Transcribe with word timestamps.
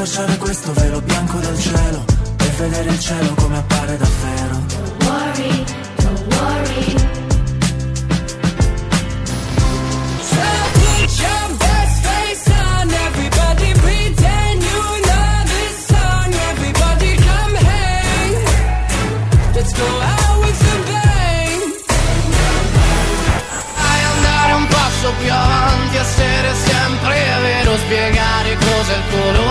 accorciare 0.00 0.38
questo 0.38 0.72
velo 0.72 0.98
bianco 1.02 1.38
del 1.40 1.58
cielo 1.58 2.04
e 2.38 2.48
vedere 2.56 2.88
il 2.88 2.98
cielo 2.98 3.34
come 3.34 3.58
appare 3.58 3.98
davvero. 3.98 4.62
Worry, 5.00 5.64
don't 5.96 6.34
worry. 6.34 7.08
Let's 19.52 19.74
go 19.74 19.84
out 19.84 20.40
with 20.40 20.58
the 20.58 20.76
bang. 20.90 21.74
Vai 23.76 24.02
andare 24.14 24.52
un 24.54 24.66
passo 24.66 25.12
più 25.20 25.30
avanti, 25.30 25.96
essere 25.96 26.54
sempre 26.54 27.30
vero, 27.42 27.76
spiegare 27.76 28.56
cos'è 28.56 28.96
il 28.96 29.02
colore 29.10 29.48
a 29.48 29.49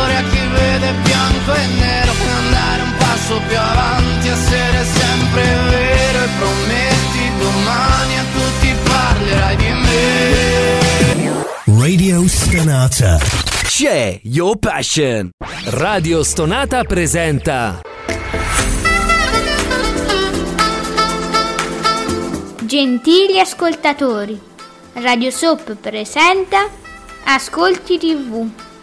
vede 0.89 1.01
bianco 1.01 1.53
e 1.53 1.67
nero. 1.79 2.11
Andare 2.37 2.81
un 2.81 2.93
passo 2.97 3.41
più 3.47 3.57
avanti, 3.57 4.27
essere 4.27 4.85
sempre 4.85 5.41
vero 5.69 6.23
e 6.23 6.29
prometti 6.37 7.31
domani 7.37 8.17
a 8.17 8.23
tutti 8.33 8.75
parlerai 8.83 9.55
di 9.55 9.69
me. 9.69 11.47
Radio 11.79 12.27
Stonata. 12.27 13.17
C'è 13.63 14.19
Your 14.23 14.57
Passion. 14.57 15.29
Radio 15.65 16.23
Stonata 16.23 16.83
presenta 16.83 17.81
Gentili 22.61 23.39
ascoltatori, 23.39 24.39
Radio 24.93 25.31
Soap 25.31 25.75
presenta 25.75 26.67
Ascolti 27.23 27.97
TV. 27.97 28.68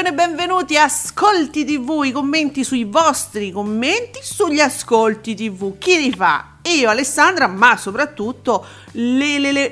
buongiorno 0.00 0.08
e 0.08 0.12
benvenuti 0.12 0.78
a 0.78 0.84
Ascolti 0.84 1.64
TV, 1.64 2.04
i 2.04 2.12
commenti 2.12 2.64
sui 2.64 2.84
vostri 2.84 3.50
commenti 3.52 4.20
sugli 4.22 4.60
Ascolti 4.60 5.34
TV. 5.34 5.76
Chi 5.76 6.00
li 6.00 6.10
fa? 6.10 6.56
Io, 6.62 6.88
Alessandra, 6.88 7.46
ma 7.48 7.76
soprattutto 7.76 8.64
l'elevato, 8.92 9.68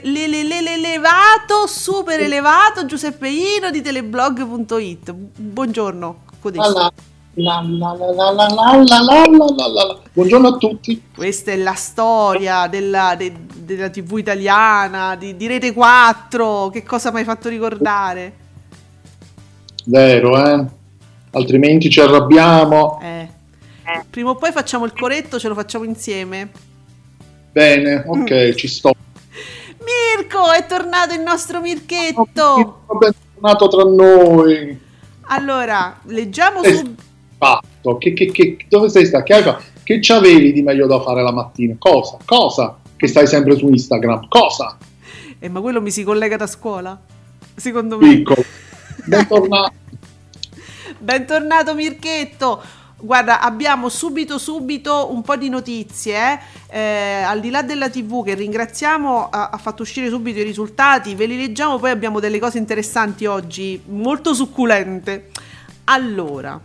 super 1.66 2.20
elevato 2.20 2.84
Giuseppeino 2.84 3.70
di 3.70 3.80
teleblog.it. 3.80 5.12
Buongiorno, 5.12 6.22
Buongiorno 10.12 10.48
a 10.48 10.56
tutti. 10.56 11.04
Questa 11.14 11.52
è 11.52 11.56
la 11.56 11.74
storia 11.74 12.66
della, 12.66 13.14
de, 13.16 13.32
della 13.54 13.88
TV 13.88 14.18
italiana, 14.18 15.14
di, 15.14 15.36
di 15.36 15.46
Rete 15.46 15.72
4, 15.72 16.68
che 16.70 16.82
cosa 16.82 17.10
mi 17.12 17.20
hai 17.20 17.24
fatto 17.24 17.48
ricordare? 17.48 18.46
Vero, 19.88 20.36
eh? 20.36 20.64
Altrimenti 21.30 21.88
ci 21.88 22.00
arrabbiamo. 22.00 23.00
Eh. 23.02 23.28
Prima 24.10 24.30
o 24.30 24.34
poi 24.34 24.52
facciamo 24.52 24.84
il 24.84 24.92
coretto, 24.92 25.38
ce 25.38 25.48
lo 25.48 25.54
facciamo 25.54 25.84
insieme. 25.84 26.50
Bene, 27.52 28.04
ok, 28.06 28.54
ci 28.54 28.68
sto. 28.68 28.92
Mirko, 29.78 30.52
è 30.52 30.66
tornato 30.66 31.14
il 31.14 31.20
nostro 31.20 31.62
Mirchetto. 31.62 32.82
Bentornato 32.98 33.68
tra 33.68 33.84
noi. 33.84 34.78
Allora, 35.28 35.98
leggiamo 36.04 36.62
Eh, 36.62 36.74
su... 36.74 36.94
Fatto. 37.38 37.96
Che, 37.96 38.12
che, 38.12 38.30
che, 38.30 38.58
dove 38.68 38.90
sei 38.90 39.06
stato? 39.06 39.24
Che, 39.24 39.32
hai 39.32 39.54
che 39.84 39.98
c'avevi 40.02 40.52
di 40.52 40.60
meglio 40.60 40.86
da 40.86 41.00
fare 41.00 41.22
la 41.22 41.32
mattina? 41.32 41.74
Cosa? 41.78 42.18
Cosa? 42.26 42.78
Che 42.94 43.06
stai 43.06 43.26
sempre 43.26 43.56
su 43.56 43.68
Instagram? 43.68 44.28
Cosa? 44.28 44.76
Eh, 45.38 45.48
ma 45.48 45.60
quello 45.62 45.80
mi 45.80 45.90
si 45.90 46.04
collega 46.04 46.36
da 46.36 46.46
scuola? 46.46 47.00
Secondo 47.54 47.96
me. 47.96 48.16
Piccolo. 48.16 48.44
Bentornato. 49.08 49.72
Bentornato 50.98 51.74
Mirchetto. 51.74 52.62
Guarda, 53.00 53.40
abbiamo 53.40 53.88
subito 53.88 54.38
subito 54.38 55.12
un 55.12 55.22
po' 55.22 55.36
di 55.36 55.48
notizie, 55.48 56.40
eh. 56.68 57.22
Al 57.22 57.40
di 57.40 57.48
là 57.50 57.62
della 57.62 57.88
TV 57.88 58.24
che 58.24 58.34
ringraziamo, 58.34 59.30
ha, 59.30 59.50
ha 59.50 59.56
fatto 59.56 59.82
uscire 59.82 60.08
subito 60.08 60.40
i 60.40 60.42
risultati, 60.42 61.14
ve 61.14 61.26
li 61.26 61.36
leggiamo, 61.36 61.78
poi 61.78 61.90
abbiamo 61.90 62.18
delle 62.20 62.40
cose 62.40 62.58
interessanti 62.58 63.24
oggi, 63.24 63.80
molto 63.86 64.34
succulente. 64.34 65.30
Allora, 65.84 66.60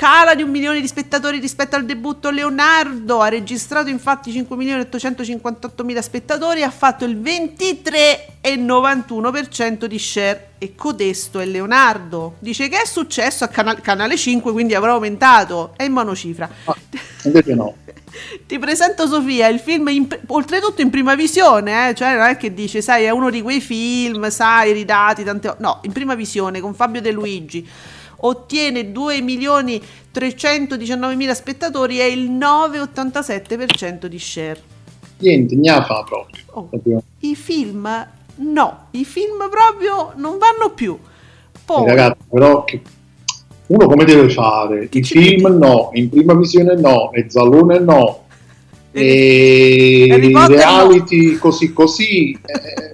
cala 0.00 0.34
di 0.34 0.42
un 0.42 0.48
milione 0.48 0.80
di 0.80 0.86
spettatori 0.86 1.40
rispetto 1.40 1.76
al 1.76 1.84
debutto 1.84 2.30
Leonardo, 2.30 3.20
ha 3.20 3.28
registrato 3.28 3.90
infatti 3.90 4.32
5.858.000 4.32 5.98
spettatori 5.98 6.60
e 6.60 6.62
ha 6.62 6.70
fatto 6.70 7.04
il 7.04 7.18
23,91% 7.18 9.84
di 9.84 9.98
share 9.98 10.52
e 10.56 10.74
codesto 10.74 11.38
è 11.38 11.44
Leonardo. 11.44 12.36
Dice 12.38 12.68
che 12.68 12.80
è 12.80 12.86
successo 12.86 13.44
a 13.44 13.48
Canal- 13.48 13.82
Canale 13.82 14.16
5, 14.16 14.52
quindi 14.52 14.74
avrà 14.74 14.92
aumentato, 14.92 15.74
è 15.76 15.82
in 15.82 15.92
monocifra. 15.92 16.48
Ah, 16.64 16.74
invece 17.24 17.54
no. 17.54 17.74
Ti 18.46 18.58
presento 18.58 19.06
Sofia, 19.06 19.48
il 19.48 19.60
film 19.60 19.88
in- 19.88 20.08
oltretutto 20.28 20.80
in 20.80 20.88
prima 20.88 21.14
visione, 21.14 21.90
eh? 21.90 21.94
cioè 21.94 22.16
non 22.16 22.24
è 22.24 22.38
che 22.38 22.54
dice, 22.54 22.80
sai, 22.80 23.04
è 23.04 23.10
uno 23.10 23.28
di 23.28 23.42
quei 23.42 23.60
film, 23.60 24.30
sai, 24.30 24.72
ridati, 24.72 25.24
tante... 25.24 25.56
No, 25.58 25.80
in 25.82 25.92
prima 25.92 26.14
visione 26.14 26.60
con 26.60 26.74
Fabio 26.74 27.02
De 27.02 27.12
Luigi. 27.12 27.68
Ottiene 28.22 28.92
2 28.92 29.20
milioni 29.22 29.80
319 30.10 31.14
mila 31.14 31.34
spettatori 31.34 32.00
e 32.00 32.08
il 32.08 32.30
9,87% 32.30 34.06
di 34.06 34.18
share. 34.18 34.60
Niente, 35.18 35.54
ne 35.54 35.68
fa 35.86 36.04
proprio. 36.06 36.42
Oh. 36.52 36.62
Proprio. 36.64 37.02
I 37.20 37.34
film, 37.34 38.06
no, 38.36 38.86
i 38.92 39.04
film 39.04 39.48
proprio 39.50 40.12
non 40.16 40.38
vanno 40.38 40.72
più. 40.74 40.98
Poi, 41.64 41.82
Eh, 41.84 41.88
Ragazzi, 41.88 42.18
però 42.30 42.64
che- 42.64 42.80
uno 43.66 43.86
come 43.86 44.04
deve 44.04 44.28
fare? 44.30 44.88
Che 44.88 44.98
I 44.98 45.04
ci 45.04 45.18
film 45.18 45.42
vedi? 45.48 45.58
no, 45.58 45.90
in 45.92 46.08
prima 46.08 46.34
visione 46.34 46.74
no, 46.74 47.12
e 47.12 47.26
Zalone 47.28 47.78
no, 47.78 48.24
e 48.92 50.28
Potter 50.32 50.56
reality 50.56 51.36
così 51.36 51.72
così. 51.72 52.32
eh, 52.32 52.89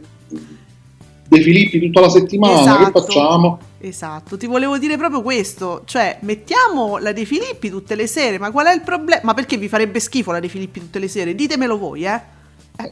De 1.29 1.41
Filippi 1.41 1.81
tutta 1.81 2.01
la 2.01 2.09
settimana, 2.09 2.77
che 2.77 2.83
Esatto. 2.83 3.01
facciamo? 3.03 3.59
Esatto, 3.81 4.37
ti 4.37 4.47
volevo 4.47 4.79
dire 4.79 4.97
proprio 4.97 5.23
questo, 5.23 5.83
cioè 5.85 6.19
mettiamo 6.21 6.99
la 6.99 7.13
De 7.13 7.25
Filippi 7.25 7.69
tutte 7.69 7.95
le 7.95 8.07
sere, 8.07 8.39
ma 8.39 8.51
qual 8.51 8.67
è 8.67 8.75
il 8.75 8.83
problema? 8.83 9.21
Ma 9.25 9.35
perché 9.35 9.57
vi 9.57 9.69
farebbe 9.69 9.99
schifo 10.01 10.31
la 10.33 10.41
De 10.41 10.49
Filippi 10.49 10.81
tutte 10.81 10.99
le 10.99 11.09
sere? 11.09 11.35
Ditemelo 11.35 11.77
voi, 11.79 12.05
eh? 12.05 12.21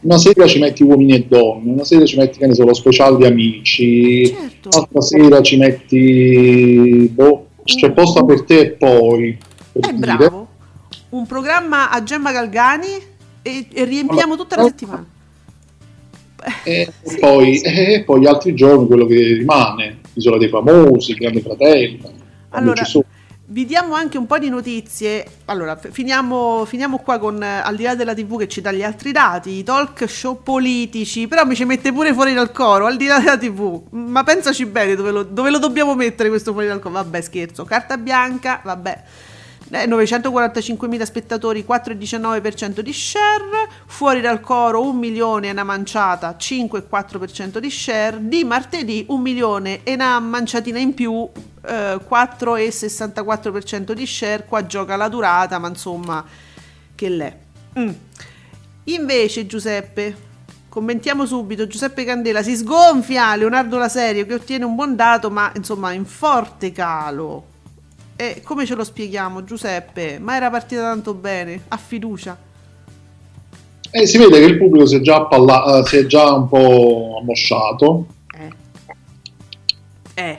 Una 0.02 0.16
sera 0.18 0.46
ci 0.46 0.58
metti 0.58 0.82
uomini 0.82 1.14
e 1.14 1.26
donne, 1.28 1.70
una 1.72 1.84
sera 1.84 2.04
ci 2.06 2.16
metti, 2.16 2.38
che 2.38 2.46
ne 2.46 2.54
so, 2.54 2.64
lo 2.64 2.72
speciale 2.74 3.16
di 3.18 3.24
amici, 3.26 4.26
Certo. 4.26 4.70
l'altra 4.72 5.00
sera 5.02 5.42
ci 5.42 5.56
metti, 5.58 7.08
boh, 7.12 7.48
c'è 7.64 7.92
posto 7.92 8.24
per 8.24 8.44
te 8.44 8.58
e 8.60 8.70
poi. 8.70 9.36
per 9.72 9.92
dire. 9.92 10.12
Eh, 10.12 10.16
bravo. 10.16 10.48
Un 11.10 11.26
programma 11.26 11.90
a 11.90 12.02
Gemma 12.02 12.32
Galgani 12.32 12.88
e, 13.42 13.66
e 13.72 13.84
riempiamo 13.84 14.36
tutta 14.36 14.56
la 14.56 14.64
settimana. 14.64 15.06
E 16.62 16.92
Sì, 17.02 17.18
poi, 17.18 17.56
sì. 17.56 17.64
e 17.66 18.02
poi 18.04 18.26
altri 18.26 18.54
giorni 18.54 18.86
quello 18.86 19.06
che 19.06 19.14
rimane, 19.14 19.98
Isola 20.14 20.38
dei 20.38 20.48
Famosi, 20.48 21.14
Grande 21.14 21.40
Fratello. 21.40 22.12
Allora, 22.50 22.82
vi 23.46 23.66
diamo 23.66 23.94
anche 23.94 24.16
un 24.16 24.26
po' 24.26 24.38
di 24.38 24.48
notizie. 24.48 25.26
Allora, 25.46 25.76
finiamo, 25.76 26.64
finiamo 26.64 26.98
qua 26.98 27.18
con, 27.18 27.42
eh, 27.42 27.60
al 27.62 27.76
di 27.76 27.82
là 27.82 27.94
della 27.94 28.14
TV 28.14 28.38
che 28.38 28.48
ci 28.48 28.60
dà 28.60 28.72
gli 28.72 28.82
altri 28.82 29.12
dati, 29.12 29.50
i 29.50 29.62
talk 29.62 30.08
show 30.08 30.42
politici, 30.42 31.28
però 31.28 31.44
mi 31.44 31.54
ci 31.54 31.64
mette 31.64 31.92
pure 31.92 32.14
fuori 32.14 32.32
dal 32.32 32.52
coro, 32.52 32.86
al 32.86 32.96
di 32.96 33.06
là 33.06 33.18
della 33.18 33.36
TV. 33.36 33.82
Ma 33.90 34.22
pensaci 34.22 34.64
bene 34.66 34.94
dove 34.94 35.10
lo, 35.10 35.22
dove 35.24 35.50
lo 35.50 35.58
dobbiamo 35.58 35.94
mettere 35.94 36.30
questo 36.30 36.52
fuori 36.52 36.66
dal 36.68 36.80
coro. 36.80 36.94
Vabbè, 36.94 37.20
scherzo. 37.20 37.64
Carta 37.64 37.98
bianca, 37.98 38.60
vabbè. 38.64 39.02
Eh, 39.74 39.88
945.000 39.88 41.02
spettatori, 41.02 41.64
4,19% 41.66 42.78
di 42.78 42.92
share. 42.92 43.42
Fuori 43.86 44.20
dal 44.20 44.38
coro 44.38 44.80
1 44.82 44.96
milione 44.96 45.48
e 45.48 45.50
una 45.50 45.64
manciata, 45.64 46.36
5,4% 46.38 47.58
di 47.58 47.70
share. 47.70 48.18
Di 48.20 48.44
martedì 48.44 49.04
1 49.08 49.20
milione 49.20 49.80
e 49.82 49.94
una 49.94 50.20
manciatina 50.20 50.78
in 50.78 50.94
più, 50.94 51.28
eh, 51.66 51.98
4,64% 52.08 53.94
di 53.94 54.06
share. 54.06 54.44
Qua 54.44 54.64
gioca 54.64 54.94
la 54.94 55.08
durata, 55.08 55.58
ma 55.58 55.66
insomma, 55.66 56.24
che 56.94 57.08
l'è. 57.08 57.36
Mm. 57.76 57.90
Invece, 58.84 59.44
Giuseppe, 59.46 60.16
commentiamo 60.68 61.26
subito. 61.26 61.66
Giuseppe 61.66 62.04
Candela 62.04 62.44
si 62.44 62.54
sgonfia. 62.54 63.34
Leonardo 63.34 63.76
La 63.76 63.88
Serie 63.88 64.24
che 64.24 64.34
ottiene 64.34 64.64
un 64.64 64.76
buon 64.76 64.94
dato, 64.94 65.32
ma 65.32 65.50
insomma 65.56 65.90
in 65.90 66.04
forte 66.04 66.70
calo. 66.70 67.53
E 68.16 68.42
come 68.44 68.64
ce 68.64 68.74
lo 68.74 68.84
spieghiamo, 68.84 69.42
Giuseppe? 69.44 70.18
Ma 70.20 70.36
era 70.36 70.50
partita 70.50 70.82
tanto 70.82 71.14
bene, 71.14 71.62
a 71.68 71.76
fiducia. 71.76 72.36
E 73.90 74.06
si 74.06 74.18
vede 74.18 74.38
che 74.40 74.46
il 74.46 74.58
pubblico 74.58 74.86
si 74.86 74.96
è 74.96 75.00
già, 75.00 75.16
appalla- 75.16 75.78
eh, 75.80 75.86
si 75.86 75.96
è 75.96 76.06
già 76.06 76.32
un 76.32 76.48
po' 76.48 77.18
ammosciato. 77.20 78.06
Eh. 78.38 80.22
Eh. 80.22 80.38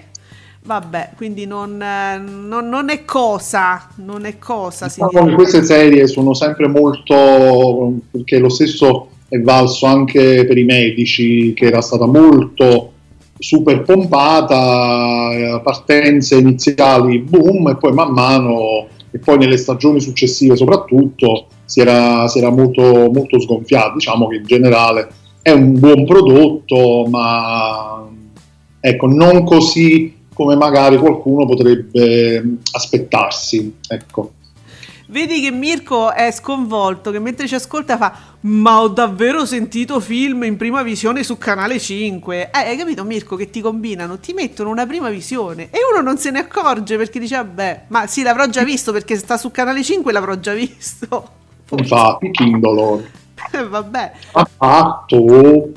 Vabbè, 0.66 1.12
quindi 1.16 1.46
non, 1.46 1.80
eh, 1.82 2.18
non- 2.18 2.68
non 2.70 2.90
è 2.90 3.06
cosa, 3.06 3.88
non 3.98 4.26
è 4.26 4.40
cosa. 4.40 4.86
Diciamo 4.88 5.36
queste 5.36 5.64
serie 5.64 6.08
sono 6.08 6.34
sempre 6.34 6.68
molto 6.68 7.94
perché 8.10 8.40
lo 8.40 8.50
stesso 8.50 9.10
è 9.30 9.38
valso 9.40 9.86
anche 9.86 10.44
per 10.46 10.58
i 10.58 10.64
medici 10.64 11.54
che 11.54 11.66
era 11.68 11.82
stata 11.82 12.08
molto 12.08 12.94
super 13.38 13.82
pompata 13.82 15.32
eh, 15.32 15.62
partenze 15.62 16.38
iniziali 16.38 17.20
boom 17.20 17.70
e 17.70 17.76
poi 17.76 17.92
man 17.92 18.12
mano 18.12 18.88
e 19.12 19.20
poi 19.20 19.38
nelle 19.38 19.58
stagioni 19.58 20.00
successive 20.00 20.56
soprattutto 20.56 21.48
si 21.66 21.82
era, 21.82 22.28
si 22.28 22.40
era 22.40 22.50
molto, 22.50 23.10
molto 23.12 23.40
sgonfiata 23.40 23.94
diciamo 23.94 24.28
che 24.28 24.38
in 24.38 24.46
generale 24.46 25.08
è 25.42 25.52
un 25.52 25.78
buon 25.80 26.06
prodotto 26.06 27.06
ma 27.10 28.08
ecco 28.80 29.08
non 29.08 29.44
così 29.44 30.14
come 30.34 30.56
magari 30.56 30.98
qualcuno 30.98 31.46
potrebbe 31.46 32.58
aspettarsi 32.72 33.76
ecco 33.88 34.32
Vedi 35.08 35.40
che 35.40 35.52
Mirko 35.52 36.12
è 36.12 36.32
sconvolto, 36.32 37.12
che 37.12 37.20
mentre 37.20 37.48
ci 37.48 37.54
ascolta 37.54 37.96
fa 37.96 38.14
Ma 38.42 38.82
ho 38.82 38.88
davvero 38.88 39.46
sentito 39.46 40.00
film 40.00 40.44
in 40.44 40.58
prima 40.58 40.82
visione 40.82 41.24
su 41.24 41.38
Canale 41.38 41.80
5 41.80 42.50
Eh, 42.52 42.58
hai 42.58 42.76
capito 42.76 43.04
Mirko 43.04 43.36
che 43.36 43.52
ti 43.52 43.62
combinano? 43.62 44.18
Ti 44.18 44.34
mettono 44.34 44.72
una 44.72 44.88
prima 44.88 45.10
visione 45.10 45.70
E 45.70 45.78
uno 45.92 46.02
non 46.02 46.18
se 46.18 46.32
ne 46.32 46.40
accorge 46.40 46.98
perché 46.98 47.20
dice 47.20 47.36
Vabbè, 47.36 47.86
ma 47.90 48.08
sì 48.08 48.24
l'avrò 48.24 48.48
già 48.48 48.64
visto 48.64 48.92
perché 48.92 49.16
sta 49.16 49.38
su 49.38 49.52
Canale 49.52 49.84
5 49.84 50.12
l'avrò 50.12 50.36
già 50.36 50.54
visto. 50.54 51.30
Infatti 51.78 52.32
Kindle 52.32 53.10
Eh, 53.52 53.64
Vabbè. 53.64 54.12
Ha 54.32 54.50
fatto. 54.58 55.70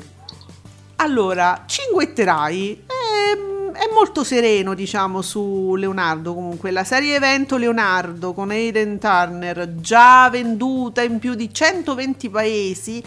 Allora, 0.95 1.63
cinguetterai 1.65 2.83
ehm, 2.87 3.58
è 3.79 3.89
molto 3.93 4.25
sereno, 4.25 4.73
diciamo, 4.73 5.21
su 5.21 5.75
Leonardo. 5.75 6.33
Comunque, 6.33 6.69
la 6.71 6.83
serie 6.83 7.15
evento 7.15 7.55
Leonardo 7.55 8.33
con 8.33 8.49
Aiden 8.49 8.99
Turner, 8.99 9.75
già 9.79 10.29
venduta 10.29 11.01
in 11.01 11.17
più 11.17 11.33
di 11.33 11.53
120 11.53 12.29
paesi. 12.29 13.01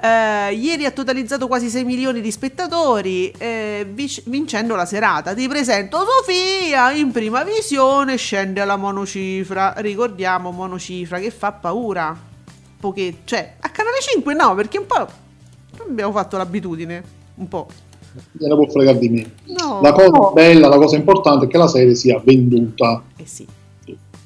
eh, 0.00 0.54
ieri 0.54 0.84
ha 0.84 0.90
totalizzato 0.92 1.46
quasi 1.48 1.68
6 1.68 1.84
milioni 1.84 2.20
di 2.20 2.30
spettatori, 2.30 3.30
eh, 3.36 3.84
vincendo 4.24 4.74
la 4.76 4.86
serata. 4.86 5.34
Ti 5.34 5.48
presento 5.48 6.04
Sofia 6.04 6.92
in 6.92 7.10
prima 7.10 7.42
visione, 7.44 8.16
scende 8.16 8.60
alla 8.60 8.76
monocifra. 8.76 9.74
Ricordiamo 9.78 10.50
monocifra 10.50 11.18
che 11.18 11.30
fa 11.30 11.52
paura. 11.52 12.16
Poche- 12.80 13.18
cioè, 13.24 13.54
a 13.60 13.68
Canale 13.70 13.98
5 14.00 14.34
no, 14.34 14.54
perché 14.54 14.78
un 14.78 14.86
po' 14.86 15.08
abbiamo 15.80 16.12
fatto 16.12 16.36
l'abitudine. 16.36 17.02
Un 17.36 17.48
po'. 17.48 17.68
Gliene 18.32 18.54
può 18.54 18.66
fregare 18.68 18.98
di 18.98 19.08
me. 19.08 19.30
No. 19.46 19.80
La 19.82 19.92
cosa 19.92 20.32
bella, 20.32 20.68
la 20.68 20.76
cosa 20.76 20.96
importante 20.96 21.46
è 21.46 21.48
che 21.48 21.58
la 21.58 21.68
serie 21.68 21.94
sia 21.94 22.20
venduta 22.24 23.02
Eh 23.16 23.26
sì. 23.26 23.46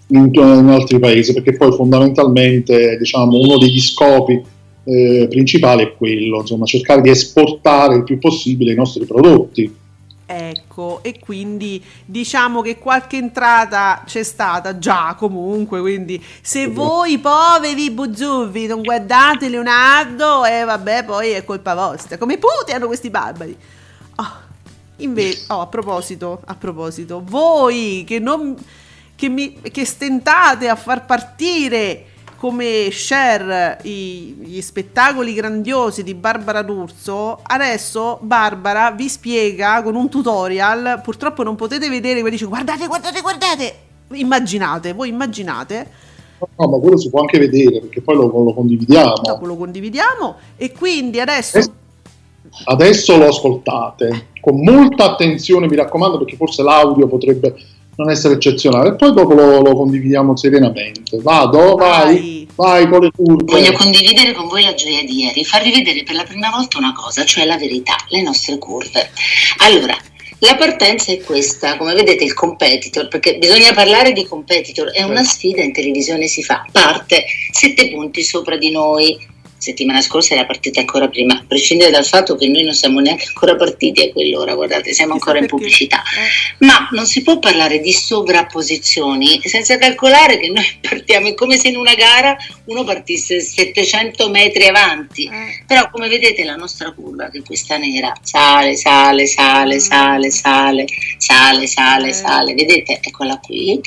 in, 0.09 0.31
in 0.33 0.69
altri 0.69 0.99
paesi, 0.99 1.33
perché 1.33 1.57
poi 1.57 1.73
fondamentalmente 1.73 2.97
diciamo, 2.99 3.39
uno 3.39 3.59
degli 3.59 3.81
scopi 3.81 4.43
eh, 4.85 5.27
principali 5.31 5.85
è 5.85 5.95
quello, 5.97 6.41
insomma, 6.41 6.65
cercare 6.65 7.01
di 7.01 7.11
esportare 7.11 7.97
il 7.97 8.05
più 8.05 8.19
possibile 8.19 8.73
i 8.73 8.77
nostri 8.77 9.05
prodotti. 9.05 9.81
Ecco, 10.25 11.01
e 11.03 11.19
quindi 11.19 11.83
diciamo 12.07 12.63
che 12.63 12.79
qualche 12.79 13.19
entrata 13.19 14.03
c'è 14.07 14.23
stata 14.23 14.79
già 14.79 15.15
comunque, 15.19 15.81
quindi 15.81 16.23
se 16.41 16.69
voi 16.69 17.19
poveri 17.19 17.91
buzzurri 17.91 18.67
non 18.67 18.81
guardate 18.81 19.51
Leonardo, 19.51 20.47
e 20.47 20.65
vabbè, 20.65 21.05
poi 21.05 21.33
è 21.33 21.45
colpa 21.45 21.75
vostra. 21.75 22.17
Come 22.17 22.39
puteano 22.39 22.87
questi 22.87 23.11
barbari? 23.11 23.55
Ah, 24.17 24.41
invece, 24.97 25.45
oh, 25.49 25.61
a 25.61 25.67
proposito, 25.67 26.41
a 26.45 26.55
proposito, 26.55 27.23
voi 27.25 28.05
che 28.07 28.19
non 28.19 28.57
che, 29.15 29.29
mi, 29.29 29.61
che 29.61 29.85
stentate 29.85 30.69
a 30.69 30.75
far 30.77 31.07
partire 31.07 32.07
come 32.37 32.89
share 32.91 33.79
i- 33.83 34.35
gli 34.41 34.61
spettacoli 34.61 35.33
grandiosi 35.33 36.03
di 36.03 36.15
Barbara 36.15 36.63
D'Urso, 36.63 37.39
adesso 37.43 38.19
Barbara 38.21 38.91
vi 38.91 39.09
spiega 39.09 39.81
con 39.83 39.95
un 39.95 40.09
tutorial, 40.09 41.01
purtroppo 41.05 41.45
non 41.45 41.55
potete 41.55 41.89
vedere, 41.89 42.21
poi 42.21 42.31
dice 42.33 42.47
guardate, 42.47 42.89
guardate, 42.89 43.21
guardate, 43.21 43.75
immaginate, 44.15 44.93
voi 44.93 45.09
immaginate, 45.09 45.91
No, 46.57 46.67
ma 46.69 46.79
quello 46.79 46.99
si 46.99 47.09
può 47.09 47.21
anche 47.21 47.39
vedere, 47.39 47.79
perché 47.79 48.01
poi 48.01 48.17
lo, 48.17 48.23
lo 48.27 48.53
condividiamo. 48.53 49.13
dopo 49.23 49.47
lo 49.47 49.57
condividiamo 49.57 50.37
e 50.57 50.73
quindi 50.73 51.21
adesso... 51.21 51.59
Adesso- 51.59 51.81
Adesso 52.65 53.17
lo 53.17 53.29
ascoltate 53.29 54.29
con 54.41 54.61
molta 54.63 55.05
attenzione, 55.05 55.69
mi 55.69 55.77
raccomando, 55.77 56.19
perché 56.19 56.37
forse 56.37 56.63
l'audio 56.63 57.07
potrebbe 57.07 57.55
non 57.97 58.11
essere 58.11 58.35
eccezionale. 58.35 58.91
E 58.91 58.95
poi 58.97 59.13
dopo 59.13 59.35
lo, 59.35 59.61
lo 59.61 59.75
condividiamo 59.75 60.37
serenamente. 60.37 61.19
Vado, 61.21 61.77
vai, 61.77 62.47
vai 62.55 62.89
con 62.89 63.01
le 63.01 63.11
curve. 63.15 63.45
Voglio 63.45 63.73
condividere 63.73 64.33
con 64.33 64.49
voi 64.49 64.63
la 64.63 64.75
gioia 64.75 65.03
di 65.05 65.25
ieri, 65.25 65.45
farvi 65.45 65.71
vedere 65.71 66.03
per 66.03 66.15
la 66.15 66.25
prima 66.25 66.51
volta 66.51 66.79
una 66.79 66.93
cosa, 66.93 67.25
cioè 67.25 67.45
la 67.45 67.57
verità, 67.57 67.97
le 68.09 68.23
nostre 68.23 68.59
curve. 68.59 69.11
Allora, 69.59 69.97
la 70.41 70.57
partenza 70.57 71.13
è 71.13 71.21
questa, 71.21 71.77
come 71.77 71.95
vedete 71.95 72.25
il 72.25 72.35
competitor, 72.35 73.07
perché 73.07 73.39
bisogna 73.39 73.73
parlare 73.73 74.13
di 74.13 74.27
competitor, 74.27 74.91
è 74.91 75.03
una 75.03 75.23
sfida 75.23 75.63
in 75.63 75.73
televisione 75.73 76.27
si 76.27 76.43
fa, 76.43 76.67
parte 76.73 77.25
sette 77.53 77.91
punti 77.93 78.23
sopra 78.23 78.57
di 78.57 78.71
noi. 78.71 79.31
Settimana 79.63 80.01
scorsa 80.01 80.35
era 80.35 80.45
partita 80.45 80.81
ancora 80.81 81.07
prima, 81.09 81.35
a 81.35 81.45
prescindere 81.47 81.93
dal 81.93 82.05
fatto 82.05 82.35
che 82.35 82.49
noi 82.49 82.65
non 82.65 82.75
siamo 82.75 82.99
neanche 82.99 83.27
ancora 83.29 83.55
partiti 83.55 84.03
a 84.03 84.11
quell'ora, 84.11 84.57
guardate, 84.57 84.93
siamo 84.93 85.13
ancora 85.13 85.39
in 85.39 85.47
pubblicità. 85.47 86.03
Eh, 86.03 86.65
Ma 86.67 86.89
non 86.91 87.07
si 87.07 87.23
può 87.23 87.39
parlare 87.39 87.79
di 87.79 87.93
sovrapposizioni 87.93 89.41
senza 89.45 89.79
calcolare 89.79 90.39
che 90.39 90.49
noi 90.49 90.65
partiamo, 90.83 91.29
è 91.29 91.35
come 91.35 91.57
se 91.59 91.69
in 91.69 91.77
una 91.77 91.95
gara 91.95 92.37
uno 92.65 92.83
partisse 92.83 93.41
700 93.41 94.29
metri 94.31 94.67
avanti. 94.67 95.27
eh. 95.27 95.63
Però 95.65 95.89
come 95.91 96.09
vedete 96.09 96.43
la 96.43 96.57
nostra 96.57 96.91
curva, 96.91 97.31
che 97.31 97.39
è 97.39 97.43
questa 97.43 97.77
nera, 97.77 98.13
sale, 98.21 98.75
sale, 98.75 99.27
sale, 99.27 99.79
sale, 99.79 100.31
sale, 100.31 100.87
sale, 101.19 101.67
sale, 101.69 102.09
Eh. 102.09 102.13
sale, 102.13 102.55
vedete? 102.55 102.99
Eccola 103.01 103.39
qui. 103.39 103.81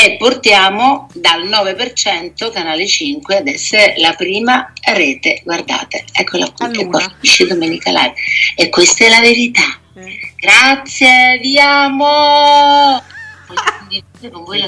E 0.00 0.16
portiamo 0.16 1.08
dal 1.14 1.42
9% 1.44 2.52
Canale 2.52 2.86
5 2.86 3.36
ad 3.38 3.48
essere 3.48 3.94
la 3.98 4.12
prima 4.12 4.72
rete, 4.94 5.40
guardate, 5.44 6.04
eccola 6.12 6.48
qui, 6.52 6.66
A 6.66 6.70
che 6.70 6.84
luna. 6.84 6.98
qua 6.98 7.12
finisce 7.18 7.46
Domenica 7.46 7.90
Live. 7.90 8.14
E 8.54 8.68
questa 8.68 9.04
è 9.06 9.08
la 9.08 9.20
verità. 9.20 9.62
eh. 9.94 10.32
Grazie, 10.36 11.38
vi 11.42 11.58
amo! 11.58 13.02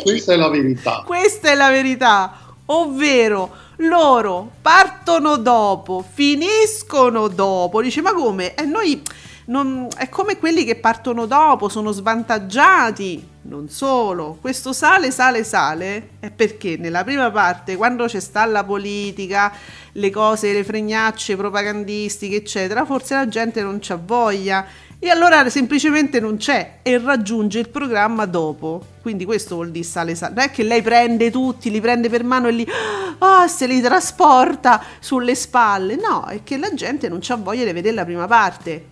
Questa 0.02 0.33
è 0.33 0.37
la 0.37 0.49
verità. 0.49 1.02
Questa 1.07 1.50
è 1.50 1.55
la 1.55 1.71
verità, 1.71 2.38
ovvero 2.66 3.57
loro 3.76 4.50
partono 4.61 5.37
dopo, 5.37 6.05
finiscono 6.12 7.28
dopo. 7.28 7.81
Dice, 7.83 8.00
ma 8.00 8.12
come? 8.12 8.55
E 8.55 8.64
noi 8.64 9.00
non- 9.47 9.87
è 9.97 10.09
come 10.09 10.38
quelli 10.38 10.64
che 10.64 10.75
partono 10.76 11.26
dopo, 11.26 11.69
sono 11.69 11.93
svantaggiati. 11.93 13.30
Non 13.42 13.70
solo, 13.70 14.37
questo 14.38 14.75
sale, 14.75 15.11
sale, 15.11 15.44
sale 15.44 16.11
è 16.20 16.30
perché 16.30 16.76
nella 16.76 17.04
prima 17.04 17.30
parte, 17.30 17.75
quando 17.75 18.04
c'è 18.04 18.20
sta 18.20 18.44
la 18.44 18.64
politica, 18.64 19.50
le 19.92 20.11
cose, 20.11 20.52
le 20.52 20.62
fregnacce 20.62 21.37
propagandistiche, 21.37 22.37
eccetera, 22.37 22.85
forse 22.85 23.14
la 23.14 23.28
gente 23.28 23.62
non 23.62 23.78
c'ha 23.80 23.97
voglia 23.97 24.66
e 24.99 25.09
allora 25.09 25.49
semplicemente 25.49 26.20
non 26.20 26.37
c'è 26.37 26.80
e 26.82 26.99
raggiunge 26.99 27.59
il 27.61 27.70
programma 27.70 28.26
dopo. 28.26 28.85
Quindi 29.00 29.25
questo 29.25 29.54
vuol 29.54 29.70
dire 29.70 29.87
sale 29.87 30.14
sale. 30.14 30.35
Non 30.35 30.44
è 30.44 30.50
che 30.50 30.62
lei 30.62 30.82
prende 30.82 31.30
tutti, 31.30 31.70
li 31.70 31.80
prende 31.80 32.11
per 32.11 32.23
mano 32.23 32.49
e 32.49 32.52
li 32.52 32.66
ah, 33.20 33.49
se 33.49 33.66
li 33.66 33.80
trasporta 33.80 34.85
sulle 35.00 35.35
spalle. 35.35 35.97
No, 35.97 36.26
è 36.26 36.42
che 36.44 36.59
la 36.59 36.75
gente 36.75 37.09
non 37.09 37.20
c'ha 37.23 37.37
voglia 37.37 37.64
di 37.64 37.73
vedere 37.73 37.94
la 37.94 38.04
prima 38.04 38.26
parte. 38.26 38.85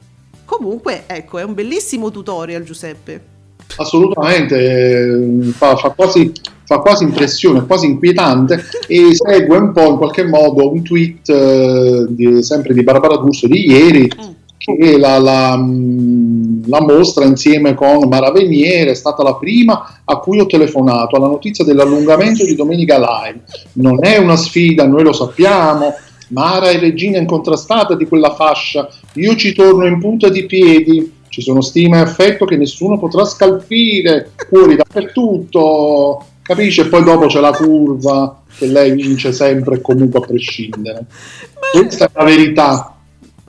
Comunque, 0.47 1.05
ecco, 1.07 1.37
è 1.37 1.43
un 1.43 1.53
bellissimo 1.53 2.11
tutorial, 2.11 2.63
Giuseppe. 2.63 3.37
Assolutamente, 3.77 4.57
eh, 4.57 5.43
fa, 5.53 5.77
fa 5.77 5.91
quasi, 5.91 6.33
fa 6.65 6.79
quasi 6.79 7.05
impressione, 7.05 7.65
quasi 7.67 7.87
inquietante 7.87 8.65
e 8.87 9.15
segue 9.15 9.57
un 9.57 9.73
po' 9.73 9.91
in 9.91 9.97
qualche 9.97 10.25
modo 10.27 10.73
un 10.73 10.83
tweet 10.83 11.29
eh, 11.29 12.07
di- 12.09 12.43
sempre 12.43 12.75
di 12.75 12.83
Barbara 12.83 13.17
D'Urso 13.17 13.47
di 13.47 13.69
ieri 13.71 14.11
Mm. 14.11 14.31
che 14.59 14.99
la, 14.99 15.19
la, 15.19 15.57
mh, 15.57 16.69
la 16.69 16.83
mostra 16.83 17.25
insieme 17.25 17.75
con 17.75 18.07
Mara 18.09 18.33
Veniere 18.33 18.91
è 18.91 18.95
stata 18.95 19.23
la 19.23 19.35
prima 19.37 20.01
a 20.05 20.17
cui 20.19 20.41
ho 20.41 20.47
telefonato 20.47 21.17
alla 21.17 21.29
notizia 21.29 21.65
dell'allungamento 21.65 22.45
di 22.45 22.55
Domenica 22.55 22.99
Live. 22.99 23.41
Non 23.75 23.99
è 24.05 24.19
una 24.19 24.37
sfida, 24.37 24.87
noi 24.87 25.05
lo 25.05 25.13
sappiamo. 25.13 25.95
Mara 26.31 26.69
è 26.69 26.79
regina 26.79 27.17
incontrastata 27.19 27.95
di 27.95 28.07
quella 28.07 28.35
fascia. 28.35 28.87
Io 29.15 29.35
ci 29.37 29.55
torno 29.55 29.87
in 29.87 29.99
punta 30.01 30.29
di 30.29 30.45
piedi. 30.45 31.13
Ci 31.29 31.43
sono 31.43 31.61
stima 31.61 31.99
e 31.99 32.01
affetto 32.01 32.45
che 32.45 32.57
nessuno 32.57 32.99
potrà 32.99 33.25
scalfire. 33.25 34.33
Fuori 34.49 34.77
dappertutto. 34.77 36.25
Capisce? 36.43 36.83
E 36.83 36.87
poi 36.87 37.05
dopo 37.05 37.27
c'è 37.27 37.41
la 37.41 37.53
curva 37.53 38.43
che 38.57 38.67
lei 38.67 38.93
vince 38.93 39.33
sempre 39.33 39.77
e 39.77 39.81
comunque 39.81 40.21
a 40.21 40.27
prescindere. 40.27 41.07
Ma 41.55 41.81
Questa 41.81 42.07
è 42.07 42.11
la 42.13 42.25
verità. 42.25 42.99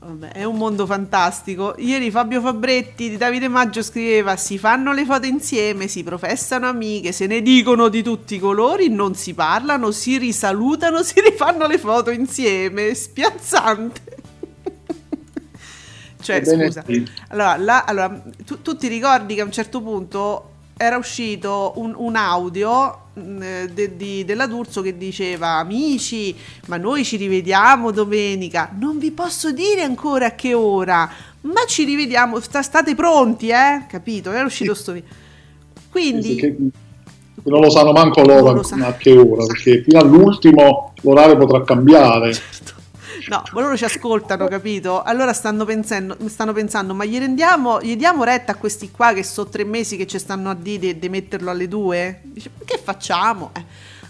Vabbè, 0.10 0.32
è 0.34 0.44
un 0.44 0.58
mondo 0.58 0.86
fantastico. 0.86 1.76
Ieri 1.78 2.12
Fabio 2.12 2.42
Fabretti 2.42 3.10
di 3.10 3.18
Davide 3.18 3.48
Maggio 3.48 3.82
scriveva: 3.82 4.36
Si 4.36 4.58
fanno 4.58 4.92
le 4.92 5.06
foto 5.06 5.28
insieme, 5.28 5.88
si 5.88 6.04
professano 6.04 6.68
amiche, 6.68 7.12
se 7.12 7.28
ne 7.28 7.42
dicono 7.42 7.90
di 7.90 8.02
tutti 8.02 8.36
i 8.36 8.40
colori, 8.40 8.90
non 8.90 9.16
si 9.16 9.34
parlano, 9.34 9.92
si 9.92 10.18
risalutano, 10.18 11.04
si 11.04 11.22
rifanno 11.22 11.68
le 11.68 11.78
foto 11.78 12.10
insieme. 12.10 12.94
Spiazzante. 12.96 14.19
Cioè, 16.34 16.38
Ebbene 16.38 16.66
scusa. 16.66 16.84
sì. 16.86 17.08
Allora, 17.30 17.58
là- 17.58 17.84
allora, 17.86 18.22
tu, 18.46 18.62
tu 18.62 18.76
ti 18.78 18.88
ricordi 18.88 19.36
che 19.36 19.42
a 19.42 19.46
un 19.46 19.52
certo 19.52 19.82
punto 19.82 20.50
era 20.78 20.96
uscito 20.98 21.74
un, 21.76 21.94
un 21.98 22.16
audio 22.16 23.08
mh, 23.14 23.66
de- 23.74 23.96
di- 23.98 24.24
della 24.24 24.48
D'Urso 24.48 24.82
che 24.82 24.98
diceva 24.98 25.58
amici 25.58 26.34
ma 26.68 26.78
noi 26.78 27.04
ci 27.04 27.18
rivediamo 27.18 27.92
domenica 27.92 28.74
non 28.80 28.98
vi 28.98 29.12
posso 29.12 29.52
dire 29.52 29.82
ancora 29.82 30.28
a 30.28 30.36
che 30.36 30.54
ora 30.54 31.10
ma 31.42 31.66
ci 31.68 31.84
rivediamo 31.84 32.40
sta- 32.40 32.62
state 32.62 32.96
pronti 32.96 33.50
eh 33.50 33.88
capito 33.90 34.32
era 34.32 34.46
uscito 34.46 34.74
sto 34.74 34.94
video 34.94 35.10
quindi 35.90 36.36
Che- 36.36 36.56
non 37.44 37.60
lo 37.62 37.70
sanno 37.70 37.92
manco 37.92 38.22
loro 38.22 38.64
sanno. 38.64 38.88
a 38.88 38.94
che 38.94 39.12
ora, 39.18 39.46
perché 39.46 39.82
fino 39.84 40.00
all'ultimo 40.00 40.94
l'orario 41.02 41.36
potrà 41.38 41.62
cambiare. 41.64 42.34
No, 43.28 43.44
ma 43.52 43.62
loro 43.62 43.76
ci 43.76 43.84
ascoltano, 43.84 44.48
capito? 44.48 45.02
Allora 45.02 45.34
stanno 45.34 45.66
pensando, 45.66 46.18
stanno 46.28 46.54
pensando 46.54 46.94
ma 46.94 47.06
gli 47.06 47.18
rendiamo, 47.18 47.82
gli 47.82 47.96
diamo 47.96 48.24
retta 48.24 48.54
a 48.54 48.56
questi 48.56 48.92
qua 48.92 49.14
che 49.14 49.24
sono 49.24 49.50
tre 49.50 49.64
mesi 49.64 49.98
che 49.98 50.08
ci 50.08 50.18
stanno 50.18 50.50
a 50.50 50.56
dire 50.56 50.98
di 50.98 51.10
metterlo 51.10 51.50
alle 51.50 51.68
due? 51.68 52.22
Dice, 52.24 52.52
ma 52.58 52.64
che 52.66 52.80
facciamo? 52.82 53.52
Eh. 53.54 53.64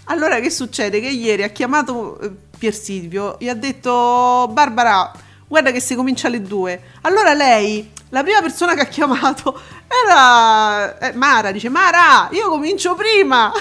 Allora 0.05 0.39
che 0.39 0.49
succede? 0.49 0.99
Che 0.99 1.07
ieri 1.07 1.43
ha 1.43 1.49
chiamato 1.49 2.19
eh, 2.19 2.31
Pier 2.57 2.73
Silvio, 2.73 3.37
gli 3.39 3.47
ha 3.47 3.53
detto 3.55 4.49
Barbara, 4.51 5.11
guarda 5.47 5.71
che 5.71 5.79
si 5.79 5.95
comincia 5.95 6.27
alle 6.27 6.41
due. 6.41 6.81
Allora 7.01 7.33
lei, 7.33 7.91
la 8.09 8.23
prima 8.23 8.41
persona 8.41 8.73
che 8.73 8.81
ha 8.81 8.85
chiamato 8.85 9.59
era 9.87 10.97
eh, 10.97 11.13
Mara, 11.13 11.51
dice 11.51 11.69
Mara, 11.69 12.29
io 12.31 12.49
comincio 12.49 12.95
prima, 12.95 13.51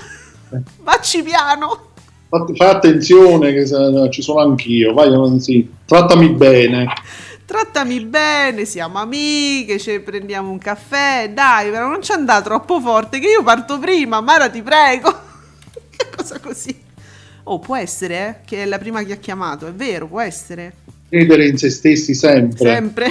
vacci 0.81 1.23
piano. 1.23 1.88
Fai 2.29 2.69
attenzione 2.69 3.55
che 3.55 3.65
se- 3.65 4.09
ci 4.11 4.21
sono 4.21 4.41
anch'io, 4.41 4.93
vai, 4.93 5.41
sì, 5.41 5.67
trattami 5.87 6.29
bene. 6.31 6.87
Trattami 7.47 8.01
bene, 8.01 8.67
siamo 8.67 8.99
amiche, 8.99 9.79
ci 9.79 9.99
prendiamo 10.01 10.51
un 10.51 10.59
caffè, 10.59 11.31
dai, 11.33 11.71
però 11.71 11.89
non 11.89 12.03
ci 12.03 12.13
andà 12.13 12.43
troppo 12.43 12.79
forte 12.79 13.19
che 13.19 13.29
io 13.29 13.43
parto 13.43 13.79
prima, 13.79 14.21
Mara 14.21 14.51
ti 14.51 14.61
prego. 14.61 15.09
che 15.97 16.07
cosa 16.15 16.39
così? 16.39 16.79
Oh, 17.45 17.59
può 17.61 17.77
essere, 17.77 18.29
eh, 18.29 18.35
che 18.45 18.65
è 18.65 18.67
la 18.67 18.77
prima 18.77 19.03
che 19.03 19.15
ha 19.15 19.17
chiamato, 19.17 19.67
è 19.67 19.73
vero, 19.73 20.07
può 20.07 20.21
essere. 20.21 20.75
Credere 21.09 21.47
in 21.47 21.57
se 21.57 21.71
stessi 21.71 22.13
sempre. 22.13 22.69
Sempre. 22.75 23.11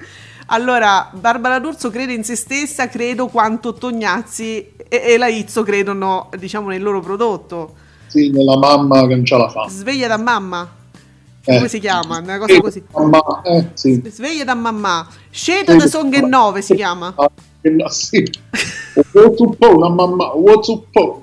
allora, 0.46 1.10
Barbara 1.12 1.58
D'Urso 1.58 1.90
crede 1.90 2.14
in 2.14 2.24
se 2.24 2.36
stessa, 2.36 2.88
credo 2.88 3.26
quanto 3.26 3.74
Tognazzi 3.74 4.72
e, 4.88 5.02
e 5.04 5.18
la 5.18 5.28
Izzo 5.28 5.62
credono, 5.62 6.30
diciamo, 6.38 6.70
nel 6.70 6.82
loro 6.82 7.00
prodotto. 7.00 7.82
Sì, 8.14 8.30
nella 8.30 8.56
mamma 8.56 9.08
che 9.08 9.16
non 9.16 9.24
ce 9.24 9.36
la 9.36 9.48
fa. 9.48 9.66
Sveglia 9.68 10.06
da 10.06 10.16
mamma. 10.16 10.70
Eh. 11.44 11.56
Come 11.56 11.68
si 11.68 11.80
chiama? 11.80 12.18
Una 12.18 12.38
cosa 12.38 12.54
Sì, 12.54 12.60
così. 12.60 12.82
mamma, 12.92 13.42
eh, 13.42 13.70
sì. 13.74 14.00
Sveglia 14.06 14.44
da 14.44 14.54
mamma. 14.54 15.04
Sceto 15.30 15.74
da 15.74 15.88
Songhe 15.88 16.20
9 16.20 16.62
si 16.62 16.76
chiama. 16.76 17.12
Ah, 17.16 17.28
sì. 17.88 18.30
What's 19.10 19.40
up, 19.40 19.56
una 19.62 19.88
mamma, 19.88 20.26
what's 20.26 20.68
up? 20.68 21.22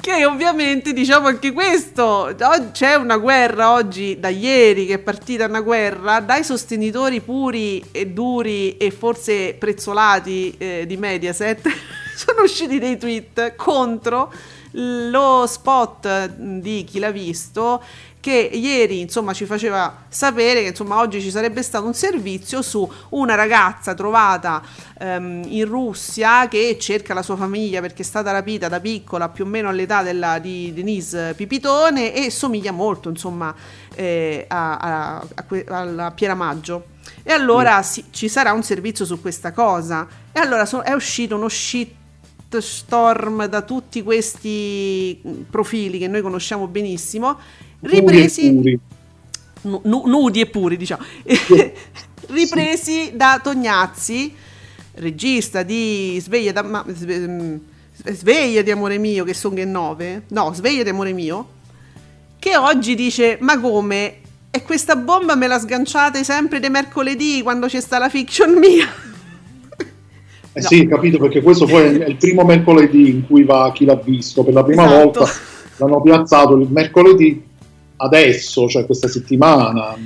Che 0.00 0.24
ovviamente 0.26 0.92
diciamo 0.92 1.28
anche 1.28 1.52
questo, 1.52 2.34
c'è 2.72 2.96
una 2.96 3.16
guerra 3.18 3.74
oggi, 3.74 4.18
da 4.18 4.30
ieri 4.30 4.86
che 4.86 4.94
è 4.94 4.98
partita 4.98 5.46
una 5.46 5.60
guerra, 5.60 6.18
dai 6.18 6.42
sostenitori 6.42 7.20
puri 7.20 7.80
e 7.92 8.08
duri 8.08 8.76
e 8.76 8.90
forse 8.90 9.54
prezzolati 9.56 10.52
eh, 10.58 10.84
di 10.84 10.96
Mediaset, 10.96 11.62
sono 12.16 12.42
usciti 12.42 12.80
dei 12.80 12.98
tweet 12.98 13.54
contro 13.54 14.32
lo 14.76 15.46
spot 15.46 16.28
di 16.30 16.84
chi 16.84 16.98
l'ha 16.98 17.10
visto 17.10 17.82
che 18.18 18.32
ieri 18.52 19.00
insomma 19.00 19.34
ci 19.34 19.44
faceva 19.44 20.04
sapere 20.08 20.62
che 20.62 20.68
insomma 20.68 20.98
oggi 20.98 21.20
ci 21.20 21.30
sarebbe 21.30 21.62
stato 21.62 21.84
un 21.84 21.92
servizio 21.92 22.62
su 22.62 22.90
una 23.10 23.34
ragazza 23.34 23.92
trovata 23.94 24.62
ehm, 24.98 25.42
in 25.48 25.66
Russia 25.66 26.48
che 26.48 26.78
cerca 26.80 27.12
la 27.12 27.22
sua 27.22 27.36
famiglia 27.36 27.80
perché 27.82 28.00
è 28.02 28.04
stata 28.04 28.30
rapita 28.32 28.68
da 28.68 28.80
piccola 28.80 29.28
più 29.28 29.44
o 29.44 29.46
meno 29.46 29.68
all'età 29.68 30.02
della, 30.02 30.38
di 30.38 30.72
Denise 30.72 31.34
Pipitone 31.36 32.14
e 32.14 32.30
somiglia 32.30 32.72
molto 32.72 33.10
insomma 33.10 33.54
eh, 33.94 34.46
a, 34.48 34.76
a- 34.78 35.16
a 35.34 35.42
que- 35.44 35.66
alla 35.68 36.10
Pieramaggio 36.10 36.86
e 37.22 37.32
allora 37.32 37.82
sì, 37.82 38.04
ci 38.10 38.28
sarà 38.28 38.52
un 38.52 38.62
servizio 38.62 39.04
su 39.04 39.20
questa 39.20 39.52
cosa. 39.52 40.06
E 40.32 40.40
allora 40.40 40.64
so- 40.66 40.82
è 40.82 40.92
uscito 40.92 41.36
uno 41.36 41.48
shit 41.48 41.90
storm 42.60 43.46
da 43.46 43.62
tutti 43.62 44.02
questi 44.02 45.20
profili 45.50 45.98
che 45.98 46.08
noi 46.08 46.22
conosciamo 46.22 46.66
benissimo 46.66 47.38
ripresi 47.80 48.52
Puri 48.52 48.72
e 48.72 48.78
puri. 49.62 49.80
nu- 49.82 50.04
nudi 50.06 50.40
e 50.40 50.46
puri, 50.46 50.76
diciamo, 50.76 51.04
ripresi 52.28 53.12
da 53.14 53.40
Tognazzi, 53.42 54.34
regista 54.94 55.62
di 55.62 56.18
Sveglia 56.20 56.52
da 56.52 56.62
ma- 56.62 56.84
mm, 56.84 57.56
Sveglia 58.06 58.62
di 58.62 58.70
amore 58.70 58.98
mio, 58.98 59.24
che 59.24 59.34
sono 59.34 59.54
che 59.54 59.64
nove, 59.64 60.22
no, 60.28 60.52
Sveglia 60.52 60.82
di 60.82 60.88
amore 60.88 61.12
mio, 61.12 61.48
che 62.38 62.56
oggi 62.56 62.94
dice, 62.94 63.38
ma 63.40 63.58
come? 63.58 64.18
E 64.50 64.62
questa 64.62 64.96
bomba 64.96 65.34
me 65.34 65.46
la 65.46 65.58
sganciate 65.58 66.22
sempre 66.22 66.60
di 66.60 66.68
mercoledì 66.68 67.42
quando 67.42 67.66
c'è 67.66 67.80
sta 67.80 67.98
la 67.98 68.08
fiction 68.08 68.52
mia? 68.58 68.86
Eh 70.56 70.60
No. 70.60 70.66
sì, 70.68 70.86
capito, 70.86 71.18
perché 71.18 71.42
questo 71.42 71.66
poi 71.66 71.82
è 71.98 72.06
il 72.06 72.16
primo 72.16 72.44
mercoledì 72.44 73.10
in 73.10 73.26
cui 73.26 73.42
va 73.44 73.70
chi 73.74 73.84
l'ha 73.84 73.96
visto. 73.96 74.44
Per 74.44 74.54
la 74.54 74.62
prima 74.62 74.84
Esatto. 74.86 75.02
volta 75.20 75.32
l'hanno 75.78 76.00
piazzato 76.00 76.54
il 76.56 76.68
mercoledì 76.70 77.42
adesso, 77.96 78.68
cioè 78.68 78.86
questa 78.86 79.08
settimana. 79.08 79.96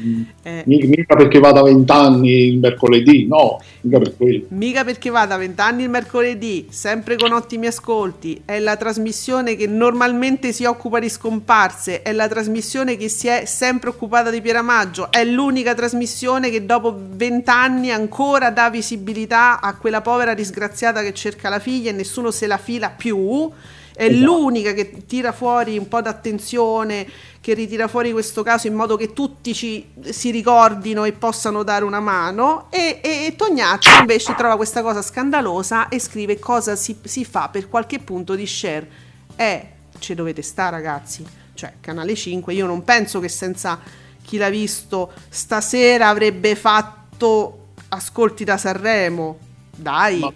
Eh. 0.42 0.62
Mi- 0.66 0.86
Mica 0.86 1.16
perché 1.16 1.38
va 1.38 1.52
da 1.52 1.62
vent'anni 1.62 2.46
il 2.48 2.58
mercoledì, 2.58 3.26
no, 3.26 3.60
mica 3.82 3.98
per 3.98 4.16
quello. 4.16 4.46
Mica 4.48 4.84
perché 4.84 5.10
va 5.10 5.26
da 5.26 5.36
20 5.36 5.60
anni 5.60 5.82
il 5.84 5.90
mercoledì, 5.90 6.66
sempre 6.70 7.16
con 7.16 7.32
ottimi 7.32 7.66
ascolti, 7.66 8.42
è 8.44 8.58
la 8.58 8.76
trasmissione 8.76 9.56
che 9.56 9.66
normalmente 9.66 10.52
si 10.52 10.64
occupa 10.64 10.98
di 10.98 11.08
scomparse, 11.08 12.02
è 12.02 12.12
la 12.12 12.28
trasmissione 12.28 12.96
che 12.96 13.08
si 13.08 13.28
è 13.28 13.44
sempre 13.46 13.90
occupata 13.90 14.30
di 14.30 14.40
Pieramaggio, 14.40 15.10
è 15.10 15.24
l'unica 15.24 15.74
trasmissione 15.74 16.50
che 16.50 16.64
dopo 16.64 16.96
20 16.96 17.50
anni 17.50 17.90
ancora 17.90 18.50
dà 18.50 18.70
visibilità 18.70 19.60
a 19.60 19.76
quella 19.76 20.00
povera 20.00 20.34
disgraziata 20.34 21.02
che 21.02 21.12
cerca 21.12 21.48
la 21.48 21.58
figlia 21.58 21.90
e 21.90 21.94
nessuno 21.94 22.30
se 22.30 22.46
la 22.46 22.58
fila 22.58 22.90
più. 22.90 23.50
È 23.98 24.04
Esatto. 24.04 24.24
l'unica 24.24 24.72
che 24.74 25.04
tira 25.06 25.32
fuori 25.32 25.76
un 25.76 25.88
po' 25.88 26.00
d'attenzione, 26.00 27.04
che 27.40 27.52
ritira 27.54 27.88
fuori 27.88 28.12
questo 28.12 28.44
caso 28.44 28.68
in 28.68 28.74
modo 28.74 28.96
che 28.96 29.12
tutti 29.12 29.52
ci, 29.52 29.84
si 30.10 30.30
ricordino 30.30 31.02
e 31.02 31.12
possano 31.12 31.64
dare 31.64 31.84
una 31.84 31.98
mano. 31.98 32.68
E, 32.70 33.00
e, 33.02 33.26
e 33.26 33.34
Tognazzi 33.34 33.88
invece 33.98 34.36
trova 34.36 34.54
questa 34.54 34.82
cosa 34.82 35.02
scandalosa 35.02 35.88
e 35.88 35.98
scrive 35.98 36.38
cosa 36.38 36.76
si, 36.76 36.96
si 37.02 37.24
fa 37.24 37.48
per 37.48 37.68
qualche 37.68 37.98
punto 37.98 38.36
di 38.36 38.46
share. 38.46 38.88
Eh, 39.34 39.68
ci 39.98 40.14
dovete 40.14 40.42
stare 40.42 40.76
ragazzi. 40.76 41.26
Cioè, 41.54 41.74
Canale 41.80 42.14
5, 42.14 42.54
io 42.54 42.66
non 42.66 42.84
penso 42.84 43.18
che 43.18 43.28
senza 43.28 43.80
chi 44.22 44.36
l'ha 44.36 44.48
visto 44.48 45.10
stasera 45.28 46.06
avrebbe 46.06 46.54
fatto 46.54 47.70
ascolti 47.88 48.44
da 48.44 48.56
Sanremo. 48.56 49.38
Dai, 49.74 50.20
Ma, 50.20 50.32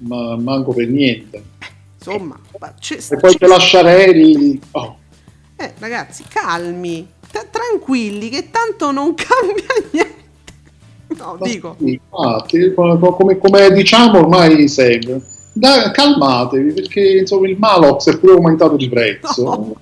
ma 0.00 0.36
manco 0.36 0.74
per 0.74 0.88
niente. 0.88 1.42
Insomma, 2.04 2.38
ma 2.58 2.74
c'è- 2.78 2.98
E 3.10 3.16
poi 3.16 3.32
c'è- 3.32 3.38
te 3.38 3.46
lasciarelli. 3.46 4.60
Oh, 4.72 4.96
Eh, 5.56 5.74
ragazzi, 5.78 6.24
calmi, 6.28 7.06
t- 7.30 7.46
tranquilli, 7.50 8.30
che 8.30 8.50
tanto 8.50 8.90
non 8.90 9.12
cambia 9.14 9.64
niente. 9.92 10.18
No, 11.18 11.36
ma 11.38 11.46
dico. 11.46 11.76
sì, 11.78 12.00
infatti, 12.10 12.72
come, 12.74 13.38
come- 13.38 13.70
diciamo 13.72 14.18
ormai 14.20 14.68
sempre. 14.68 15.20
Dai, 15.52 15.90
calmatevi 15.92 16.72
perché 16.72 17.18
insomma 17.18 17.48
il 17.48 17.58
Malox 17.58 18.08
è 18.08 18.16
pure 18.18 18.34
aumentato 18.34 18.76
di 18.76 18.88
prezzo. 18.88 19.74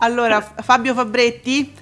Allora, 0.00 0.40
F- 0.40 0.62
Fabio 0.62 0.94
Fabretti, 0.94 1.72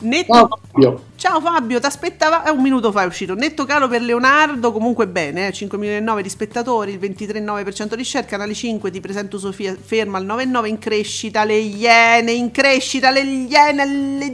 netto... 0.00 0.32
Ciao, 0.32 0.48
Fabio. 0.48 1.04
Ciao 1.16 1.40
Fabio, 1.40 1.80
ti 1.80 1.86
aspettava, 1.86 2.44
è 2.44 2.50
un 2.50 2.62
minuto 2.62 2.90
fa 2.90 3.02
è 3.02 3.06
uscito, 3.06 3.34
netto 3.34 3.64
calo 3.66 3.88
per 3.88 4.00
Leonardo, 4.00 4.72
comunque 4.72 5.06
bene, 5.06 5.48
eh, 5.48 5.52
5 5.52 5.76
milioni 5.76 6.00
e 6.00 6.02
9 6.02 6.22
di 6.22 6.28
spettatori, 6.28 6.92
il 6.92 6.98
23,9% 6.98 7.94
di 7.94 8.04
share, 8.04 8.26
Canale 8.26 8.54
5 8.54 8.90
ti 8.90 9.00
presento 9.00 9.38
Sofia, 9.38 9.76
ferma 9.78 10.18
al 10.18 10.24
9,9 10.24 10.66
in 10.66 10.78
crescita, 10.78 11.44
le 11.44 11.56
iene, 11.56 12.32
in 12.32 12.50
crescita, 12.50 13.10
le 13.10 13.20
iene, 13.20 13.84
le 13.84 14.32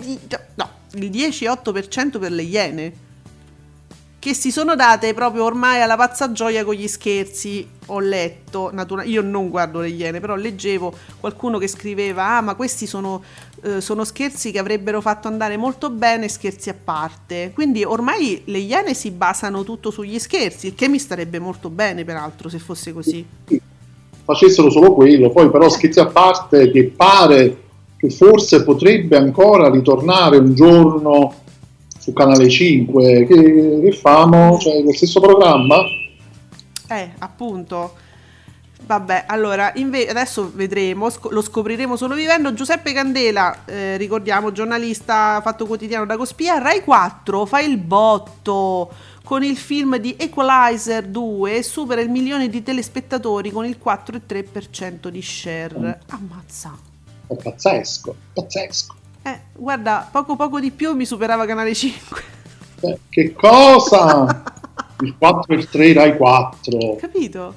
no, 0.54 0.70
il 0.92 1.10
10,8% 1.10 2.18
per 2.20 2.30
le 2.30 2.42
iene, 2.42 2.92
che 4.26 4.34
si 4.34 4.50
sono 4.50 4.74
date 4.74 5.14
proprio 5.14 5.44
ormai 5.44 5.80
alla 5.80 5.94
pazza 5.94 6.32
gioia 6.32 6.64
con 6.64 6.74
gli 6.74 6.88
scherzi, 6.88 7.64
ho 7.86 8.00
letto, 8.00 8.70
natura- 8.72 9.04
io 9.04 9.22
non 9.22 9.48
guardo 9.50 9.78
le 9.78 9.86
iene, 9.86 10.18
però 10.18 10.34
leggevo 10.34 10.92
qualcuno 11.20 11.58
che 11.58 11.68
scriveva, 11.68 12.36
ah 12.36 12.40
ma 12.40 12.56
questi 12.56 12.88
sono 12.88 13.22
eh, 13.62 13.80
sono 13.80 14.02
scherzi 14.04 14.50
che 14.50 14.58
avrebbero 14.58 15.00
fatto 15.00 15.28
andare 15.28 15.56
molto 15.56 15.90
bene 15.90 16.26
scherzi 16.26 16.70
a 16.70 16.74
parte. 16.74 17.52
Quindi 17.54 17.84
ormai 17.84 18.42
le 18.46 18.58
Iene 18.58 18.94
si 18.94 19.12
basano 19.12 19.62
tutto 19.62 19.92
sugli 19.92 20.18
scherzi, 20.18 20.74
che 20.74 20.88
mi 20.88 20.98
starebbe 20.98 21.38
molto 21.38 21.70
bene 21.70 22.04
peraltro 22.04 22.48
se 22.48 22.58
fosse 22.58 22.92
così. 22.92 23.24
Facessero 24.24 24.70
solo 24.70 24.92
quello, 24.92 25.30
poi 25.30 25.48
però 25.50 25.68
scherzi 25.68 26.00
a 26.00 26.06
parte 26.06 26.72
che 26.72 26.92
pare 26.96 27.58
che 27.96 28.10
forse 28.10 28.64
potrebbe 28.64 29.16
ancora 29.16 29.70
ritornare 29.70 30.38
un 30.38 30.52
giorno 30.52 31.44
su 32.06 32.12
Canale 32.12 32.48
5, 32.48 33.26
che, 33.26 33.80
che 33.82 33.92
famo, 33.92 34.58
cioè 34.58 34.80
lo 34.80 34.92
stesso 34.92 35.18
programma? 35.18 35.82
Eh, 36.88 37.10
appunto. 37.18 37.94
Vabbè, 38.86 39.24
allora, 39.26 39.72
inve- 39.74 40.06
adesso 40.06 40.52
vedremo, 40.54 41.10
sc- 41.10 41.32
lo 41.32 41.42
scopriremo 41.42 41.96
solo 41.96 42.14
vivendo. 42.14 42.54
Giuseppe 42.54 42.92
Candela, 42.92 43.64
eh, 43.64 43.96
ricordiamo, 43.96 44.52
giornalista 44.52 45.40
fatto 45.42 45.66
quotidiano 45.66 46.06
da 46.06 46.16
Cospia, 46.16 46.58
Rai 46.58 46.84
4 46.84 47.44
fa 47.44 47.60
il 47.60 47.76
botto 47.76 48.92
con 49.24 49.42
il 49.42 49.56
film 49.56 49.96
di 49.96 50.14
Equalizer 50.16 51.06
2 51.08 51.56
e 51.56 51.62
supera 51.64 52.00
il 52.00 52.08
milione 52.08 52.48
di 52.48 52.62
telespettatori 52.62 53.50
con 53.50 53.64
il 53.66 53.80
4,3% 53.84 55.08
di 55.08 55.22
share. 55.22 55.98
Ammazza. 56.10 56.78
È 57.26 57.34
pazzesco, 57.34 58.14
pazzesco. 58.32 58.94
Eh, 59.26 59.40
guarda, 59.56 60.08
poco 60.08 60.36
poco 60.36 60.60
di 60.60 60.70
più 60.70 60.92
mi 60.94 61.04
superava 61.04 61.46
Canale 61.46 61.74
5. 61.74 62.22
Eh, 62.82 62.98
che 63.08 63.32
cosa? 63.32 64.44
il 65.02 65.16
4 65.18 65.52
e 65.52 65.58
il 65.58 65.68
3 65.68 65.92
Rai 65.94 66.16
4. 66.16 66.94
Capito? 67.00 67.54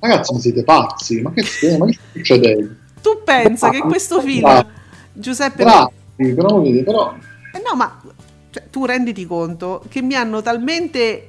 Ragazzi, 0.00 0.32
ma 0.32 0.40
siete 0.40 0.64
pazzi? 0.64 1.20
Ma 1.20 1.30
che, 1.30 1.76
ma 1.78 1.86
che 1.86 1.92
sta 1.92 2.04
succedendo? 2.10 2.74
Tu 3.00 3.22
pensa 3.24 3.70
che 3.70 3.78
questo 3.82 4.20
film, 4.20 4.40
Bravi. 4.40 4.68
Giuseppe... 5.12 5.62
Bravi, 5.62 6.34
però, 6.34 6.60
però 6.60 7.14
Eh 7.52 7.62
no, 7.64 7.76
ma 7.76 8.02
cioè, 8.50 8.68
tu 8.68 8.84
renditi 8.84 9.24
conto 9.24 9.84
che 9.88 10.02
mi 10.02 10.16
hanno 10.16 10.42
talmente, 10.42 11.28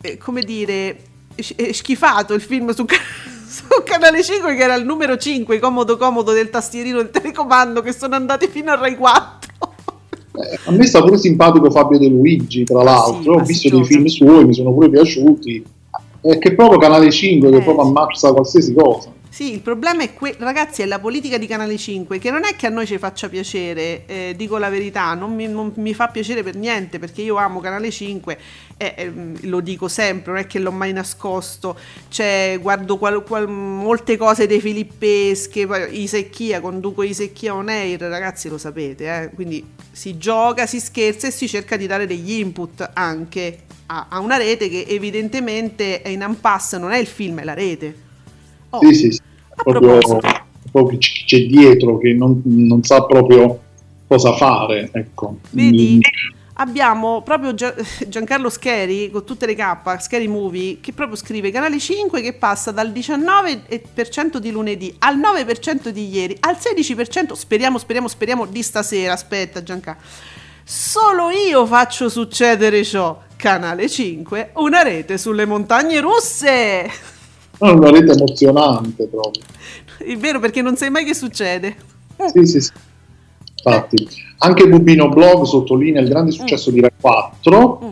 eh, 0.00 0.16
come 0.16 0.40
dire, 0.40 0.98
eh, 1.34 1.74
schifato 1.74 2.32
il 2.32 2.40
film 2.40 2.70
su, 2.70 2.86
su 3.54 3.82
Canale 3.84 4.22
5 4.22 4.56
che 4.56 4.62
era 4.62 4.74
il 4.74 4.84
numero 4.84 5.16
5, 5.16 5.60
comodo 5.60 5.96
comodo 5.96 6.32
del 6.32 6.50
tastierino 6.50 6.96
del 6.96 7.10
telecomando, 7.10 7.82
che 7.82 7.92
sono 7.92 8.16
andati 8.16 8.48
fino 8.48 8.72
a 8.72 8.74
Rai 8.74 8.96
4. 8.96 9.48
eh, 10.34 10.58
a 10.64 10.72
me 10.72 10.84
sta 10.86 11.00
pure 11.00 11.18
simpatico 11.18 11.70
Fabio 11.70 11.98
De 11.98 12.08
Luigi, 12.08 12.64
tra 12.64 12.82
l'altro. 12.82 13.22
Sì, 13.22 13.28
Ho 13.28 13.44
visto 13.44 13.68
dei 13.68 13.84
film 13.84 14.06
suoi, 14.06 14.44
mi 14.44 14.54
sono 14.54 14.72
pure 14.72 14.90
piaciuti. 14.90 15.64
È 16.20 16.38
che 16.38 16.54
proprio 16.54 16.78
Canale 16.78 17.10
5 17.12 17.50
che 17.50 17.56
Eh, 17.56 17.62
proprio 17.62 17.84
ammazza 17.86 18.32
qualsiasi 18.32 18.74
cosa. 18.74 19.10
Sì, 19.34 19.52
il 19.52 19.62
problema 19.62 20.04
è, 20.04 20.14
que- 20.14 20.36
ragazzi, 20.38 20.82
è 20.82 20.86
la 20.86 21.00
politica 21.00 21.38
di 21.38 21.48
Canale 21.48 21.76
5, 21.76 22.20
che 22.20 22.30
non 22.30 22.44
è 22.44 22.54
che 22.54 22.68
a 22.68 22.70
noi 22.70 22.86
ci 22.86 22.98
faccia 22.98 23.28
piacere, 23.28 24.06
eh, 24.06 24.34
dico 24.36 24.58
la 24.58 24.68
verità, 24.68 25.12
non 25.14 25.34
mi, 25.34 25.48
non 25.48 25.72
mi 25.74 25.92
fa 25.92 26.06
piacere 26.06 26.44
per 26.44 26.54
niente, 26.54 27.00
perché 27.00 27.22
io 27.22 27.34
amo 27.34 27.58
Canale 27.58 27.90
5, 27.90 28.38
e 28.76 28.94
ehm, 28.96 29.38
lo 29.48 29.58
dico 29.58 29.88
sempre, 29.88 30.30
non 30.30 30.40
è 30.40 30.46
che 30.46 30.60
l'ho 30.60 30.70
mai 30.70 30.92
nascosto, 30.92 31.76
cioè, 32.10 32.60
guardo 32.62 32.96
qual- 32.96 33.24
qual- 33.24 33.48
molte 33.48 34.16
cose 34.16 34.46
dei 34.46 34.60
Filippesche, 34.60 35.66
poi 35.66 36.00
Isecchia, 36.00 36.60
conduco 36.60 37.02
Isecchia 37.02 37.56
on 37.56 37.68
air, 37.68 38.02
ragazzi 38.02 38.48
lo 38.48 38.56
sapete, 38.56 39.22
eh, 39.22 39.30
quindi 39.34 39.66
si 39.90 40.16
gioca, 40.16 40.64
si 40.66 40.78
scherza 40.78 41.26
e 41.26 41.32
si 41.32 41.48
cerca 41.48 41.76
di 41.76 41.88
dare 41.88 42.06
degli 42.06 42.34
input 42.38 42.88
anche 42.94 43.62
a, 43.86 44.06
a 44.10 44.20
una 44.20 44.36
rete 44.36 44.68
che 44.68 44.84
evidentemente 44.88 46.02
è 46.02 46.08
in 46.10 46.24
impasse, 46.24 46.78
non 46.78 46.92
è 46.92 46.98
il 46.98 47.08
film, 47.08 47.40
è 47.40 47.44
la 47.44 47.54
rete. 47.54 48.03
Oh. 48.76 48.80
Sì, 48.80 48.94
sì, 48.94 49.10
sì. 49.12 49.20
Proprio, 49.54 49.98
proprio 50.72 50.98
c'è 50.98 51.46
dietro 51.46 51.98
che 51.98 52.12
non, 52.12 52.42
non 52.44 52.82
sa 52.82 53.04
proprio 53.04 53.60
cosa 54.06 54.34
fare. 54.34 54.90
Ecco. 54.92 55.38
Vedi? 55.50 55.96
Mm, 55.96 56.00
Abbiamo 56.56 57.22
proprio 57.22 57.52
Gia- 57.54 57.74
Giancarlo 58.06 58.48
Scheri 58.48 59.10
con 59.10 59.24
tutte 59.24 59.46
le 59.46 59.54
K, 59.56 60.00
Scheri 60.00 60.28
Movie, 60.28 60.78
che 60.80 60.92
proprio 60.92 61.16
scrive 61.16 61.50
Canale 61.50 61.78
5 61.80 62.20
che 62.20 62.34
passa 62.34 62.70
dal 62.70 62.90
19% 62.90 64.36
di 64.36 64.50
lunedì 64.52 64.94
al 65.00 65.18
9% 65.18 65.88
di 65.88 66.08
ieri 66.08 66.36
al 66.40 66.56
16%, 66.56 67.32
speriamo, 67.32 67.78
speriamo, 67.78 68.08
speriamo 68.08 68.46
di 68.46 68.62
stasera. 68.62 69.14
Aspetta 69.14 69.62
Giancarlo. 69.62 70.00
Solo 70.62 71.30
io 71.30 71.66
faccio 71.66 72.08
succedere 72.08 72.84
ciò. 72.84 73.20
Canale 73.36 73.90
5, 73.90 74.52
una 74.54 74.82
rete 74.82 75.18
sulle 75.18 75.44
montagne 75.44 76.00
russe. 76.00 76.88
È 77.58 77.68
una 77.68 77.90
rete 77.90 78.12
emozionante 78.12 79.06
proprio. 79.06 79.42
È 79.98 80.16
vero 80.16 80.40
perché 80.40 80.60
non 80.62 80.76
sai 80.76 80.90
mai 80.90 81.04
che 81.04 81.14
succede. 81.14 81.74
Sì, 82.32 82.44
sì, 82.46 82.60
sì. 82.60 82.70
Infatti, 83.66 84.06
anche 84.38 84.68
Bubino 84.68 85.08
Blog 85.08 85.44
sottolinea 85.44 86.02
il 86.02 86.08
grande 86.08 86.30
successo 86.32 86.70
di 86.70 86.80
Rai 86.80 86.90
4, 87.00 87.80
Mm. 87.84 87.90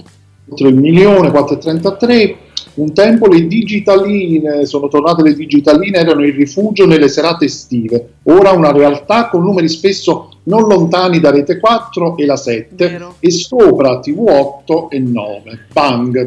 oltre 0.51 0.69
il 0.69 0.77
milione 0.77 1.31
433. 1.31 2.37
Un 2.75 2.95
tempo 2.95 3.27
le 3.27 3.47
digitaline, 3.47 4.65
sono 4.65 4.89
tornate 4.89 5.23
le 5.23 5.35
digitaline, 5.35 5.99
erano 5.99 6.25
il 6.25 6.33
rifugio 6.33 6.87
nelle 6.87 7.09
serate 7.09 7.45
estive. 7.45 8.15
Ora 8.25 8.53
una 8.53 8.73
realtà 8.73 9.29
con 9.29 9.43
numeri 9.43 9.69
spesso 9.69 10.31
non 10.45 10.63
lontani 10.67 11.21
da 11.21 11.31
Rete 11.31 11.59
4 11.59 12.17
e 12.17 12.25
la 12.25 12.37
7 12.37 12.75
Vero. 12.89 13.15
e 13.21 13.31
sopra 13.31 14.01
TV8 14.01 14.89
e 14.89 14.99
9. 15.01 15.59
Bang! 15.71 16.27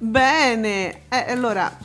Bene, 0.00 1.06
Eh, 1.08 1.32
allora, 1.32 1.76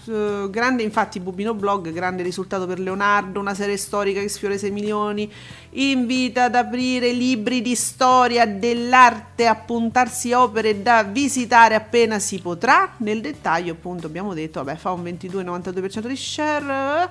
grande 0.49 0.83
infatti 0.83 1.19
Bubino 1.19 1.55
Blog, 1.55 1.91
grande 1.91 2.21
risultato 2.21 2.67
per 2.67 2.77
Leonardo, 2.79 3.39
una 3.39 3.55
serie 3.55 3.75
storica 3.77 4.19
che 4.19 4.29
sfiora 4.29 4.53
i 4.53 4.59
6 4.59 4.69
milioni, 4.69 5.31
invita 5.71 6.43
ad 6.43 6.53
aprire 6.55 7.11
libri 7.11 7.63
di 7.63 7.73
storia 7.73 8.45
dell'arte, 8.45 9.47
a 9.47 9.55
puntarsi 9.55 10.31
opere 10.33 10.83
da 10.83 11.01
visitare 11.03 11.73
appena 11.73 12.19
si 12.19 12.39
potrà, 12.39 12.93
nel 12.97 13.19
dettaglio 13.21 13.71
appunto 13.71 14.05
abbiamo 14.05 14.35
detto, 14.35 14.63
vabbè 14.63 14.77
fa 14.77 14.91
un 14.91 15.01
22,92% 15.03 16.05
di 16.07 16.15
share, 16.15 17.09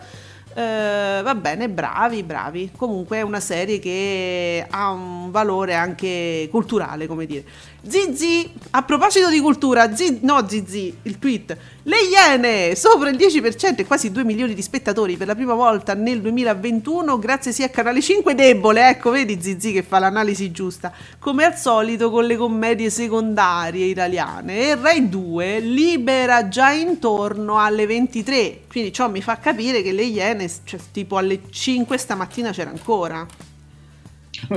eh, 0.54 1.20
va 1.22 1.34
bene, 1.34 1.68
bravi, 1.68 2.22
bravi. 2.22 2.70
Comunque 2.76 3.18
è 3.18 3.22
una 3.22 3.40
serie 3.40 3.78
che 3.78 4.64
ha 4.68 4.90
un 4.90 5.30
valore 5.30 5.74
anche 5.74 6.46
culturale, 6.50 7.06
come 7.06 7.26
dire. 7.26 7.44
Zizi, 7.84 8.48
a 8.70 8.84
proposito 8.84 9.28
di 9.28 9.40
cultura, 9.40 9.92
Zi- 9.92 10.20
no 10.22 10.46
Zizi, 10.48 10.96
il 11.02 11.18
tweet. 11.18 11.56
Le 11.82 11.96
Iene, 12.12 12.76
sopra 12.76 13.10
il 13.10 13.16
10% 13.16 13.78
e 13.78 13.84
quasi 13.84 14.12
2 14.12 14.22
milioni 14.22 14.54
di 14.54 14.62
spettatori 14.62 15.16
per 15.16 15.26
la 15.26 15.34
prima 15.34 15.54
volta 15.54 15.94
nel 15.94 16.20
2021, 16.20 17.18
grazie 17.18 17.50
sia 17.50 17.66
a 17.66 17.70
Canale 17.70 18.00
5 18.00 18.36
debole, 18.36 18.88
ecco, 18.88 19.10
vedi 19.10 19.36
Zizi 19.40 19.72
che 19.72 19.82
fa 19.82 19.98
l'analisi 19.98 20.52
giusta, 20.52 20.92
come 21.18 21.44
al 21.44 21.56
solito 21.56 22.08
con 22.10 22.24
le 22.24 22.36
commedie 22.36 22.88
secondarie 22.88 23.86
italiane. 23.86 24.60
E 24.60 24.76
Rai 24.76 25.08
2 25.08 25.58
libera 25.58 26.46
già 26.46 26.70
intorno 26.70 27.58
alle 27.58 27.86
23, 27.86 28.60
quindi 28.70 28.92
ciò 28.92 29.10
mi 29.10 29.22
fa 29.22 29.38
capire 29.38 29.82
che 29.82 29.90
le 29.90 30.04
Iene, 30.04 30.48
cioè, 30.62 30.78
tipo 30.92 31.16
alle 31.16 31.40
5 31.50 31.98
stamattina 31.98 32.52
c'era 32.52 32.70
ancora. 32.70 33.26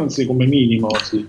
Sì, 0.08 0.26
come 0.26 0.46
minimo, 0.46 0.90
sì. 1.04 1.28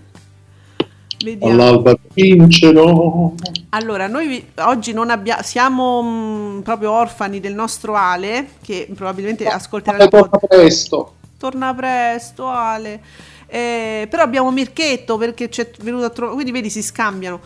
Vediamo. 1.19 1.53
All'alba 1.53 1.97
vincero. 2.15 3.35
Allora, 3.71 4.07
noi 4.07 4.27
vi- 4.29 4.47
oggi 4.57 4.93
non 4.93 5.11
abbiamo, 5.11 5.43
siamo 5.43 6.03
mh, 6.03 6.63
proprio 6.63 6.93
orfani 6.93 7.41
del 7.41 7.55
nostro 7.55 7.95
Ale, 7.95 8.51
che 8.63 8.89
probabilmente 8.95 9.47
ascolterà 9.47 9.99
il 9.99 10.09
torna 10.09 10.39
presto. 10.39 11.15
Torna 11.39 11.75
presto, 11.75 12.47
Ale. 12.47 13.01
Eh, 13.47 14.07
però 14.11 14.23
abbiamo 14.23 14.51
Mirchetto 14.51 15.17
perché 15.17 15.49
c'è 15.49 15.71
venuto 15.81 16.05
a 16.05 16.11
trovare. 16.11 16.35
Quindi 16.35 16.53
vedi, 16.53 16.71
si 16.71 16.83
scambiano. 16.83 17.41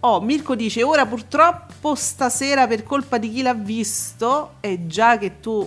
Oh, 0.00 0.20
Mirko 0.20 0.54
dice: 0.54 0.82
Ora 0.82 1.06
purtroppo 1.06 1.94
stasera, 1.94 2.66
per 2.66 2.82
colpa 2.82 3.18
di 3.18 3.30
chi 3.32 3.42
l'ha 3.42 3.54
visto, 3.54 4.54
e 4.60 4.86
già 4.86 5.18
che 5.18 5.40
tu 5.40 5.66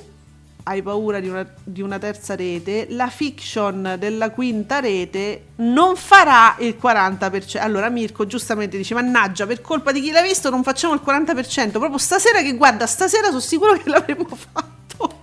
hai 0.68 0.82
paura 0.82 1.22
di 1.22 1.30
una, 1.30 1.50
di 1.64 1.82
una 1.82 1.98
terza 1.98 2.36
rete, 2.36 2.88
la 2.90 3.08
fiction 3.08 3.96
della 3.98 4.32
quinta 4.32 4.80
rete 4.80 5.44
non 5.58 5.96
farà 5.96 6.58
il 6.60 6.78
40%. 6.82 7.58
Allora, 7.60 7.90
Mirko 7.90 8.28
giustamente 8.28 8.76
dice: 8.76 8.94
Mannaggia, 8.94 9.48
per 9.48 9.62
colpa 9.62 9.94
di 9.94 10.02
chi 10.02 10.12
l'ha 10.12 10.22
visto, 10.22 10.50
non 10.50 10.64
facciamo 10.64 10.94
il 10.94 11.02
40%. 11.06 11.70
Proprio 11.72 11.98
stasera, 11.98 12.42
che 12.42 12.54
guarda, 12.56 12.86
stasera 12.86 13.28
sono 13.28 13.40
sicuro 13.40 13.74
che 13.78 13.90
l'avremmo 13.90 14.28
fatto. 14.36 15.20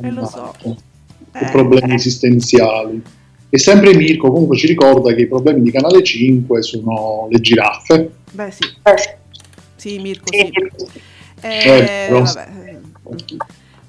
E 0.00 0.10
lo 0.10 0.24
so. 0.26 0.54
Eh, 1.32 1.50
problemi 1.50 1.94
esistenziali. 1.94 3.02
E 3.50 3.58
sempre 3.58 3.94
Mirko 3.94 4.30
comunque 4.30 4.56
ci 4.56 4.68
ricorda 4.68 5.12
che 5.12 5.22
i 5.22 5.26
problemi 5.26 5.62
di 5.62 5.72
Canale 5.72 6.02
5 6.02 6.62
sono 6.62 7.26
le 7.28 7.40
giraffe. 7.40 8.10
Beh, 8.30 8.50
sì. 8.52 8.64
Sì, 9.76 9.98
Mirko, 9.98 10.32
Sì. 10.32 10.52
Eh, 11.40 12.06
Eh, 12.08 12.08
vabbè. 12.08 12.48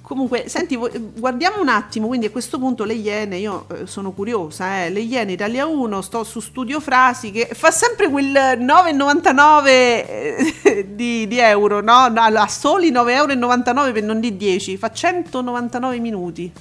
Comunque, 0.03 0.49
senti, 0.49 0.75
guardiamo 0.75 1.61
un 1.61 1.69
attimo, 1.69 2.07
quindi 2.07 2.25
a 2.25 2.29
questo 2.29 2.59
punto 2.59 2.83
le 2.83 2.93
Iene, 2.93 3.37
io 3.37 3.65
eh, 3.69 3.87
sono 3.87 4.11
curiosa, 4.11 4.83
eh, 4.83 4.89
le 4.89 4.99
Iene 4.99 5.31
Italia 5.31 5.65
1, 5.65 6.01
sto 6.01 6.25
su 6.25 6.41
Studio 6.41 6.81
Frasi 6.81 7.31
che 7.31 7.47
fa 7.53 7.71
sempre 7.71 8.09
quel 8.09 8.33
9,99 8.33 9.67
eh, 9.69 10.87
di, 10.93 11.25
di 11.25 11.39
euro, 11.39 11.79
no? 11.79 12.09
No, 12.09 12.19
A 12.19 12.47
soli 12.49 12.91
9,99 12.91 13.11
euro 13.11 13.91
per 13.93 14.03
non 14.03 14.19
di 14.19 14.35
10, 14.35 14.75
fa 14.75 14.91
199 14.91 15.99
minuti. 15.99 16.51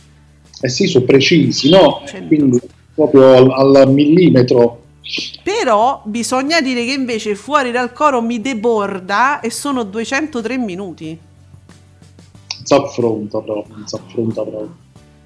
Eh 0.60 0.68
sì, 0.68 0.86
sono 0.86 1.04
precisi, 1.04 1.68
no? 1.68 2.02
100. 2.06 2.26
Quindi 2.28 2.60
proprio 2.94 3.34
al, 3.34 3.74
al 3.74 3.92
millimetro. 3.92 4.82
Però 5.42 6.00
bisogna 6.04 6.60
dire 6.60 6.84
che 6.84 6.92
invece 6.92 7.34
fuori 7.34 7.72
dal 7.72 7.92
coro 7.92 8.22
mi 8.22 8.40
deborda 8.40 9.40
e 9.40 9.50
sono 9.50 9.82
203 9.82 10.56
minuti. 10.58 11.18
Affronta 12.74 13.40
proprio, 13.40 13.76
non 13.76 13.86
si 13.86 13.94
affronta 13.94 14.42
proprio. 14.42 14.76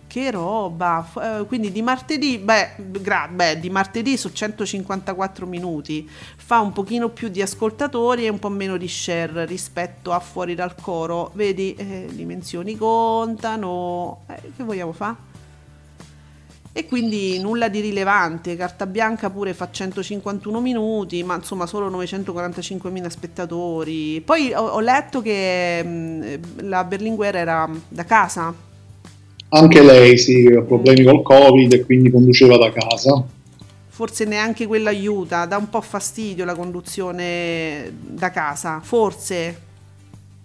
Che 0.07 0.31
roba! 0.31 1.07
Eh, 1.21 1.45
quindi 1.47 1.71
di 1.71 1.83
martedì, 1.83 2.39
beh, 2.39 2.77
gra- 3.01 3.29
beh, 3.31 3.61
di 3.61 3.69
martedì 3.69 4.17
su 4.17 4.33
154 4.33 5.47
minuti 5.47 6.09
fa 6.37 6.61
un 6.61 6.73
pochino 6.73 7.11
più 7.11 7.29
di 7.29 7.43
ascoltatori 7.43 8.25
e 8.25 8.31
un 8.31 8.39
po' 8.39 8.49
meno 8.49 8.77
di 8.79 8.89
share 8.89 9.45
rispetto 9.45 10.13
a 10.13 10.21
fuori 10.21 10.55
dal 10.55 10.75
coro. 10.75 11.33
Vedi, 11.35 11.75
eh, 11.75 12.09
dimensioni 12.11 12.77
contano. 12.77 14.23
Eh, 14.29 14.53
che 14.57 14.65
vogliamo 14.65 14.93
fare? 14.93 15.35
E 16.79 16.85
quindi 16.87 17.39
nulla 17.39 17.69
di 17.71 17.81
rilevante. 17.81 18.55
Carta 18.55 18.87
bianca 18.87 19.31
pure 19.31 19.55
fa 19.55 19.71
151 19.71 20.61
minuti, 20.61 21.23
ma 21.23 21.35
insomma 21.35 21.65
solo 21.67 21.89
945.000 21.89 23.09
spettatori. 23.09 24.21
Poi 24.21 24.53
ho, 24.53 24.61
ho 24.63 24.81
letto 24.81 25.23
che 25.23 25.83
mh, 25.83 26.67
la 26.69 26.85
Berlinguer 26.85 27.35
era 27.37 27.67
da 27.89 28.05
casa. 28.05 28.55
Anche 29.49 29.83
lei 29.83 30.19
sì, 30.19 30.47
ha 30.57 30.63
problemi 30.63 31.03
col 31.03 31.23
Covid 31.23 31.73
e 31.73 31.85
quindi 31.85 32.11
conduceva 32.13 32.57
da 32.59 32.71
casa. 32.71 33.27
Forse 33.89 34.25
neanche 34.27 34.67
quello 34.67 34.89
aiuta, 34.91 35.47
dà 35.47 35.57
un 35.57 35.71
po' 35.71 35.81
fastidio 35.81 36.45
la 36.45 36.55
conduzione 36.55 37.91
da 37.99 38.31
casa, 38.31 38.81
forse. 38.83 39.63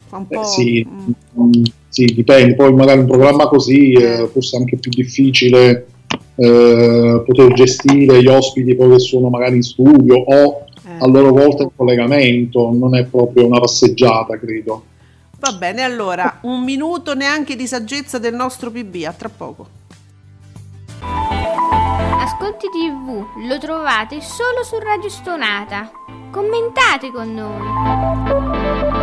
Fa 0.06 0.18
un 0.18 0.30
Eh, 0.30 0.38
po'... 0.38 0.44
sì, 0.46 0.88
mm. 0.88 1.12
mm, 1.40 1.64
sì, 1.90 2.06
dipende. 2.06 2.56
Poi 2.56 2.74
magari 2.74 3.00
un 3.00 3.08
programma 3.08 3.48
così 3.48 3.92
eh, 3.94 4.28
forse 4.32 4.56
è 4.58 4.60
anche 4.60 4.78
più 4.78 4.92
difficile 4.92 5.86
eh, 6.36 7.24
poter 7.26 7.54
gestire 7.54 8.22
gli 8.22 8.28
ospiti 8.28 8.76
poi 8.76 8.92
che 8.92 9.00
sono 9.00 9.30
magari 9.30 9.56
in 9.58 9.64
studio 9.64 10.16
o 10.16 10.66
Eh. 10.84 10.98
a 11.00 11.08
loro 11.08 11.32
volta 11.32 11.64
in 11.64 11.70
collegamento, 11.76 12.72
non 12.74 12.96
è 12.96 13.06
proprio 13.06 13.46
una 13.46 13.60
passeggiata, 13.60 14.38
credo. 14.40 14.84
Va 15.40 15.52
bene, 15.54 15.82
allora, 15.84 16.40
un 16.44 16.64
minuto 16.64 17.14
neanche 17.16 17.56
di 17.56 17.66
saggezza 17.68 18.20
del 18.20 18.34
nostro 18.34 18.70
PB, 18.72 19.04
a 19.08 19.12
tra 19.12 19.30
poco. 19.30 19.68
Ascolti 21.02 22.68
TV 22.68 23.24
lo 23.48 23.58
trovate 23.60 24.22
solo 24.22 24.64
su 24.64 24.78
Radio 24.80 25.10
Stonata. 25.10 25.90
Commentate 26.32 27.12
con 27.12 27.34
noi. 27.34 29.01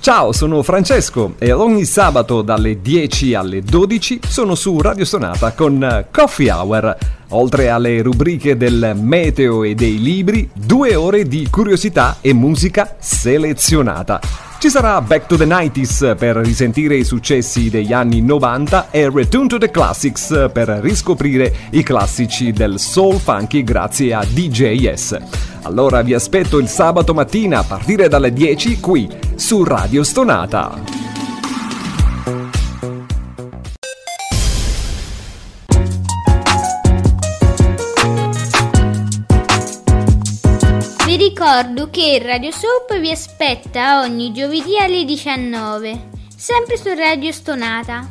Ciao, 0.00 0.32
sono 0.32 0.62
Francesco 0.62 1.34
e 1.38 1.52
ogni 1.52 1.84
sabato 1.84 2.42
dalle 2.42 2.80
10 2.80 3.34
alle 3.34 3.62
12 3.62 4.20
sono 4.26 4.54
su 4.54 4.80
Radio 4.80 5.04
Sonata 5.04 5.52
con 5.52 5.82
eh, 5.82 6.06
Coffee 6.10 6.50
Hour. 6.50 6.96
Oltre 7.30 7.68
alle 7.68 8.00
rubriche 8.00 8.56
del 8.56 8.96
meteo 8.98 9.64
e 9.64 9.74
dei 9.74 10.00
libri, 10.00 10.48
due 10.54 10.94
ore 10.94 11.24
di 11.24 11.48
curiosità 11.50 12.18
e 12.20 12.32
musica 12.32 12.96
selezionata. 12.98 14.47
Ci 14.58 14.70
sarà 14.70 15.00
Back 15.00 15.26
to 15.26 15.36
the 15.36 15.46
90s 15.46 16.16
per 16.16 16.34
risentire 16.34 16.96
i 16.96 17.04
successi 17.04 17.70
degli 17.70 17.92
anni 17.92 18.20
90 18.20 18.90
e 18.90 19.08
Return 19.08 19.46
to 19.46 19.56
the 19.56 19.70
Classics 19.70 20.50
per 20.52 20.68
riscoprire 20.82 21.54
i 21.70 21.84
classici 21.84 22.50
del 22.50 22.80
soul 22.80 23.20
funky 23.20 23.62
grazie 23.62 24.12
a 24.14 24.24
DJS. 24.24 25.16
Allora 25.62 26.02
vi 26.02 26.12
aspetto 26.12 26.58
il 26.58 26.66
sabato 26.66 27.14
mattina 27.14 27.60
a 27.60 27.64
partire 27.64 28.08
dalle 28.08 28.32
10 28.32 28.80
qui 28.80 29.08
su 29.36 29.62
Radio 29.62 30.02
Stonata. 30.02 31.07
Ricordo 41.38 41.88
che 41.88 42.18
Radio 42.20 42.50
Soap 42.50 42.98
vi 42.98 43.12
aspetta 43.12 44.00
ogni 44.00 44.32
giovedì 44.32 44.76
alle 44.76 45.04
19, 45.04 46.08
sempre 46.36 46.76
su 46.76 46.92
Radio 46.92 47.30
Stonata. 47.30 48.08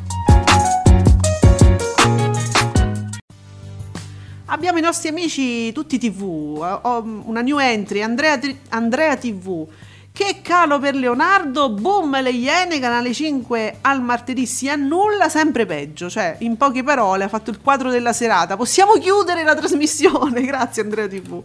Abbiamo 4.46 4.78
i 4.78 4.80
nostri 4.80 5.10
amici 5.10 5.70
tutti 5.72 5.98
TV, 5.98 6.22
ho- 6.22 6.80
ho 6.82 7.02
una 7.26 7.42
new 7.42 7.58
entry, 7.58 8.00
Andrea, 8.00 8.40
Andrea 8.70 9.14
TV. 9.16 9.66
Che 10.10 10.40
calo 10.42 10.78
per 10.78 10.94
Leonardo, 10.94 11.68
boom, 11.68 12.22
le 12.22 12.30
Iene, 12.30 12.80
canale 12.80 13.12
5 13.12 13.80
al 13.82 14.00
martedì 14.00 14.46
si 14.46 14.70
annulla, 14.70 15.28
sempre 15.28 15.66
peggio, 15.66 16.08
cioè 16.08 16.36
in 16.40 16.56
poche 16.56 16.82
parole 16.82 17.24
ha 17.24 17.28
fatto 17.28 17.50
il 17.50 17.60
quadro 17.60 17.90
della 17.90 18.14
serata. 18.14 18.56
Possiamo 18.56 18.92
chiudere 18.92 19.44
la 19.44 19.54
trasmissione, 19.54 20.40
grazie 20.48 20.80
Andrea 20.80 21.06
TV. 21.06 21.42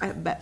Eh 0.00 0.14
beh. 0.14 0.36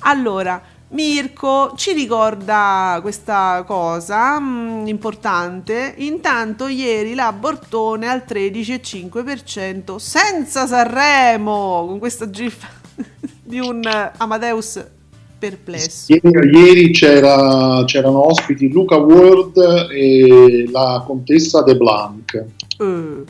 Allora, 0.00 0.60
Mirko 0.88 1.72
ci 1.76 1.92
ricorda 1.92 2.98
questa 3.02 3.64
cosa 3.66 4.38
mm, 4.38 4.86
importante. 4.86 5.94
Intanto 5.98 6.68
ieri 6.68 7.14
la 7.14 7.32
Bortone 7.32 8.08
al 8.08 8.22
13,5% 8.26 9.96
senza 9.96 10.66
Sanremo, 10.66 11.84
con 11.86 11.98
questa 11.98 12.30
gif 12.30 12.64
di 13.42 13.58
un 13.58 13.80
Amadeus 14.16 14.84
perplesso. 15.38 16.12
Ieri, 16.12 16.56
ieri 16.56 16.90
c'era- 16.92 17.82
c'erano 17.84 18.26
ospiti 18.28 18.70
Luca 18.70 18.96
Ward 18.96 19.56
e 19.92 20.68
la 20.70 21.02
contessa 21.04 21.62
De 21.62 21.76
Blanc. 21.76 22.34
Eh, 22.78 23.24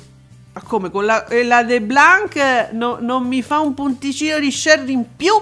ma 0.52 0.62
come 0.62 0.90
con 0.90 1.04
la, 1.06 1.26
la 1.44 1.62
De 1.64 1.80
Blanc 1.80 2.68
no- 2.72 2.98
non 3.00 3.26
mi 3.26 3.42
fa 3.42 3.60
un 3.60 3.72
punticino 3.74 4.38
di 4.38 4.50
share 4.52 4.84
in 4.90 5.04
più? 5.16 5.32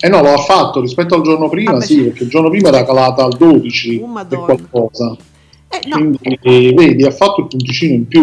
Eh 0.00 0.08
no, 0.08 0.20
lo 0.22 0.32
ha 0.32 0.38
fatto 0.38 0.80
rispetto 0.80 1.14
al 1.14 1.22
giorno 1.22 1.48
prima, 1.48 1.72
Vabbè, 1.72 1.84
sì, 1.84 1.94
sì. 1.94 2.02
perché 2.02 2.24
il 2.24 2.28
giorno 2.28 2.50
prima 2.50 2.68
era 2.68 2.84
calata 2.84 3.24
al 3.24 3.36
12 3.36 4.00
Oh, 4.02 4.06
Madonna. 4.06 4.44
qualcosa. 4.44 5.16
Eh, 5.68 5.80
no, 5.86 5.96
Quindi 5.96 6.18
eh, 6.42 6.72
vedi, 6.74 7.04
ha 7.04 7.10
fatto 7.10 7.40
il 7.42 7.46
punticino 7.48 7.94
in 7.94 8.06
più. 8.06 8.22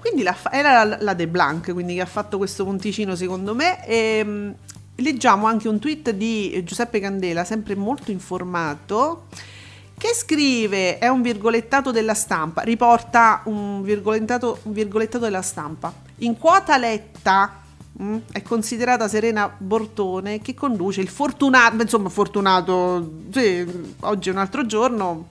Quindi 0.00 0.22
la 0.22 0.36
era 0.50 0.84
la, 0.84 0.96
la 1.00 1.14
De 1.14 1.28
Blanc, 1.28 1.72
quindi 1.72 1.94
che 1.94 2.00
ha 2.00 2.06
fatto 2.06 2.36
questo 2.38 2.64
punticino 2.64 3.14
secondo 3.14 3.54
me. 3.54 3.84
E, 3.86 4.24
mh, 4.24 4.54
leggiamo 4.96 5.46
anche 5.46 5.68
un 5.68 5.78
tweet 5.78 6.10
di 6.10 6.60
Giuseppe 6.64 6.98
Candela, 7.00 7.44
sempre 7.44 7.74
molto 7.74 8.10
informato, 8.10 9.24
che 9.98 10.08
scrive, 10.14 10.98
è 10.98 11.08
un 11.08 11.22
virgolettato 11.22 11.90
della 11.90 12.14
stampa, 12.14 12.62
riporta 12.62 13.42
un 13.44 13.82
virgolettato, 13.82 14.58
un 14.62 14.72
virgolettato 14.72 15.24
della 15.24 15.42
stampa. 15.42 15.92
In 16.18 16.36
quota 16.38 16.76
letta 16.78 17.61
mh, 18.02 18.22
è 18.32 18.42
considerata 18.42 19.08
Serena 19.08 19.52
Bortone 19.56 20.40
che 20.40 20.54
conduce 20.54 21.00
il 21.00 21.08
fortunato, 21.08 21.80
insomma 21.80 22.08
fortunato, 22.08 23.12
sì, 23.32 23.66
oggi 24.00 24.28
è 24.28 24.32
un 24.32 24.38
altro 24.38 24.66
giorno. 24.66 25.28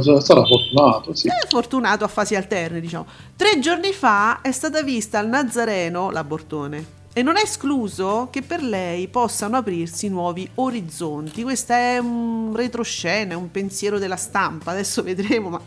sì. 0.00 0.16
Sarà 0.20 0.44
fortunato, 0.44 1.14
sì. 1.14 1.28
Eh, 1.28 1.46
fortunato 1.48 2.04
a 2.04 2.08
fasi 2.08 2.34
alterne, 2.34 2.80
diciamo. 2.80 3.06
Tre 3.36 3.58
giorni 3.60 3.92
fa 3.92 4.40
è 4.40 4.52
stata 4.52 4.82
vista 4.82 5.18
al 5.18 5.28
Nazareno 5.28 6.10
la 6.10 6.24
Bortone. 6.24 6.98
E 7.12 7.22
non 7.22 7.36
è 7.36 7.42
escluso 7.42 8.28
che 8.30 8.42
per 8.42 8.62
lei 8.62 9.08
possano 9.08 9.56
aprirsi 9.56 10.08
nuovi 10.08 10.48
orizzonti. 10.54 11.42
Questa 11.42 11.76
è 11.76 11.98
un 11.98 12.52
retroscena, 12.54 13.32
è 13.32 13.36
un 13.36 13.50
pensiero 13.50 13.98
della 13.98 14.16
stampa. 14.16 14.70
Adesso 14.70 15.02
vedremo, 15.02 15.48
ma 15.48 15.60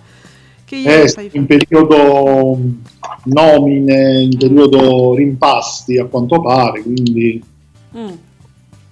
che 0.81 1.01
Eh, 1.03 1.07
fai 1.09 1.29
in 1.33 1.45
periodo 1.45 2.57
nomine, 3.25 4.21
in 4.23 4.37
periodo 4.37 5.13
rimpasti 5.15 5.97
a 5.99 6.05
quanto 6.05 6.41
pare, 6.41 6.81
quindi 6.81 7.43
Mm. 7.95 8.09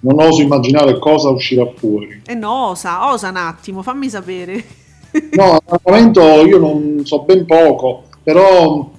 non 0.00 0.20
oso 0.20 0.42
immaginare 0.42 0.98
cosa 0.98 1.30
uscirà 1.30 1.68
fuori. 1.74 2.22
Eh 2.24 2.34
no, 2.34 2.68
osa, 2.68 3.10
osa 3.12 3.30
un 3.30 3.36
attimo, 3.36 3.82
fammi 3.82 4.08
sapere. 4.08 4.64
No, 5.32 5.58
al 5.66 5.80
momento 5.84 6.22
io 6.46 6.56
non 6.58 7.02
so 7.04 7.20
ben 7.20 7.44
poco, 7.44 8.04
però 8.22 8.90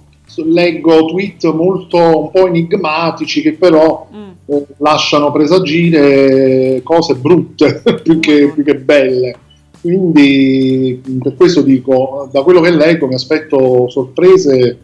leggo 0.46 1.06
tweet 1.06 1.44
molto 1.54 1.98
un 1.98 2.30
po' 2.32 2.46
enigmatici 2.48 3.42
che 3.42 3.54
però 3.54 4.08
Mm. 4.14 4.30
eh, 4.46 4.66
lasciano 4.78 5.32
presagire 5.32 6.82
cose 6.84 7.16
brutte 7.16 7.82
più 8.04 8.20
che, 8.20 8.52
più 8.54 8.64
che 8.64 8.76
belle. 8.76 9.36
Quindi 9.84 11.02
per 11.22 11.36
questo 11.36 11.62
dico, 11.62 12.30
da 12.32 12.42
quello 12.42 12.62
che 12.62 12.72
leggo 12.72 13.06
mi 13.06 13.16
aspetto 13.16 13.90
sorprese 13.90 14.80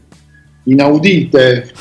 inaudite. 0.63 1.71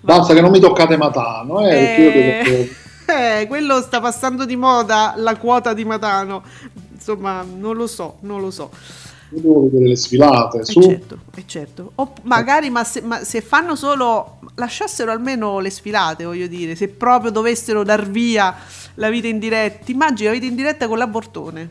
Basta 0.00 0.34
che 0.34 0.40
non 0.40 0.50
mi 0.50 0.58
toccate 0.58 0.96
Matano, 0.96 1.64
eh, 1.64 1.94
io 2.02 2.12
devo- 2.12 2.66
Eh, 3.06 3.46
quello 3.46 3.80
sta 3.82 4.00
passando 4.00 4.44
di 4.44 4.56
moda, 4.56 5.14
la 5.16 5.36
quota 5.36 5.72
di 5.74 5.84
Matano. 5.84 6.42
Insomma, 6.92 7.46
non 7.48 7.76
lo 7.76 7.86
so, 7.86 8.16
non 8.22 8.40
lo 8.40 8.50
so. 8.50 8.68
io 9.30 9.40
devo 9.40 9.62
vedere 9.62 9.90
le 9.90 9.96
sfilate. 9.96 10.58
Eh 10.58 10.64
Su, 10.64 10.82
certo, 10.82 11.18
eh 11.36 11.44
certo. 11.46 11.92
O 11.94 12.12
magari, 12.22 12.68
ma 12.68 12.82
se, 12.82 13.02
ma 13.02 13.22
se 13.22 13.42
fanno 13.42 13.76
solo, 13.76 14.40
lasciassero 14.56 15.12
almeno 15.12 15.60
le 15.60 15.70
sfilate, 15.70 16.24
voglio 16.24 16.48
dire, 16.48 16.74
se 16.74 16.88
proprio 16.88 17.30
dovessero 17.30 17.84
dar 17.84 18.08
via 18.10 18.52
la 18.96 19.08
vita 19.08 19.28
in 19.28 19.38
diretta. 19.38 19.90
Immagina 19.90 20.30
la 20.30 20.34
vita 20.34 20.46
in 20.46 20.54
diretta 20.54 20.88
con 20.88 20.98
l'abortone. 20.98 21.70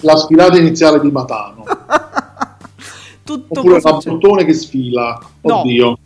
La 0.00 0.16
sfilata 0.16 0.56
iniziale 0.58 1.00
di 1.00 1.10
Matano. 1.10 1.64
Tutto 3.24 3.58
Oppure 3.58 3.74
cosa 3.74 3.98
c'è? 3.98 4.06
l'abortone 4.06 4.44
che 4.44 4.54
sfila. 4.54 5.20
No. 5.42 5.60
Oddio. 5.60 5.98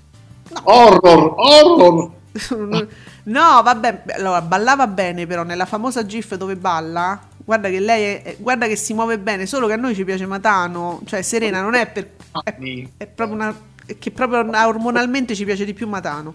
Horror, 0.65 1.35
horror. 1.37 2.11
No, 3.25 3.61
vabbè, 3.63 4.03
allora 4.17 4.43
ballava 4.43 4.89
bene 4.89 5.29
però 5.29 5.45
nella 5.45 5.65
famosa 5.65 6.05
GIF 6.05 6.35
dove 6.35 6.57
balla. 6.57 7.21
Guarda 7.37 7.69
che 7.69 7.79
lei 7.79 8.17
è, 8.17 8.37
guarda 8.41 8.67
che 8.67 8.75
si 8.75 8.95
muove 8.95 9.17
bene, 9.21 9.47
solo 9.47 9.69
che 9.69 9.75
a 9.75 9.77
noi 9.77 9.95
ci 9.95 10.05
piace 10.05 10.27
Matano, 10.27 11.01
cioè 11.05 11.23
Serena 11.23 11.61
non 11.61 11.75
è 11.75 11.87
per 11.87 12.11
è, 12.43 12.57
è 12.97 13.07
proprio 13.07 13.37
una 13.37 13.55
è 13.87 13.99
che 13.99 14.11
proprio 14.11 14.41
ormonalmente 14.67 15.35
ci 15.35 15.45
piace 15.45 15.65
di 15.65 15.75
più 15.75 15.87
Matano. 15.89 16.35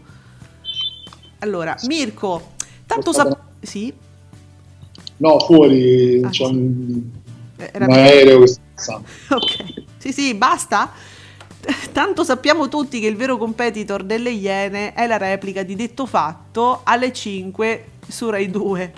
Allora, 1.40 1.76
Mirko, 1.88 2.54
tanto 2.88 3.14
sap- 3.14 3.40
sì, 3.62 3.94
No, 5.18 5.40
fuori 5.40 6.22
Ah, 6.24 6.30
c'è 6.30 6.46
sì. 6.46 6.52
un, 6.52 7.02
era 7.56 7.86
un 7.86 7.92
aereo 7.92 8.40
che 8.42 8.48
sta. 8.76 9.02
Ok, 9.30 9.74
sì, 9.98 10.12
sì, 10.14 10.34
basta. 10.36 10.92
Tanto 11.92 12.24
sappiamo 12.24 12.68
tutti 12.70 13.00
che 13.00 13.08
il 13.08 13.16
vero 13.16 13.38
competitor 13.38 14.04
delle 14.04 14.30
Iene 14.30 14.94
è 14.94 15.08
la 15.08 15.18
replica 15.18 15.64
di 15.64 15.76
Detto 15.76 16.06
Fatto 16.06 16.82
alle 16.84 17.12
5 17.12 17.86
su 18.08 18.30
Rai 18.30 18.50
2. 18.50 18.94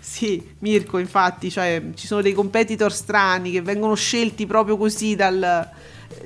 Sì, 0.00 0.54
Mirko, 0.60 0.98
infatti, 0.98 1.50
cioè, 1.50 1.82
ci 1.94 2.06
sono 2.06 2.22
dei 2.22 2.32
competitor 2.32 2.92
strani 2.92 3.50
che 3.50 3.60
vengono 3.60 3.94
scelti 3.94 4.46
proprio 4.46 4.76
così 4.76 5.16
dal, 5.16 5.68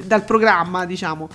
dal 0.05 0.25
programma, 0.25 0.85
diciamo. 0.85 1.29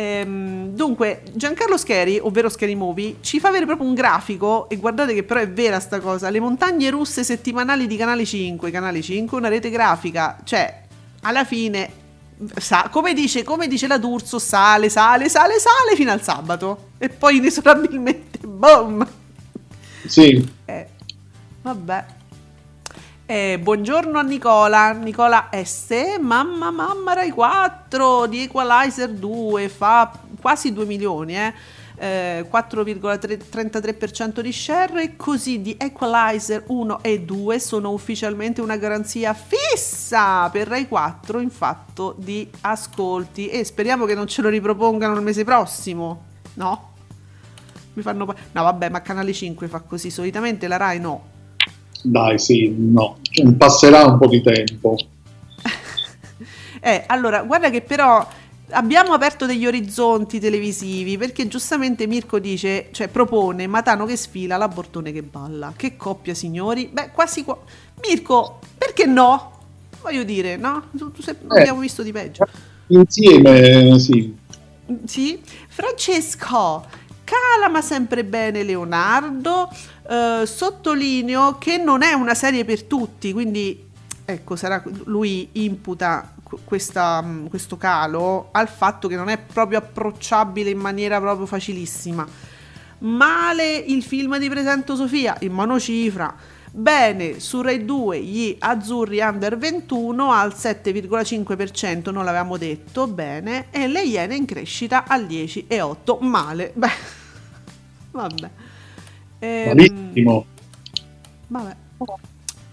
Ehm, 0.00 0.68
dunque, 0.74 1.20
Giancarlo 1.34 1.76
Scheri, 1.76 2.18
ovvero 2.18 2.48
Scheri 2.48 2.74
Movie, 2.74 3.16
ci 3.20 3.38
fa 3.38 3.48
avere 3.48 3.66
proprio 3.66 3.86
un 3.86 3.92
grafico, 3.92 4.66
e 4.70 4.76
guardate 4.76 5.12
che 5.12 5.24
però 5.24 5.40
è 5.40 5.48
vera 5.50 5.78
sta 5.78 6.00
cosa, 6.00 6.30
le 6.30 6.40
montagne 6.40 6.88
russe 6.88 7.22
settimanali 7.22 7.86
di 7.86 7.96
Canale 7.98 8.24
5, 8.24 8.70
Canale 8.70 9.02
5, 9.02 9.36
una 9.36 9.48
rete 9.48 9.68
grafica, 9.68 10.38
cioè, 10.42 10.84
alla 11.20 11.44
fine, 11.44 11.90
sa- 12.56 12.88
come, 12.90 13.12
dice, 13.12 13.44
come 13.44 13.68
dice 13.68 13.86
la 13.86 13.98
D'Urso, 13.98 14.38
sale, 14.38 14.88
sale, 14.88 15.28
sale, 15.28 15.58
sale 15.58 15.94
fino 15.94 16.10
al 16.10 16.22
sabato, 16.22 16.92
e 16.96 17.10
poi 17.10 17.36
inesorabilmente, 17.36 18.38
boom! 18.46 19.06
Sì, 20.06 20.48
Eh, 20.64 20.86
vabbè. 21.60 22.04
Eh, 23.32 23.60
buongiorno 23.62 24.18
a 24.18 24.22
Nicola, 24.22 24.90
Nicola 24.90 25.50
S. 25.52 26.18
Mamma, 26.18 26.72
mamma, 26.72 27.12
Rai 27.12 27.30
4 27.30 28.26
di 28.26 28.42
Equalizer 28.42 29.08
2 29.08 29.68
fa 29.68 30.10
quasi 30.40 30.72
2 30.72 30.84
milioni, 30.84 31.36
eh. 31.36 31.54
Eh, 31.94 32.46
4,33% 32.50 34.40
di 34.40 34.52
share 34.52 35.04
e 35.04 35.14
così 35.14 35.60
di 35.60 35.76
Equalizer 35.78 36.64
1 36.66 37.04
e 37.04 37.20
2 37.20 37.60
sono 37.60 37.92
ufficialmente 37.92 38.62
una 38.62 38.76
garanzia 38.76 39.32
fissa 39.32 40.48
per 40.50 40.66
Rai 40.66 40.88
4 40.88 41.38
in 41.38 41.50
fatto 41.50 42.16
di 42.18 42.50
ascolti 42.62 43.46
e 43.46 43.62
speriamo 43.62 44.06
che 44.06 44.16
non 44.16 44.26
ce 44.26 44.42
lo 44.42 44.48
ripropongano 44.48 45.14
il 45.14 45.22
mese 45.22 45.44
prossimo, 45.44 46.24
no? 46.54 46.94
Mi 47.92 48.02
fanno 48.02 48.24
no, 48.24 48.62
vabbè, 48.64 48.88
ma 48.88 49.02
Canale 49.02 49.32
5 49.32 49.68
fa 49.68 49.78
così, 49.78 50.10
solitamente 50.10 50.66
la 50.66 50.78
Rai 50.78 50.98
no. 50.98 51.29
Dai, 52.02 52.38
sì, 52.38 52.74
no. 52.76 53.18
Cioè, 53.22 53.52
Passerà 53.52 54.04
un 54.04 54.18
po' 54.18 54.26
di 54.26 54.42
tempo. 54.42 54.96
Eh, 56.82 57.04
allora, 57.08 57.42
guarda 57.42 57.68
che 57.68 57.82
però 57.82 58.26
abbiamo 58.70 59.12
aperto 59.12 59.44
degli 59.44 59.66
orizzonti 59.66 60.40
televisivi 60.40 61.18
perché 61.18 61.46
giustamente 61.46 62.06
Mirko 62.06 62.38
dice, 62.38 62.88
cioè 62.92 63.08
propone 63.08 63.66
Matano 63.66 64.06
che 64.06 64.16
sfila, 64.16 64.56
l'abortone 64.56 65.12
che 65.12 65.22
balla. 65.22 65.74
Che 65.76 65.96
coppia, 65.96 66.34
signori? 66.34 66.88
Beh, 66.90 67.10
quasi 67.10 67.44
qua. 67.44 67.58
Mirko, 68.06 68.60
perché 68.78 69.04
no? 69.04 69.58
Voglio 70.00 70.22
dire, 70.22 70.56
no? 70.56 70.84
Tu 70.96 71.12
sei- 71.20 71.36
abbiamo 71.48 71.80
visto 71.80 72.02
di 72.02 72.12
peggio. 72.12 72.46
Insieme, 72.86 73.98
sì. 73.98 74.34
Sì, 75.04 75.40
Francesco, 75.68 76.84
cala 77.30 77.68
ma 77.70 77.80
sempre 77.80 78.24
bene 78.24 78.64
Leonardo, 78.64 79.68
eh, 80.08 80.42
sottolineo 80.44 81.58
che 81.58 81.76
non 81.76 82.02
è 82.02 82.12
una 82.12 82.34
serie 82.34 82.64
per 82.64 82.82
tutti, 82.84 83.32
quindi 83.32 83.88
ecco, 84.24 84.56
sarà, 84.56 84.82
lui 85.04 85.48
imputa 85.52 86.32
qu- 86.42 86.60
questa, 86.64 87.20
mh, 87.20 87.48
questo 87.48 87.76
calo 87.76 88.48
al 88.50 88.68
fatto 88.68 89.06
che 89.06 89.16
non 89.16 89.28
è 89.28 89.38
proprio 89.38 89.78
approcciabile 89.78 90.70
in 90.70 90.78
maniera 90.78 91.20
proprio 91.20 91.46
facilissima. 91.46 92.26
Male 92.98 93.76
il 93.76 94.02
film 94.02 94.36
di 94.38 94.48
Presento 94.48 94.94
Sofia 94.94 95.36
in 95.40 95.52
monocifra. 95.52 96.34
Bene, 96.72 97.40
su 97.40 97.62
Rai 97.62 97.84
2 97.84 98.20
gli 98.20 98.56
azzurri 98.58 99.18
under 99.20 99.58
21 99.58 100.30
al 100.30 100.54
7,5%, 100.56 102.12
non 102.12 102.24
l'avevamo 102.24 102.56
detto, 102.56 103.08
bene, 103.08 103.66
e 103.70 103.88
le 103.88 104.02
iene 104.04 104.36
in 104.36 104.44
crescita 104.44 105.04
al 105.06 105.24
10,8%, 105.24 106.18
male. 106.20 106.70
Beh, 106.74 107.19
vabbè. 108.10 108.50
Ehm, 109.40 109.76
Malissimo. 109.76 110.44
Vabbè. 111.48 111.76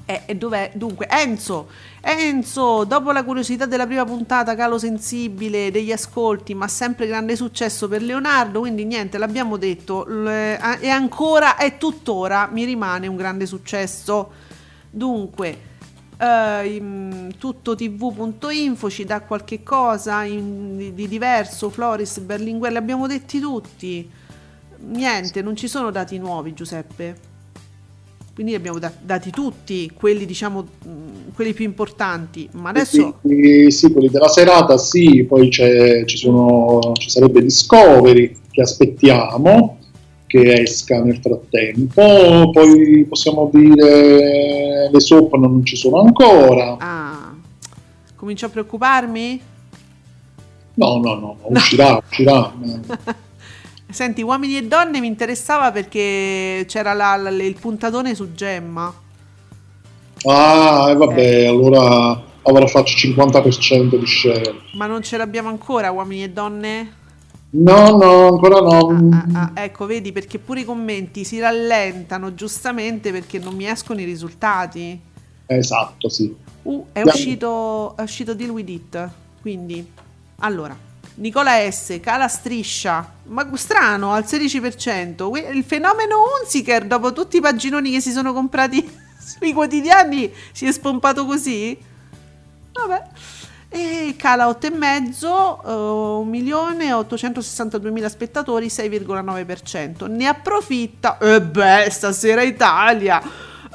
Eh, 0.10 0.22
e 0.26 0.36
dov'è? 0.36 0.72
Dunque, 0.74 1.06
Enzo, 1.10 1.68
Enzo, 2.00 2.86
dopo 2.86 3.12
la 3.12 3.26
curiosità 3.26 3.66
della 3.66 3.86
prima 3.86 4.06
puntata, 4.06 4.56
calo 4.56 4.78
sensibile 4.78 5.70
degli 5.70 5.92
ascolti, 5.92 6.54
ma 6.54 6.70
sempre 6.70 7.08
grande 7.08 7.36
successo 7.36 7.90
per 7.90 8.02
Leonardo, 8.02 8.62
quindi 8.62 8.86
niente, 8.86 9.18
l'abbiamo 9.18 9.58
detto, 9.58 10.08
e 10.08 10.88
ancora, 10.88 11.58
è 11.58 11.78
tuttora, 11.78 12.48
mi 12.50 12.64
rimane 12.64 13.08
un 13.08 13.18
grande 13.18 13.46
successo. 13.46 14.32
Dunque, 14.90 15.58
eh, 16.18 16.76
in- 16.76 17.36
tutto 17.38 17.76
tv.info 17.76 18.90
ci 18.90 19.04
dà 19.04 19.20
qualche 19.20 19.62
cosa 19.62 20.24
in- 20.24 20.78
di, 20.78 20.94
di 20.94 21.08
diverso, 21.10 21.70
Floris, 21.70 22.20
Berlinguer, 22.20 22.72
li 22.72 22.78
abbiamo 22.78 23.08
detti 23.08 23.42
tutti. 23.42 24.10
Niente, 24.80 25.42
non 25.42 25.56
ci 25.56 25.68
sono 25.68 25.92
dati 25.92 26.18
nuovi, 26.18 26.54
Giuseppe. 26.54 27.36
Quindi 28.34 28.54
abbiamo 28.54 28.78
da- 28.78 28.94
dati 29.02 29.32
tutti, 29.32 29.92
quelli 29.92 30.26
diciamo, 30.26 30.62
mh, 30.62 31.34
quelli 31.34 31.54
più 31.54 31.66
importanti. 31.66 32.48
Ma 32.54 32.70
adesso... 32.70 33.20
Sì, 33.26 33.68
sì, 33.70 33.92
quelli 33.92 34.10
della 34.10 34.28
serata, 34.28 34.78
sì, 34.78 35.24
poi 35.24 35.50
c'è, 35.50 36.06
ci, 36.06 36.18
sono, 36.18 36.92
ci 36.94 37.10
sarebbe 37.10 37.42
Discovery 37.42 38.36
che 38.52 38.62
aspettiamo 38.62 39.80
che 40.28 40.62
esca 40.62 41.02
nel 41.02 41.20
frattempo, 41.22 42.50
poi 42.52 43.06
possiamo 43.08 43.50
dire 43.52 44.90
le 44.92 45.00
soap 45.00 45.34
non 45.36 45.66
ci 45.66 45.78
sono 45.78 46.02
ancora. 46.02 46.76
Ah, 46.78 47.34
comincio 48.16 48.46
a 48.46 48.50
preoccuparmi? 48.50 49.42
No, 50.76 50.98
no, 50.98 51.16
no, 51.16 51.38
no, 51.42 51.48
uscirà, 51.48 52.00
uscirà. 52.06 52.54
Senti, 53.90 54.22
uomini 54.22 54.58
e 54.58 54.68
donne 54.68 55.00
mi 55.00 55.08
interessava 55.08 55.72
perché 55.72 56.66
c'era 56.68 56.94
la- 56.94 57.16
la- 57.16 57.30
il 57.30 57.56
puntatone 57.60 58.14
su 58.16 58.34
Gemma. 58.34 58.94
Ah, 60.26 60.88
e 60.90 60.96
vabbè, 60.96 61.20
Eh. 61.44 61.48
allora 61.48 62.22
avrà 62.42 62.68
fatto 62.68 62.92
50% 62.92 63.98
di 63.98 64.06
share. 64.06 64.54
Ma 64.74 64.88
non 64.88 65.02
ce 65.04 65.18
l'abbiamo 65.18 65.50
ancora, 65.50 65.92
uomini 65.92 66.24
e 66.24 66.30
donne? 66.30 66.96
No, 67.50 67.96
no, 67.96 68.28
ancora 68.28 68.60
no. 68.60 69.10
Ah, 69.32 69.52
ah, 69.54 69.62
ecco, 69.64 69.86
vedi, 69.86 70.12
perché 70.12 70.38
pure 70.38 70.62
i 70.62 70.66
commenti 70.66 71.24
si 71.24 71.40
rallentano 71.40 72.34
giustamente 72.34 73.12
perché 73.12 73.40
non 73.40 73.56
mi 73.56 73.68
escono 73.68 74.02
i 74.02 74.06
risultati. 74.06 75.00
Esatto, 75.46 76.10
sì. 76.10 76.36
Uh, 76.64 76.86
è 76.92 77.00
Andiamo. 77.00 77.18
uscito, 77.18 77.96
è 77.96 78.02
uscito 78.02 78.34
Deal 78.34 78.50
With 78.50 78.70
It. 78.70 79.10
Quindi, 79.40 79.90
allora, 80.40 80.76
Nicola 81.18 81.70
S. 81.70 82.00
cala 82.02 82.28
striscia. 82.28 83.14
Ma 83.26 83.48
strano, 83.54 84.14
al 84.14 84.24
16%. 84.26 85.30
Que- 85.30 85.50
Il 85.52 85.64
fenomeno 85.64 86.18
Unziker, 86.40 86.86
dopo 86.86 87.14
tutti 87.14 87.38
i 87.38 87.42
paginoni 87.42 87.92
che 87.92 88.02
si 88.02 88.12
sono 88.12 88.34
comprati 88.34 88.84
sui 89.20 89.54
quotidiani, 89.54 90.32
si 90.52 90.66
è 90.66 90.72
spompato 90.72 91.26
così? 91.26 91.78
Vabbè. 92.72 93.04
E 93.70 94.16
cala 94.18 94.48
8,5, 94.48 95.70
uh, 95.70 96.26
1.862.000 96.30 98.06
spettatori, 98.08 98.68
6,9%. 98.68 100.10
Ne 100.10 100.28
approfitta, 100.28 101.18
e 101.18 101.42
beh, 101.42 101.90
stasera 101.90 102.44
Italia, 102.44 103.22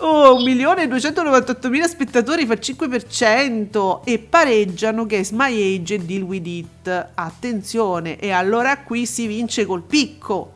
oh, 0.02 0.38
1.298.000 0.38 1.84
spettatori 1.84 2.46
fa 2.46 2.52
il 2.54 2.60
5% 2.60 4.00
e 4.04 4.18
pareggiano 4.18 5.06
Guess 5.06 5.30
My 5.30 5.76
Age 5.76 5.94
e 5.94 5.98
Deal 5.98 6.22
With 6.22 6.46
It. 6.46 7.08
Attenzione, 7.14 8.18
e 8.18 8.30
allora 8.30 8.78
qui 8.78 9.06
si 9.06 9.26
vince 9.26 9.64
col 9.64 9.82
picco. 9.82 10.52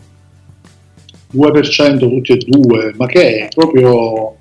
2% 1.35 1.99
tutti 1.99 2.33
e 2.33 2.37
due, 2.47 2.95
ma 2.97 3.07
che 3.07 3.47
è 3.47 3.49
proprio 3.55 4.37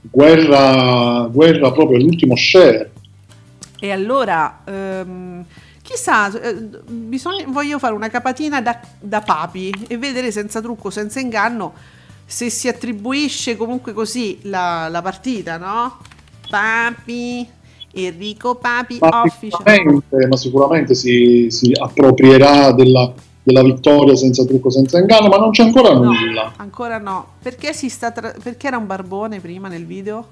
guerra, 0.00 1.28
guerra 1.30 1.72
proprio 1.72 1.98
l'ultimo 1.98 2.34
share. 2.36 2.90
E 3.78 3.90
allora, 3.90 4.60
ehm, 4.64 5.44
chissà, 5.82 6.30
eh, 6.40 6.54
bisogna- 6.86 7.44
voglio 7.46 7.78
fare 7.78 7.94
una 7.94 8.08
capatina 8.08 8.60
da, 8.60 8.80
da 8.98 9.20
papi 9.20 9.72
e 9.88 9.96
vedere 9.96 10.30
senza 10.30 10.60
trucco, 10.60 10.90
senza 10.90 11.20
inganno, 11.20 11.72
se 12.30 12.48
si 12.48 12.68
attribuisce 12.68 13.56
comunque 13.56 13.92
così 13.92 14.38
la, 14.42 14.86
la 14.88 15.02
partita, 15.02 15.56
no? 15.56 15.98
Papi, 16.48 17.44
Enrico 17.92 18.54
Papi, 18.54 18.98
Ma 19.00 19.24
sicuramente, 19.36 20.26
ma 20.28 20.36
sicuramente 20.36 20.94
si, 20.94 21.48
si 21.50 21.72
approprierà 21.76 22.70
della, 22.70 23.12
della 23.42 23.64
vittoria 23.64 24.14
senza 24.14 24.44
trucco, 24.44 24.70
senza 24.70 25.00
inganno, 25.00 25.26
ma 25.26 25.38
non 25.38 25.50
c'è 25.50 25.64
ancora 25.64 25.92
No, 25.92 26.04
nulla. 26.04 26.52
ancora 26.56 26.98
no. 26.98 27.30
Perché, 27.42 27.72
si 27.72 27.88
sta 27.88 28.12
tra- 28.12 28.34
perché 28.40 28.68
era 28.68 28.76
un 28.76 28.86
barbone 28.86 29.40
prima 29.40 29.66
nel 29.66 29.84
video? 29.84 30.28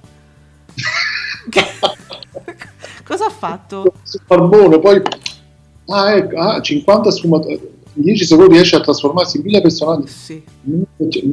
Cosa 3.04 3.26
ha 3.26 3.30
fatto? 3.30 3.92
Barbone, 4.24 4.78
poi 4.78 5.02
ah, 5.88 6.14
ecco, 6.14 6.38
ah, 6.38 6.60
50 6.60 7.10
sfumature. 7.10 7.60
In 7.98 8.04
10 8.04 8.24
secondi 8.26 8.54
riesce 8.54 8.76
a 8.76 8.80
trasformarsi 8.80 9.38
in 9.38 9.42
mille 9.42 9.60
personaggi. 9.60 10.06
Sì. 10.06 10.40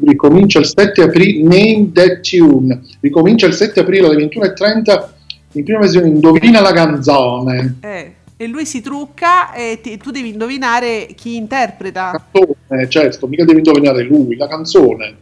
Ricomincia 0.03 0.57
il 0.57 0.65
7 0.65 1.03
aprile. 1.03 1.43
Name 1.43 1.91
that 1.93 2.21
tune. 2.27 2.81
Ricomincia 3.01 3.45
il 3.45 3.53
7 3.53 3.81
aprile 3.81 4.07
alle 4.07 4.25
21.30 4.25 5.07
in 5.51 5.63
prima 5.63 5.79
versione. 5.79 6.07
Indovina 6.07 6.61
la 6.61 6.73
canzone. 6.73 7.75
Eh, 7.81 8.13
e 8.35 8.47
lui 8.47 8.65
si 8.65 8.81
trucca 8.81 9.53
e 9.53 9.79
ti- 9.81 9.97
tu 9.97 10.09
devi 10.09 10.29
indovinare 10.29 11.09
chi 11.15 11.35
interpreta. 11.35 12.19
Canzone, 12.31 12.89
certo, 12.89 13.27
mica 13.27 13.45
devi 13.45 13.59
indovinare 13.59 14.01
lui, 14.03 14.35
la 14.35 14.47
canzone. 14.47 15.15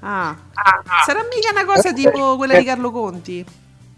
Ah, 0.00 0.36
sarà 1.06 1.20
mica 1.34 1.50
una 1.52 1.64
cosa 1.64 1.92
tipo 1.94 2.36
quella 2.36 2.58
di 2.58 2.64
Carlo 2.64 2.90
Conti? 2.90 3.44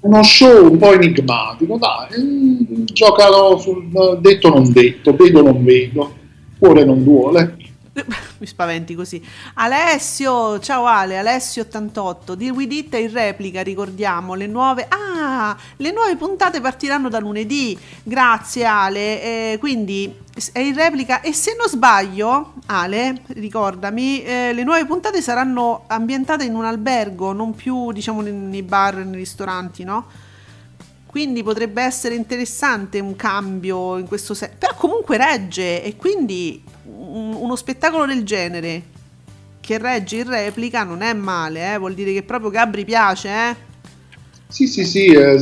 Uno 0.00 0.22
show 0.22 0.70
un 0.70 0.78
po' 0.78 0.92
enigmatico, 0.92 1.76
dai. 1.76 2.84
Giocano 2.84 3.58
sul 3.58 3.88
detto 4.20 4.48
non 4.48 4.70
detto, 4.72 5.14
vedo 5.16 5.42
non 5.42 5.64
vedo, 5.64 6.14
cuore 6.58 6.84
non 6.84 7.04
duole. 7.04 7.56
Mi 8.38 8.46
spaventi 8.46 8.94
così. 8.94 9.22
Alessio, 9.54 10.60
ciao 10.60 10.84
Ale, 10.84 11.20
Alessio88. 11.20 12.34
Di 12.34 12.86
è 12.90 12.96
in 12.96 13.12
replica, 13.12 13.62
ricordiamo. 13.62 14.34
Le 14.34 14.46
nuove. 14.46 14.86
Ah, 14.88 15.56
le 15.76 15.92
nuove 15.92 16.16
puntate 16.16 16.60
partiranno 16.60 17.08
da 17.08 17.18
lunedì. 17.18 17.76
Grazie 18.02 18.64
Ale. 18.64 19.22
Eh, 19.22 19.56
quindi 19.58 20.14
è 20.52 20.60
in 20.60 20.74
replica. 20.74 21.20
E 21.20 21.32
se 21.32 21.56
non 21.58 21.66
sbaglio, 21.68 22.54
Ale, 22.66 23.22
ricordami, 23.28 24.22
eh, 24.22 24.52
le 24.52 24.62
nuove 24.62 24.86
puntate 24.86 25.20
saranno 25.20 25.84
ambientate 25.88 26.44
in 26.44 26.54
un 26.54 26.64
albergo, 26.64 27.32
non 27.32 27.54
più 27.54 27.90
diciamo 27.92 28.20
nei 28.20 28.62
bar, 28.62 28.96
nei 28.96 29.16
ristoranti, 29.16 29.82
no? 29.82 30.06
Quindi 31.08 31.42
potrebbe 31.42 31.82
essere 31.82 32.14
interessante 32.14 33.00
un 33.00 33.16
cambio 33.16 33.96
in 33.96 34.06
questo 34.06 34.34
senso. 34.34 34.54
Però 34.58 34.74
comunque 34.76 35.16
regge 35.16 35.82
e 35.82 35.96
quindi 35.96 36.62
un- 36.84 37.34
uno 37.34 37.56
spettacolo 37.56 38.04
del 38.06 38.24
genere 38.24 38.82
che 39.60 39.78
regge 39.78 40.18
in 40.18 40.28
replica 40.28 40.82
non 40.84 41.00
è 41.02 41.12
male, 41.14 41.72
eh? 41.74 41.78
vuol 41.78 41.94
dire 41.94 42.12
che 42.12 42.22
proprio 42.22 42.50
Gabri 42.50 42.84
piace, 42.84 43.28
eh? 43.28 43.56
Sì, 44.48 44.66
sì, 44.66 44.84
sì, 44.84 45.06
eh, 45.06 45.36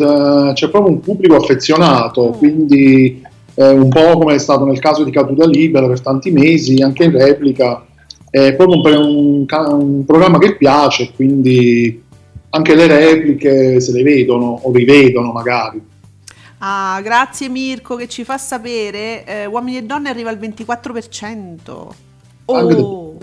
c'è 0.54 0.68
proprio 0.68 0.92
un 0.92 1.00
pubblico 1.00 1.36
affezionato, 1.36 2.30
Mm. 2.34 2.38
quindi 2.38 3.22
un 3.54 3.88
po' 3.88 4.18
come 4.18 4.34
è 4.34 4.38
stato 4.38 4.64
nel 4.66 4.80
caso 4.80 5.02
di 5.02 5.10
Caduta 5.10 5.46
Libera 5.46 5.86
per 5.86 6.00
tanti 6.00 6.30
mesi, 6.30 6.82
anche 6.82 7.04
in 7.04 7.12
replica, 7.12 7.86
è 8.28 8.52
proprio 8.54 8.80
un, 8.80 9.46
un 9.46 9.46
un 9.80 10.04
programma 10.04 10.38
che 10.38 10.56
piace, 10.56 11.12
quindi 11.14 12.02
anche 12.56 12.74
le 12.74 12.86
repliche 12.86 13.80
se 13.80 13.92
le 13.92 14.02
vedono 14.02 14.46
o 14.62 14.72
rivedono 14.72 15.30
magari. 15.32 15.80
Ah, 16.58 17.00
grazie 17.02 17.48
Mirko 17.48 17.96
che 17.96 18.08
ci 18.08 18.24
fa 18.24 18.38
sapere, 18.38 19.24
eh, 19.24 19.46
Uomini 19.46 19.76
e 19.78 19.82
Donne 19.82 20.08
arriva 20.08 20.30
al 20.30 20.38
24%. 20.38 21.94
Anche 22.46 22.74
Oh! 22.74 23.18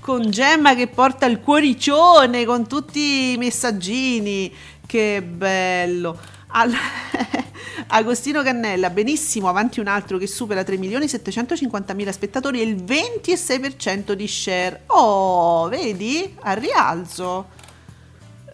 con 0.00 0.30
Gemma 0.30 0.74
che 0.74 0.88
porta 0.88 1.26
il 1.26 1.38
cuoricione 1.40 2.44
con 2.44 2.66
tutti 2.66 3.32
i 3.32 3.36
messaggini. 3.36 4.52
Che 4.84 5.22
bello. 5.22 6.18
Al- 6.48 6.72
Agostino 7.88 8.42
Cannella, 8.42 8.90
benissimo, 8.90 9.48
avanti 9.48 9.78
un 9.80 9.86
altro 9.86 10.18
che 10.18 10.26
supera 10.26 10.64
3 10.64 10.76
milioni 10.76 11.06
750 11.06 11.94
mila 11.94 12.10
spettatori 12.12 12.60
e 12.60 12.64
il 12.64 12.76
26% 12.82 14.12
di 14.12 14.26
share. 14.26 14.82
Oh, 14.86 15.68
vedi? 15.68 16.34
Al 16.40 16.56
rialzo. 16.56 17.46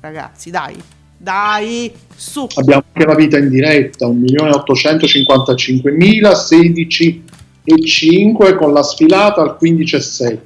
Ragazzi, 0.00 0.50
dai, 0.50 0.76
dai, 1.16 1.90
su. 2.14 2.46
Abbiamo 2.56 2.82
anche 2.92 3.06
la 3.08 3.14
vita 3.14 3.38
in 3.38 3.48
diretta, 3.48 4.06
1.855.000, 4.06 6.32
16 6.34 7.24
e 7.68 7.84
5 7.84 8.54
con 8.56 8.72
la 8.72 8.82
sfilata 8.82 9.42
al 9.42 9.58
15,7. 9.60 10.38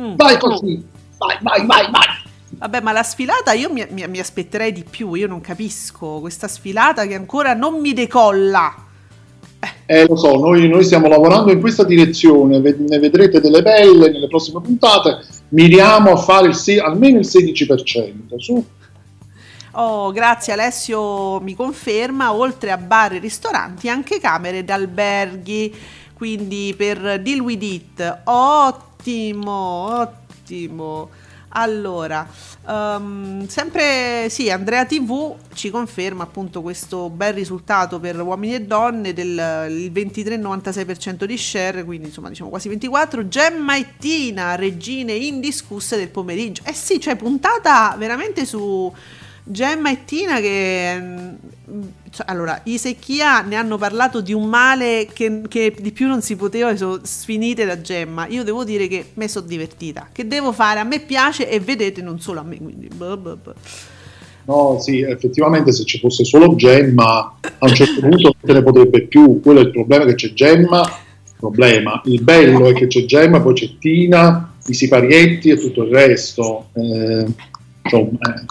Mm. 0.00 0.14
Vai 0.16 0.38
così, 0.38 0.84
vai, 1.18 1.38
vai, 1.40 1.66
vai, 1.66 1.90
vai. 1.90 2.22
Vabbè, 2.56 2.80
ma 2.80 2.92
la 2.92 3.02
sfilata 3.02 3.52
io 3.52 3.72
mi, 3.72 3.86
mi- 3.90 4.06
mi 4.08 4.18
aspetterei 4.18 4.72
di 4.72 4.84
più, 4.88 5.14
io 5.14 5.26
non 5.28 5.40
capisco 5.40 6.18
questa 6.20 6.48
sfilata 6.48 7.06
che 7.06 7.14
ancora 7.14 7.54
non 7.54 7.80
mi 7.80 7.92
decolla. 7.92 8.74
Eh, 9.86 10.06
lo 10.06 10.16
so, 10.16 10.36
noi, 10.36 10.68
noi 10.68 10.84
stiamo 10.84 11.08
lavorando 11.08 11.52
in 11.52 11.60
questa 11.60 11.84
direzione, 11.84 12.58
ne 12.58 12.98
vedrete 12.98 13.40
delle 13.40 13.62
belle 13.62 14.10
nelle 14.10 14.28
prossime 14.28 14.60
puntate. 14.60 15.18
Miriamo 15.50 16.12
a 16.12 16.16
fare 16.16 16.48
il 16.48 16.54
se- 16.54 16.80
almeno 16.80 17.18
il 17.18 17.26
16%. 17.26 18.36
Su. 18.38 18.64
Oh, 19.76 20.12
grazie 20.12 20.52
Alessio 20.52 21.40
mi 21.40 21.54
conferma, 21.54 22.32
oltre 22.32 22.70
a 22.70 22.76
bar 22.76 23.14
e 23.14 23.18
ristoranti, 23.18 23.88
anche 23.88 24.20
camere 24.20 24.58
ed 24.58 24.70
alberghi. 24.70 25.74
Quindi 26.24 26.72
per 26.74 27.20
Deal 27.20 27.40
With 27.40 27.62
It, 27.62 28.20
ottimo, 28.24 29.52
ottimo. 29.52 31.10
Allora, 31.50 32.26
ehm, 32.66 33.46
sempre 33.46 34.30
sì, 34.30 34.48
Andrea 34.50 34.86
TV 34.86 35.34
ci 35.52 35.68
conferma 35.68 36.22
appunto 36.22 36.62
questo 36.62 37.10
bel 37.10 37.34
risultato 37.34 38.00
per 38.00 38.18
uomini 38.18 38.54
e 38.54 38.62
donne 38.62 39.12
del 39.12 39.66
il 39.68 39.92
23,96% 39.92 41.24
di 41.24 41.36
share, 41.36 41.84
quindi 41.84 42.06
insomma 42.06 42.30
diciamo 42.30 42.48
quasi 42.48 42.70
24. 42.70 43.28
Gemma 43.28 43.76
e 43.76 43.88
Tina, 43.98 44.54
regine 44.54 45.12
indiscusse 45.12 45.98
del 45.98 46.08
pomeriggio. 46.08 46.62
Eh 46.64 46.72
sì, 46.72 46.98
cioè 47.00 47.16
puntata 47.16 47.94
veramente 47.98 48.46
su 48.46 48.90
Gemma 49.46 49.90
e 49.90 50.04
Tina 50.04 50.40
che... 50.40 50.96
mm, 50.98 51.82
cioè, 52.10 52.26
allora, 52.28 52.60
Isa 52.64 52.88
e 52.88 52.96
Chia 52.96 53.42
ne 53.42 53.56
hanno 53.56 53.76
parlato 53.76 54.20
di 54.20 54.32
un 54.32 54.48
male 54.48 55.06
che, 55.12 55.42
che 55.48 55.74
di 55.78 55.92
più 55.92 56.06
non 56.06 56.22
si 56.22 56.36
poteva, 56.36 56.74
sono 56.76 57.00
sfinite 57.02 57.64
da 57.66 57.80
Gemma. 57.80 58.26
Io 58.28 58.42
devo 58.42 58.64
dire 58.64 58.86
che 58.86 59.10
me 59.14 59.28
sono 59.28 59.46
divertita. 59.46 60.08
Che 60.10 60.26
devo 60.26 60.52
fare? 60.52 60.80
A 60.80 60.84
me 60.84 61.00
piace 61.00 61.48
e 61.48 61.60
vedete 61.60 62.00
non 62.00 62.20
solo 62.20 62.40
a 62.40 62.42
me, 62.42 62.56
quindi... 62.56 62.88
boh, 62.88 63.16
boh, 63.16 63.36
boh. 63.36 63.54
No, 64.46 64.78
sì, 64.78 65.00
effettivamente 65.00 65.72
se 65.72 65.84
ci 65.84 65.98
fosse 65.98 66.24
solo 66.24 66.54
Gemma, 66.54 67.38
a 67.40 67.66
un 67.66 67.74
certo 67.74 68.00
punto 68.00 68.22
non 68.22 68.32
se 68.42 68.52
ne 68.52 68.62
potrebbe 68.62 69.02
più. 69.06 69.40
Quello 69.40 69.60
è 69.60 69.64
il 69.64 69.70
problema 69.70 70.04
che 70.04 70.14
c'è 70.14 70.32
Gemma. 70.32 70.82
Problema. 71.36 72.00
Il 72.04 72.22
bello 72.22 72.66
è 72.68 72.74
che 72.74 72.86
c'è 72.86 73.04
Gemma, 73.04 73.40
poi 73.40 73.54
c'è 73.54 73.68
Tina, 73.78 74.54
i 74.66 74.74
siparietti 74.74 75.50
e 75.50 75.58
tutto 75.58 75.82
il 75.84 75.90
resto. 75.90 76.68
Eh, 76.74 77.26
insomma, 77.82 78.34
eh, 78.34 78.44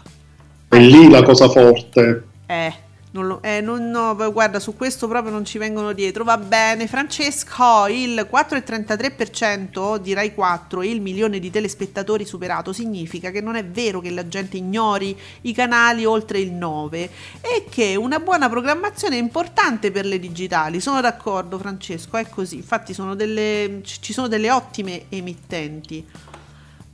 è 0.74 0.80
lì 0.80 1.10
la 1.10 1.24
cosa 1.24 1.48
forte. 1.50 2.24
Eh, 2.46 2.74
Non 3.14 3.28
lo- 3.28 3.44
eh, 3.44 3.62
non- 3.62 3.92
no, 3.92 4.16
guarda, 4.32 4.60
su 4.60 4.76
questo 4.76 5.08
proprio 5.08 5.32
non 5.32 5.46
ci 5.46 5.60
vengono 5.60 5.94
dietro. 5.94 6.24
Va 6.24 6.36
bene, 6.40 6.88
Francesco, 6.88 7.86
il 7.88 8.26
4,33% 8.28 10.00
di 10.00 10.14
Rai 10.16 10.34
4 10.34 10.82
e 10.82 10.90
il 10.90 11.00
milione 11.00 11.38
di 11.38 11.52
telespettatori 11.52 12.26
superato 12.26 12.74
significa 12.74 13.30
che 13.30 13.40
non 13.40 13.56
è 13.56 13.64
vero 13.64 14.00
che 14.00 14.10
la 14.10 14.28
gente 14.28 14.58
ignori 14.58 15.16
i 15.42 15.54
canali 15.54 16.06
oltre 16.06 16.40
il 16.40 16.54
9 16.54 17.08
e 17.40 17.66
che 17.70 17.96
una 17.96 18.18
buona 18.18 18.50
programmazione 18.50 19.16
è 19.16 19.20
importante 19.20 19.92
per 19.92 20.06
le 20.08 20.18
digitali. 20.18 20.80
Sono 20.80 21.00
d'accordo, 21.00 21.60
Francesco, 21.60 22.18
è 22.18 22.28
così. 22.28 22.56
Infatti 22.56 22.96
sono 22.96 23.14
delle, 23.14 23.82
ci 23.84 24.12
sono 24.12 24.28
delle 24.28 24.50
ottime 24.50 25.04
emittenti. 25.10 26.04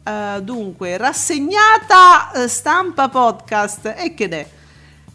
Eh, 0.04 0.41
dunque, 0.41 0.97
rassegnata 0.97 2.32
eh, 2.34 2.47
stampa 2.47 3.10
podcast 3.10 3.93
e 3.97 4.14
che 4.14 4.28
è? 4.30 4.47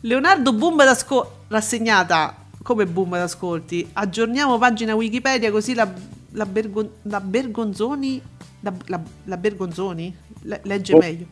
Leonardo 0.01 0.53
Boom 0.53 0.76
d'ascolti 0.78 1.30
rassegnata 1.49 2.37
come 2.62 2.87
boom 2.87 3.11
d'ascolti. 3.11 3.91
Aggiorniamo 3.93 4.59
pagina 4.59 4.95
Wikipedia 4.95 5.51
così 5.51 5.74
la, 5.74 5.91
la, 6.32 6.47
Bergon- 6.47 6.91
la 7.03 7.20
Bergonzoni 7.20 8.20
la, 8.61 8.72
la- 8.87 9.03
la 9.24 9.37
Bergonzoni 9.37 10.14
Le- 10.43 10.61
legge 10.64 10.95
Oh. 10.95 10.99
meglio. 10.99 11.26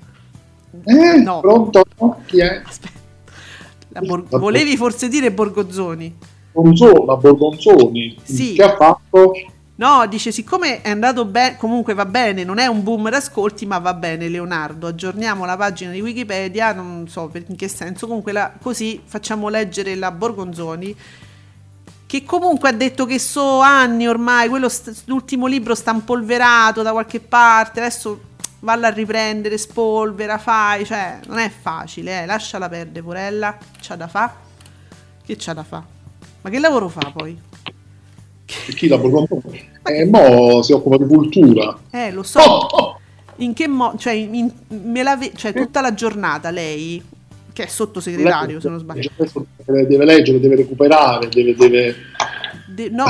Eh, 0.85 1.17
No. 1.23 1.41
pronto? 1.41 1.83
Chi 2.27 2.41
è? 2.41 2.63
Aspetta. 2.65 4.01
Bor- 4.01 4.27
volevi 4.39 4.77
forse 4.77 5.09
dire 5.09 5.33
Borgozzoni? 5.33 6.17
Gonzo- 6.53 7.05
la 7.07 7.17
Borgonzoni. 7.17 8.19
Sì. 8.23 8.55
Che 8.55 8.63
ha 8.63 8.77
fatto? 8.77 9.33
No, 9.83 10.07
dice 10.07 10.31
siccome 10.31 10.81
è 10.81 10.91
andato 10.91 11.25
bene, 11.25 11.57
comunque 11.57 11.93
va 11.93 12.05
bene, 12.05 12.45
non 12.45 12.59
è 12.59 12.67
un 12.67 12.85
boom 12.85 13.11
d'ascolti, 13.11 13.67
ma 13.67 13.79
va 13.79 13.95
bene 13.95 14.29
Leonardo, 14.29 14.87
aggiorniamo 14.87 15.45
la 15.45 15.57
pagina 15.57 15.91
di 15.91 16.01
Wikipedia, 16.01 16.73
non 16.73 17.09
so 17.09 17.29
in 17.49 17.57
che 17.57 17.67
senso, 17.67 18.07
comunque 18.07 18.31
la- 18.31 18.53
così 18.63 19.03
facciamo 19.05 19.49
leggere 19.49 19.97
la 19.97 20.13
Borgonzoni, 20.13 20.97
che 22.07 22.23
comunque 22.23 22.69
ha 22.69 22.73
detto 22.73 23.07
che 23.07 23.19
so 23.19 23.59
anni 23.59 24.07
ormai, 24.07 24.49
quello 24.49 24.69
st- 24.69 25.03
l'ultimo 25.07 25.49
libro 25.49 25.75
sta 25.75 25.91
impolverato 25.91 26.83
da 26.83 26.93
qualche 26.93 27.19
parte, 27.19 27.81
adesso 27.81 28.21
valla 28.61 28.87
a 28.87 28.91
riprendere, 28.91 29.59
spolvera, 29.59 30.39
fai, 30.39 30.87
cioè 30.87 31.19
non 31.27 31.39
è 31.39 31.51
facile, 31.51 32.23
eh, 32.23 32.27
lasciala 32.27 32.69
perdere, 32.69 33.05
porella, 33.05 33.59
c'ha 33.81 33.97
da 33.97 34.07
fa? 34.07 34.33
Che 35.27 35.37
c'ha 35.37 35.55
da 35.55 35.65
fa? 35.65 35.83
Ma 36.43 36.51
che 36.51 36.61
lavoro 36.61 36.89
fa 36.89 37.11
poi? 37.13 37.51
Chi 38.75 38.89
la 38.89 38.99
Borgonzoni? 38.99 39.71
Eh, 39.85 40.05
mo 40.05 40.63
si 40.63 40.73
occupa 40.73 40.97
di 40.97 41.07
cultura. 41.07 41.77
Eh, 41.91 42.11
lo 42.13 42.23
so. 42.23 42.41
Oh, 42.41 42.67
oh. 42.67 42.99
In 43.37 43.55
che 43.55 43.67
modo? 43.67 43.97
Cioè, 43.99 44.13
in- 44.13 44.51
me 44.69 45.03
la 45.03 45.17
ve- 45.17 45.33
cioè, 45.35 45.53
tutta 45.53 45.81
la 45.81 45.95
giornata 45.95 46.51
lei, 46.51 47.03
che 47.53 47.65
è 47.65 47.67
sottosegretario 47.67 48.61
se 48.61 48.69
non 48.69 48.79
sbaglio, 48.79 49.11
Deve, 49.65 50.05
leggere, 50.05 50.39
deve 50.41 50.57
recuperare, 50.57 51.29
deve... 51.29 51.55
deve... 51.55 51.95
de- 52.69 52.89
no, 52.91 53.05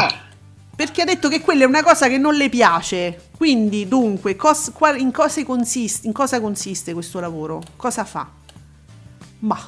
perché 0.74 1.02
ha 1.02 1.04
detto 1.04 1.28
che 1.28 1.40
quella 1.40 1.64
è 1.64 1.66
una 1.66 1.82
cosa 1.82 2.08
che 2.08 2.18
non 2.18 2.34
le 2.34 2.48
piace. 2.48 3.30
Quindi, 3.36 3.86
dunque, 3.88 4.36
cos- 4.36 4.72
in, 4.96 5.10
cosa 5.12 5.44
consiste, 5.44 6.06
in 6.06 6.12
cosa 6.12 6.40
consiste 6.40 6.92
questo 6.92 7.20
lavoro? 7.20 7.60
Cosa 7.76 8.04
fa? 8.04 8.28
Ma, 9.40 9.58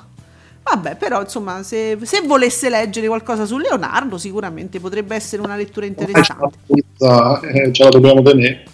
vabbè, 0.65 0.97
però, 0.97 1.21
insomma, 1.21 1.63
se, 1.63 1.99
se 2.03 2.23
volesse 2.23 2.69
leggere 2.69 3.07
qualcosa 3.07 3.45
su 3.45 3.59
Leonardo, 3.59 4.19
sicuramente 4.19 4.81
potrebbe 4.81 5.15
essere 5.15 5.43
una 5.43 5.57
lettura 5.57 5.87
interessante. 5.87 6.59
Eh, 6.67 7.73
ce 7.73 7.85
la 7.85 7.91
dobbiamo 7.91 8.23
tenere. 8.23 8.65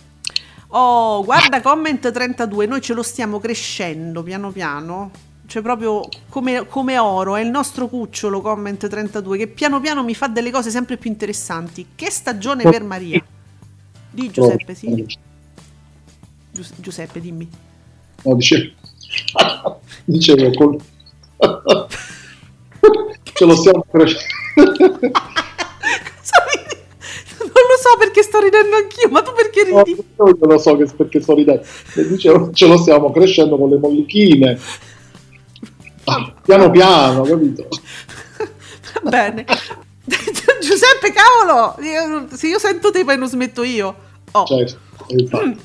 Oh, 0.73 1.25
guarda 1.25 1.61
comment 1.61 2.11
32, 2.11 2.67
noi 2.67 2.81
ce 2.81 2.95
lo 2.95 3.03
stiamo 3.03 3.41
crescendo 3.41 4.23
piano 4.23 4.51
piano. 4.51 5.11
Cioè 5.47 5.63
proprio 5.63 6.07
come, 6.29 6.65
come 6.69 6.97
oro, 6.97 7.35
è 7.35 7.43
il 7.43 7.51
nostro 7.51 7.89
cucciolo 7.89 8.41
comment 8.41 8.87
32 8.87 9.37
che 9.37 9.47
piano 9.49 9.81
piano 9.81 10.05
mi 10.05 10.15
fa 10.15 10.29
delle 10.29 10.53
cose 10.53 10.71
sempre 10.71 10.97
più 10.97 11.11
interessanti. 11.11 11.89
Che 11.97 12.09
stagione 12.09 12.63
per 12.63 12.85
Maria? 12.85 13.21
Di 14.13 14.31
Giuseppe, 14.31 14.77
sì. 14.77 15.05
Gius- 16.53 16.75
Giuseppe, 16.77 17.21
dimmi. 17.21 17.49
No, 18.23 18.35
dicevo, 18.37 18.71
dicevo 20.05 20.51
col... 20.53 20.81
ce 23.35 23.45
lo 23.45 23.55
stiamo 23.57 23.85
crescendo. 23.91 24.27
Non 27.41 27.67
lo 27.69 27.77
so 27.81 27.97
perché 27.99 28.23
sto 28.23 28.41
ridendo 28.41 28.77
anch'io, 28.77 29.09
ma 29.11 29.23
tu 29.23 29.33
perché 29.33 29.65
No, 29.71 29.83
ridi? 29.83 29.99
io 29.99 30.37
lo 30.41 30.59
so 30.59 30.77
che 30.77 30.85
perché 30.97 31.21
sto 31.21 31.35
ridendo. 31.35 31.63
E 31.95 32.07
dicevo, 32.09 32.51
ce 32.53 32.67
lo 32.67 32.77
stiamo 32.77 33.11
crescendo 33.11 33.57
con 33.57 33.71
le 33.71 33.79
mollichine. 33.79 34.59
Ah, 36.05 36.33
piano 36.43 36.71
piano, 36.71 37.23
capito? 37.23 37.69
Va 39.03 39.11
bene. 39.11 39.45
Giuseppe, 40.61 41.13
cavolo! 41.13 41.77
Io- 41.83 42.29
se 42.37 42.49
io 42.49 42.59
sento 42.59 42.91
te 42.91 43.05
poi 43.05 43.17
non 43.17 43.29
smetto 43.29 43.63
io. 43.63 43.95
Oh. 44.33 44.45
Certo, 44.47 44.79
infatti. 45.09 45.59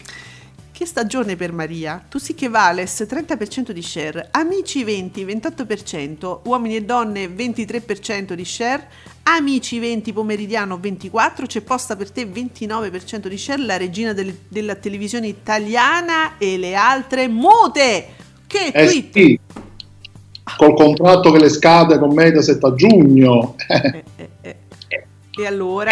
Che 0.78 0.86
stagione 0.86 1.38
per 1.38 1.54
Maria? 1.54 2.04
Tu 2.10 2.18
sì 2.18 2.36
che 2.36 2.50
vales 2.50 3.06
30% 3.10 3.72
di 3.72 3.82
share, 3.82 4.28
amici 4.32 4.84
20, 4.84 5.24
28%, 5.24 6.42
uomini 6.44 6.76
e 6.76 6.84
donne 6.84 7.28
23% 7.28 8.34
di 8.34 8.44
share, 8.44 8.86
amici 9.24 9.80
20 9.80 10.12
pomeridiano 10.12 10.78
24, 10.78 11.46
c'è 11.46 11.62
posta 11.62 11.96
per 11.96 12.12
te 12.12 12.26
29% 12.26 13.28
di 13.28 13.38
share, 13.38 13.62
la 13.64 13.78
regina 13.78 14.12
del- 14.12 14.38
della 14.50 14.76
televisione 14.76 15.28
italiana 15.28 16.38
e 16.38 16.58
le 16.58 16.76
altre 16.76 17.30
mute. 17.30 18.08
Che 18.46 18.66
Eh 18.74 18.86
tweet! 18.86 19.14
sì, 19.14 19.40
col 20.58 20.76
contratto 20.76 21.32
che 21.32 21.40
le 21.40 21.50
scade 21.50 21.98
con 21.98 22.14
Mediaset 22.14 22.62
a 22.62 22.74
giugno. 22.74 23.56
Eh. 23.70 24.04
E 25.38 25.46
allora? 25.46 25.92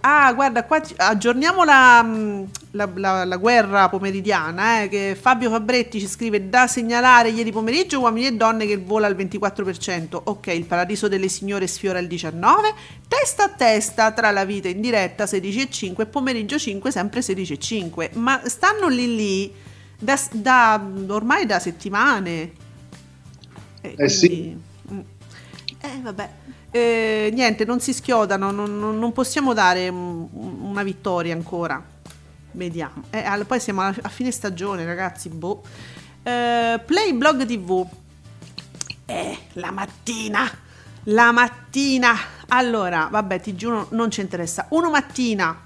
Ah, 0.00 0.32
guarda, 0.32 0.62
qua 0.64 0.80
aggiorniamo 0.96 1.64
la, 1.64 2.02
mm, 2.04 2.42
la- 2.72 2.90
la- 2.94 3.24
la 3.24 3.36
guerra 3.36 3.88
pomeridiana, 3.88 4.82
eh, 4.82 4.88
che 4.88 5.16
Fabio 5.20 5.50
Fabretti 5.50 5.98
ci 5.98 6.06
scrive 6.06 6.48
da 6.48 6.68
segnalare 6.68 7.30
ieri 7.30 7.50
pomeriggio 7.50 7.98
uomini 7.98 8.26
e 8.28 8.32
donne 8.36 8.64
che 8.64 8.76
vola 8.76 9.08
al 9.08 9.16
24%. 9.16 10.20
Ok, 10.26 10.46
il 10.48 10.66
paradiso 10.66 11.08
delle 11.08 11.26
signore 11.28 11.66
sfiora 11.66 11.98
il 11.98 12.06
19%, 12.06 12.74
testa 13.08 13.44
a 13.44 13.48
testa 13.48 14.12
tra 14.12 14.30
la 14.30 14.44
vita 14.44 14.68
in 14.68 14.80
diretta 14.80 15.26
16,5 15.26 16.02
e 16.04 16.06
pomeriggio 16.06 16.56
5 16.56 16.92
sempre 16.92 17.22
16,5. 17.22 18.10
Ma 18.14 18.40
stanno 18.44 18.86
lì 18.86 19.16
lì 19.16 19.52
da, 19.98 20.16
da- 20.30 20.80
ormai 21.08 21.44
da 21.44 21.58
settimane. 21.58 22.52
Eh 23.80 24.08
sì. 24.08 24.56
Mm. 24.92 25.00
Eh, 25.80 26.00
vabbè. 26.02 26.30
Eh, 26.76 27.30
niente, 27.32 27.64
non 27.64 27.80
si 27.80 27.94
schiodano, 27.94 28.50
non, 28.50 28.78
non- 28.78 29.12
possiamo 29.14 29.54
dare 29.54 29.88
una 29.88 30.82
vittoria 30.82 31.32
ancora. 31.32 31.82
Vediamo. 32.50 33.04
Eh, 33.08 33.44
poi 33.46 33.60
siamo 33.60 33.80
a, 33.80 34.08
fine 34.10 34.30
stagione, 34.30 34.84
ragazzi. 34.84 35.30
Boh. 35.30 35.62
Eh, 36.22 36.78
Play 36.84 37.14
Blog 37.14 37.46
TV. 37.46 37.86
Eh, 39.06 39.38
la 39.54 39.70
mattina. 39.70 40.50
La 41.04 41.32
mattina. 41.32 42.14
Allora, 42.48 43.08
vabbè, 43.10 43.40
ti 43.40 43.54
giuro, 43.54 43.88
non 43.92 44.10
ci 44.10 44.20
interessa. 44.20 44.66
Uno 44.70 44.90
mattina. 44.90 45.64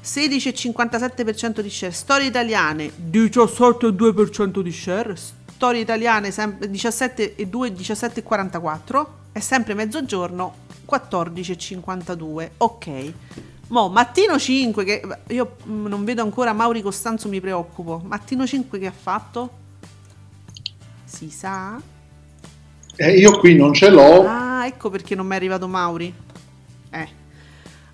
16,57% 0.00 1.60
di 1.60 1.70
share. 1.70 1.92
Storie 1.92 2.28
italiane. 2.28 2.92
17,2% 3.10 4.60
di 4.60 4.70
share. 4.70 5.16
Storie 5.16 5.80
italiane 5.80 6.30
sempre 6.30 6.68
17,2 6.70 7.72
17,44. 7.72 9.21
È 9.32 9.40
sempre 9.40 9.74
mezzogiorno 9.74 10.54
14,52. 10.88 12.50
Ok. 12.58 13.12
Mo, 13.68 13.88
mattino 13.88 14.38
5 14.38 14.84
che 14.84 15.02
io 15.28 15.56
mm, 15.66 15.86
non 15.86 16.04
vedo 16.04 16.20
ancora 16.20 16.52
Mauri 16.52 16.82
Costanzo 16.82 17.28
mi 17.28 17.40
preoccupo. 17.40 18.02
Mattino 18.04 18.46
5 18.46 18.78
che 18.78 18.86
ha 18.86 18.92
fatto? 18.92 19.50
Si 21.04 21.30
sa? 21.30 21.80
Eh, 22.96 23.16
io 23.16 23.38
qui 23.38 23.54
non 23.54 23.72
ce 23.72 23.88
l'ho. 23.88 24.26
Ah, 24.26 24.66
ecco 24.66 24.90
perché 24.90 25.14
non 25.14 25.26
mi 25.26 25.32
è 25.32 25.36
arrivato 25.36 25.66
Mauri. 25.66 26.14
Eh. 26.90 27.08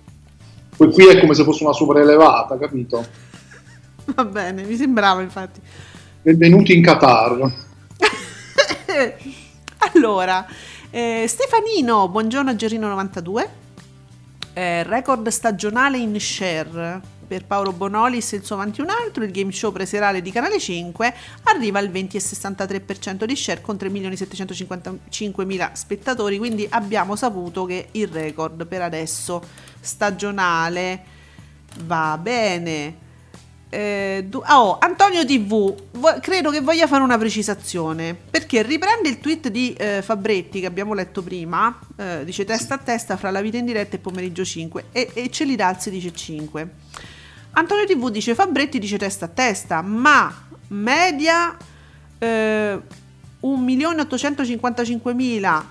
Qui 0.75 1.07
è 1.07 1.19
come 1.19 1.33
se 1.33 1.43
fosse 1.43 1.63
una 1.63 1.73
super 1.73 1.97
elevata, 1.97 2.57
capito? 2.57 3.05
Va 4.15 4.23
bene, 4.23 4.63
mi 4.63 4.75
sembrava 4.75 5.21
infatti. 5.21 5.59
Benvenuti 6.21 6.75
in 6.75 6.81
Qatar. 6.81 7.51
allora, 9.93 10.45
eh, 10.89 11.25
Stefanino, 11.27 12.07
buongiorno 12.07 12.51
a 12.51 12.53
Gerino92. 12.53 13.47
Eh, 14.53 14.83
record 14.83 15.27
stagionale 15.27 15.97
in 15.97 16.19
share 16.19 17.01
per 17.27 17.45
Paolo 17.45 17.73
Bonolis 17.73 18.31
e 18.31 18.37
il 18.37 18.45
suo 18.45 18.55
avanti 18.55 18.79
un 18.79 18.89
altro. 18.89 19.25
Il 19.25 19.31
game 19.31 19.51
show 19.51 19.73
preserale 19.73 20.21
di 20.21 20.31
Canale 20.31 20.57
5 20.57 21.13
arriva 21.43 21.79
al 21.79 21.89
20,63% 21.89 23.25
di 23.25 23.35
share 23.35 23.59
con 23.61 23.75
3.755.000 23.75 25.71
spettatori. 25.73 26.37
Quindi 26.37 26.65
abbiamo 26.69 27.17
saputo 27.17 27.65
che 27.65 27.89
il 27.91 28.07
record 28.07 28.65
per 28.65 28.83
adesso 28.83 29.43
stagionale 29.81 31.03
va 31.83 32.17
bene. 32.19 33.05
Eh, 33.69 34.29
oh, 34.31 34.77
Antonio 34.79 35.25
TV, 35.25 35.75
vo- 35.91 36.19
credo 36.21 36.51
che 36.51 36.61
voglia 36.61 36.87
fare 36.87 37.03
una 37.03 37.17
precisazione 37.17 38.15
perché 38.15 38.61
riprende 38.61 39.09
il 39.09 39.19
tweet 39.19 39.49
di 39.49 39.73
eh, 39.73 40.01
Fabretti 40.01 40.61
che 40.61 40.65
abbiamo 40.65 40.93
letto 40.93 41.21
prima. 41.21 41.77
eh, 41.97 42.21
dice 42.23 42.45
testa 42.45 42.75
a 42.75 42.77
testa 42.77 43.17
fra 43.17 43.29
la 43.29 43.41
vita 43.41 43.57
in 43.57 43.65
diretta 43.65 43.97
e 43.97 43.99
pomeriggio 43.99 44.45
5 44.45 44.85
e, 44.91 45.11
e 45.13 45.29
Celidazzi 45.29 45.89
dice 45.89 46.13
5. 46.13 46.69
Antonio 47.51 47.85
TV 47.85 48.09
dice 48.09 48.35
Fabretti 48.35 48.79
dice 48.79 48.97
testa 48.97 49.25
a 49.25 49.29
testa, 49.29 49.81
ma 49.81 50.33
media 50.69 51.57
eh, 52.19 52.79
1.855.000 53.41 55.63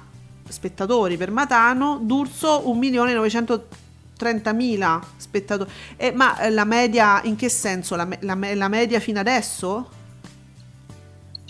spettatori 0.48 1.16
per 1.16 1.30
Matano, 1.30 1.98
D'Urso 2.02 2.68
1.930.000 4.18 5.00
spettatori. 5.16 5.70
Eh, 5.96 6.12
ma 6.12 6.38
eh, 6.40 6.50
la 6.50 6.64
media 6.64 7.20
in 7.24 7.36
che 7.36 7.48
senso? 7.48 7.96
La, 7.96 8.08
la 8.20 8.38
la 8.54 8.68
media 8.68 9.00
fino 9.00 9.20
adesso? 9.20 9.88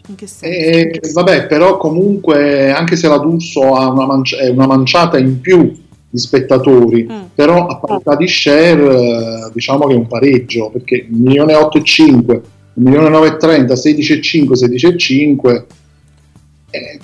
In 0.09 0.15
che 0.15 0.27
senso? 0.27 0.45
E, 0.45 1.01
vabbè, 1.13 1.47
però 1.47 1.77
comunque, 1.79 2.71
anche 2.71 2.97
se 2.97 3.09
la 3.09 3.19
D'Urso 3.19 3.75
ha 3.75 3.91
una, 3.91 4.07
manci- 4.07 4.37
una 4.49 4.67
manciata 4.67 5.19
in 5.19 5.41
più 5.41 5.85
di 6.09 6.19
spettatori, 6.19 7.07
Mm. 7.11 7.23
però 7.35 7.67
a 7.67 7.79
parità 7.79 8.15
di 8.15 8.29
share 8.29 8.83
eh, 8.83 9.51
diciamo 9.53 9.87
che 9.87 9.95
è 9.95 9.97
un 9.97 10.07
pareggio, 10.07 10.71
perché 10.71 11.09
1.805, 11.11 12.41
1.930, 12.81 13.73
16,5, 13.73 14.53
16,5, 14.55 15.65
eh, 16.71 17.01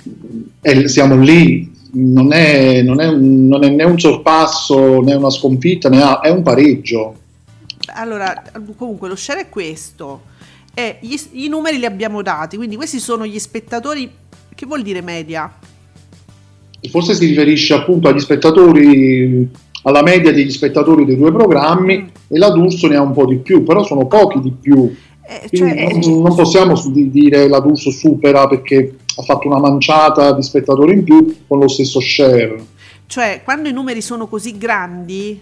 eh, 0.61 0.87
siamo 0.87 1.17
lì, 1.17 1.72
non 1.95 2.31
è, 2.33 2.81
non, 2.81 2.99
è 2.99 3.07
un- 3.07 3.47
non 3.47 3.63
è 3.63 3.69
né 3.69 3.83
un 3.83 3.99
sorpasso 3.99 5.01
né 5.01 5.13
una 5.13 5.29
sconfitta, 5.29 5.89
né 5.89 6.01
ha- 6.01 6.19
è 6.21 6.29
un 6.29 6.41
pareggio. 6.41 7.15
Allora, 7.95 8.41
comunque 8.75 9.07
lo 9.09 9.15
share 9.15 9.41
è 9.41 9.49
questo. 9.49 10.21
E 10.73 10.97
gli- 11.01 11.15
i 11.33 11.47
numeri 11.47 11.77
li 11.77 11.85
abbiamo 11.85 12.21
dati, 12.21 12.57
quindi 12.57 12.75
questi 12.75 12.99
sono 12.99 13.25
gli 13.25 13.37
spettatori. 13.39 14.09
Che 14.55 14.65
vuol 14.65 14.81
dire 14.81 15.01
media? 15.01 15.51
Forse 16.89 17.13
si 17.13 17.25
riferisce 17.27 17.73
appunto 17.73 18.07
agli 18.09 18.19
spettatori, 18.19 19.49
alla 19.83 20.01
media 20.03 20.31
degli 20.33 20.51
spettatori 20.51 21.05
dei 21.05 21.15
due 21.17 21.31
programmi 21.31 21.97
Mm. 21.97 22.07
e 22.27 22.37
la 22.37 22.49
D'Urso 22.49 22.87
ne 22.87 22.95
ha 22.97 23.01
un 23.01 23.13
po' 23.13 23.25
di 23.25 23.37
più, 23.37 23.63
però 23.63 23.83
sono 23.83 24.05
pochi 24.07 24.41
di 24.41 24.51
più. 24.51 24.93
Eh, 25.25 25.55
cioè, 25.55 25.99
non, 26.03 26.21
non 26.21 26.35
possiamo 26.35 26.75
dire 26.93 27.47
la 27.47 27.59
D'Urso 27.61 27.89
supera 27.91 28.47
perché 28.47 28.95
ha 29.15 29.21
fatto 29.23 29.47
una 29.47 29.59
manciata 29.59 30.33
di 30.33 30.41
spettatori 30.41 30.93
in 30.93 31.03
più 31.03 31.43
con 31.47 31.59
lo 31.59 31.67
stesso 31.67 31.99
share. 31.99 32.63
cioè, 33.07 33.41
quando 33.43 33.69
i 33.69 33.73
numeri 33.73 34.01
sono 34.01 34.27
così 34.27 34.57
grandi, 34.57 35.41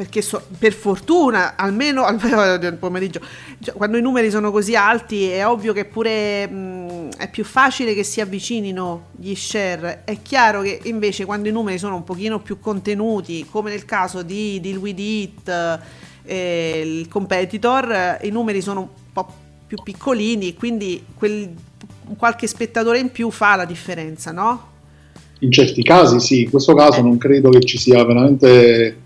perché 0.00 0.22
so- 0.22 0.42
per 0.58 0.72
fortuna, 0.72 1.56
almeno 1.56 2.04
al 2.08 2.76
pomeriggio, 2.78 3.20
cioè, 3.60 3.74
quando 3.74 3.98
i 3.98 4.00
numeri 4.00 4.30
sono 4.30 4.50
così 4.50 4.74
alti 4.74 5.28
è 5.28 5.46
ovvio 5.46 5.74
che 5.74 5.84
pure 5.84 6.48
mh, 6.48 7.08
è 7.18 7.28
più 7.28 7.44
facile 7.44 7.92
che 7.92 8.02
si 8.02 8.22
avvicinino 8.22 9.08
gli 9.16 9.34
share. 9.34 10.02
È 10.04 10.16
chiaro 10.22 10.62
che 10.62 10.80
invece 10.84 11.26
quando 11.26 11.48
i 11.48 11.52
numeri 11.52 11.76
sono 11.76 11.96
un 11.96 12.04
pochino 12.04 12.40
più 12.40 12.60
contenuti, 12.60 13.46
come 13.50 13.68
nel 13.68 13.84
caso 13.84 14.22
di 14.22 14.58
Deal 14.60 14.78
With 14.78 14.98
It, 14.98 15.80
eh, 16.24 16.82
il 16.82 17.08
competitor, 17.08 18.18
i 18.22 18.30
numeri 18.30 18.62
sono 18.62 18.80
un 18.80 18.88
po' 19.12 19.32
più 19.66 19.76
piccolini, 19.82 20.54
quindi 20.54 21.04
quel, 21.14 21.54
qualche 22.16 22.46
spettatore 22.46 22.98
in 22.98 23.10
più 23.10 23.30
fa 23.30 23.56
la 23.56 23.64
differenza, 23.64 24.32
no? 24.32 24.68
In 25.40 25.50
certi 25.50 25.82
casi 25.82 26.20
sì, 26.20 26.42
in 26.42 26.50
questo 26.50 26.74
caso 26.74 27.00
non 27.02 27.16
credo 27.18 27.50
che 27.50 27.60
ci 27.60 27.78
sia 27.78 28.04
veramente... 28.04 29.02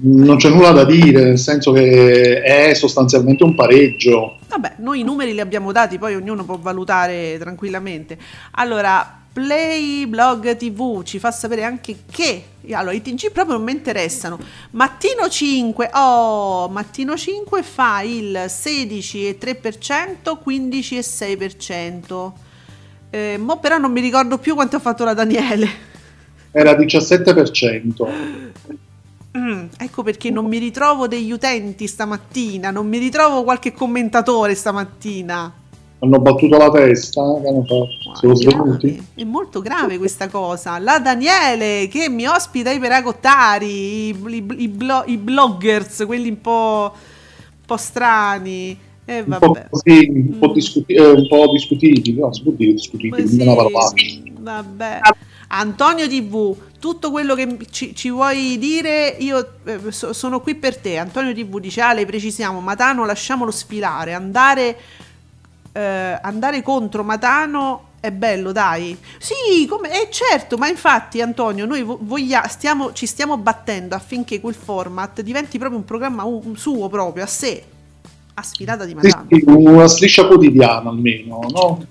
Non 0.00 0.36
c'è 0.36 0.50
nulla 0.50 0.72
da 0.72 0.84
dire, 0.84 1.24
nel 1.24 1.38
senso 1.38 1.72
che 1.72 2.42
è 2.42 2.74
sostanzialmente 2.74 3.42
un 3.42 3.54
pareggio. 3.54 4.36
Vabbè, 4.48 4.74
noi 4.78 5.00
i 5.00 5.02
numeri 5.02 5.32
li 5.32 5.40
abbiamo 5.40 5.72
dati, 5.72 5.98
poi 5.98 6.14
ognuno 6.14 6.44
può 6.44 6.58
valutare 6.58 7.36
tranquillamente. 7.38 8.18
Allora, 8.52 9.17
Play 9.38 10.06
Blog 10.06 10.56
TV 10.56 11.04
ci 11.04 11.20
fa 11.20 11.30
sapere 11.30 11.62
anche 11.62 11.98
che 12.10 12.42
allora 12.72 12.92
i 12.92 13.00
TG 13.00 13.30
proprio 13.30 13.54
non 13.54 13.64
mi 13.64 13.70
interessano. 13.70 14.36
Mattino 14.72 15.28
5, 15.28 15.90
oh, 15.92 16.68
Mattino 16.68 17.16
5 17.16 17.62
fa 17.62 18.02
il 18.02 18.32
16,3%, 18.32 20.38
15,6%. 20.44 22.32
Eh, 23.10 23.36
mo 23.38 23.60
però 23.60 23.78
non 23.78 23.92
mi 23.92 24.00
ricordo 24.00 24.38
più 24.38 24.56
quanto 24.56 24.74
ha 24.74 24.80
fatto 24.80 25.04
la 25.04 25.14
Daniele. 25.14 25.68
Era 26.50 26.72
17%. 26.72 28.08
Mm, 29.38 29.66
ecco 29.78 30.02
perché 30.02 30.30
non 30.30 30.46
mi 30.46 30.58
ritrovo 30.58 31.06
degli 31.06 31.30
utenti 31.30 31.86
stamattina, 31.86 32.72
non 32.72 32.88
mi 32.88 32.98
ritrovo 32.98 33.44
qualche 33.44 33.72
commentatore 33.72 34.56
stamattina. 34.56 35.66
Hanno 36.00 36.20
battuto 36.20 36.56
la 36.58 36.70
testa, 36.70 37.20
che 37.42 37.48
hanno 37.48 37.64
fatto? 37.64 38.20
Guarda, 38.20 38.34
svenuti? 38.40 39.06
È 39.14 39.24
molto 39.24 39.60
grave 39.60 39.98
questa 39.98 40.28
cosa. 40.28 40.78
La 40.78 41.00
Daniele 41.00 41.88
che 41.88 42.08
mi 42.08 42.24
ospita 42.26 42.70
i 42.70 42.78
peragottari, 42.78 44.08
i, 44.08 44.16
i- 44.28 44.46
i 44.58 44.68
blo- 44.68 45.02
i 45.06 45.16
bloggers, 45.16 46.04
quelli 46.06 46.28
un 46.28 46.40
po', 46.40 46.92
un 46.94 47.64
po' 47.66 47.76
strani. 47.76 48.78
E 49.04 49.20
Un 49.26 49.38
po' 49.40 49.52
vabbè. 49.52 49.66
così, 49.70 50.06
un 50.10 50.38
po', 50.38 50.52
discuti- 50.52 50.92
eh, 50.92 51.10
un 51.10 51.26
po' 51.26 51.50
discutibili, 51.50 52.12
no, 52.20 52.28
discutibili, 52.28 53.22
Ma 53.22 53.26
sì, 53.26 53.40
una 53.40 53.54
parolaccia. 53.54 54.04
vabbè. 54.38 55.00
Antonio 55.50 56.06
TV, 56.06 56.54
tutto 56.78 57.10
quello 57.10 57.34
che 57.34 57.56
ci, 57.70 57.94
ci 57.96 58.10
vuoi 58.10 58.58
dire, 58.58 59.16
io 59.18 59.54
eh, 59.64 59.80
so- 59.90 60.12
sono 60.12 60.40
qui 60.40 60.54
per 60.54 60.76
te. 60.76 60.98
Antonio 60.98 61.32
TV 61.34 61.58
dice: 61.58 61.80
Ale, 61.80 62.04
precisiamo, 62.04 62.60
Matano 62.60 63.06
lasciamolo 63.06 63.50
sfilare, 63.50 64.12
andare, 64.12 64.76
eh, 65.72 66.18
andare 66.22 66.62
contro 66.62 67.04
Matano 67.04 67.84
è 68.00 68.10
bello, 68.12 68.52
dai. 68.52 68.96
Sì, 69.18 69.66
come, 69.66 69.90
eh, 69.90 70.08
certo, 70.10 70.56
ma 70.56 70.68
infatti, 70.68 71.20
Antonio, 71.20 71.66
noi 71.66 71.82
vo- 71.82 71.98
voglia- 72.00 72.46
stiamo, 72.48 72.92
ci 72.92 73.06
stiamo 73.06 73.36
battendo 73.38 73.94
affinché 73.94 74.40
quel 74.40 74.54
format 74.54 75.20
diventi 75.20 75.58
proprio 75.58 75.78
un 75.78 75.84
programma 75.84 76.24
un- 76.24 76.56
suo 76.56 76.88
proprio, 76.88 77.24
a 77.24 77.26
sé, 77.26 77.64
a 78.34 78.42
sfilata 78.42 78.84
di 78.84 78.94
Sì, 79.00 79.08
Matano. 79.08 79.26
sì, 79.28 79.42
una 79.46 79.88
striscia 79.88 80.26
quotidiana 80.26 80.90
almeno, 80.90 81.40
no? 81.50 81.84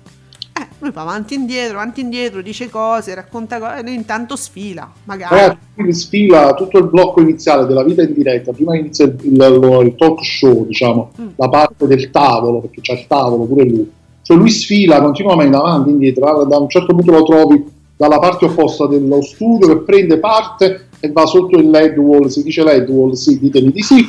Eh, 0.80 0.84
lui 0.84 0.90
va 0.92 1.00
avanti 1.02 1.34
e 1.34 1.38
indietro, 1.38 1.78
avanti 1.78 2.00
e 2.00 2.04
indietro, 2.04 2.40
dice 2.40 2.70
cose, 2.70 3.14
racconta 3.14 3.58
cose, 3.58 3.78
e 3.78 3.82
lui 3.82 3.94
intanto 3.94 4.36
sfila, 4.36 4.90
magari. 5.04 5.58
Quindi 5.74 5.92
sfila 5.92 6.54
tutto 6.54 6.78
il 6.78 6.84
blocco 6.84 7.20
iniziale 7.20 7.66
della 7.66 7.82
vita 7.82 8.02
in 8.02 8.12
diretta, 8.14 8.52
prima 8.52 8.76
inizia 8.76 9.04
il, 9.06 9.16
il- 9.22 9.80
il 9.86 9.94
talk 9.96 10.24
show, 10.24 10.64
diciamo, 10.66 11.10
Mm. 11.20 11.26
la 11.36 11.48
parte 11.48 11.86
del 11.86 12.10
tavolo, 12.10 12.60
perché 12.60 12.80
c'è 12.80 12.92
il 12.94 13.06
tavolo 13.06 13.44
pure 13.44 13.64
lui. 13.64 13.90
Cioè 14.22 14.36
lui 14.36 14.50
sfila 14.50 15.00
continuamente 15.00 15.56
avanti 15.56 15.88
e 15.88 15.92
indietro, 15.92 16.44
da 16.44 16.58
un 16.58 16.68
certo 16.68 16.94
punto 16.94 17.10
lo 17.12 17.22
trovi 17.24 17.64
dalla 17.96 18.18
parte 18.18 18.44
opposta 18.44 18.86
dello 18.86 19.20
studio 19.22 19.66
che 19.66 19.76
prende 19.78 20.18
parte 20.18 20.88
e 21.00 21.10
va 21.10 21.26
sotto 21.26 21.56
il 21.58 21.70
LED 21.70 21.96
wall, 21.98 22.26
si 22.26 22.42
dice 22.42 22.62
LED 22.62 22.88
wall, 22.90 23.12
sì, 23.12 23.38
ditemi 23.38 23.72
di 23.72 23.82
sì, 23.82 24.06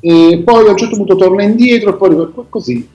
e 0.00 0.42
poi 0.44 0.66
a 0.68 0.70
un 0.70 0.76
certo 0.76 0.96
punto 0.96 1.16
torna 1.16 1.42
indietro 1.42 1.90
e 1.90 1.94
poi 1.94 2.46
così. 2.48 2.88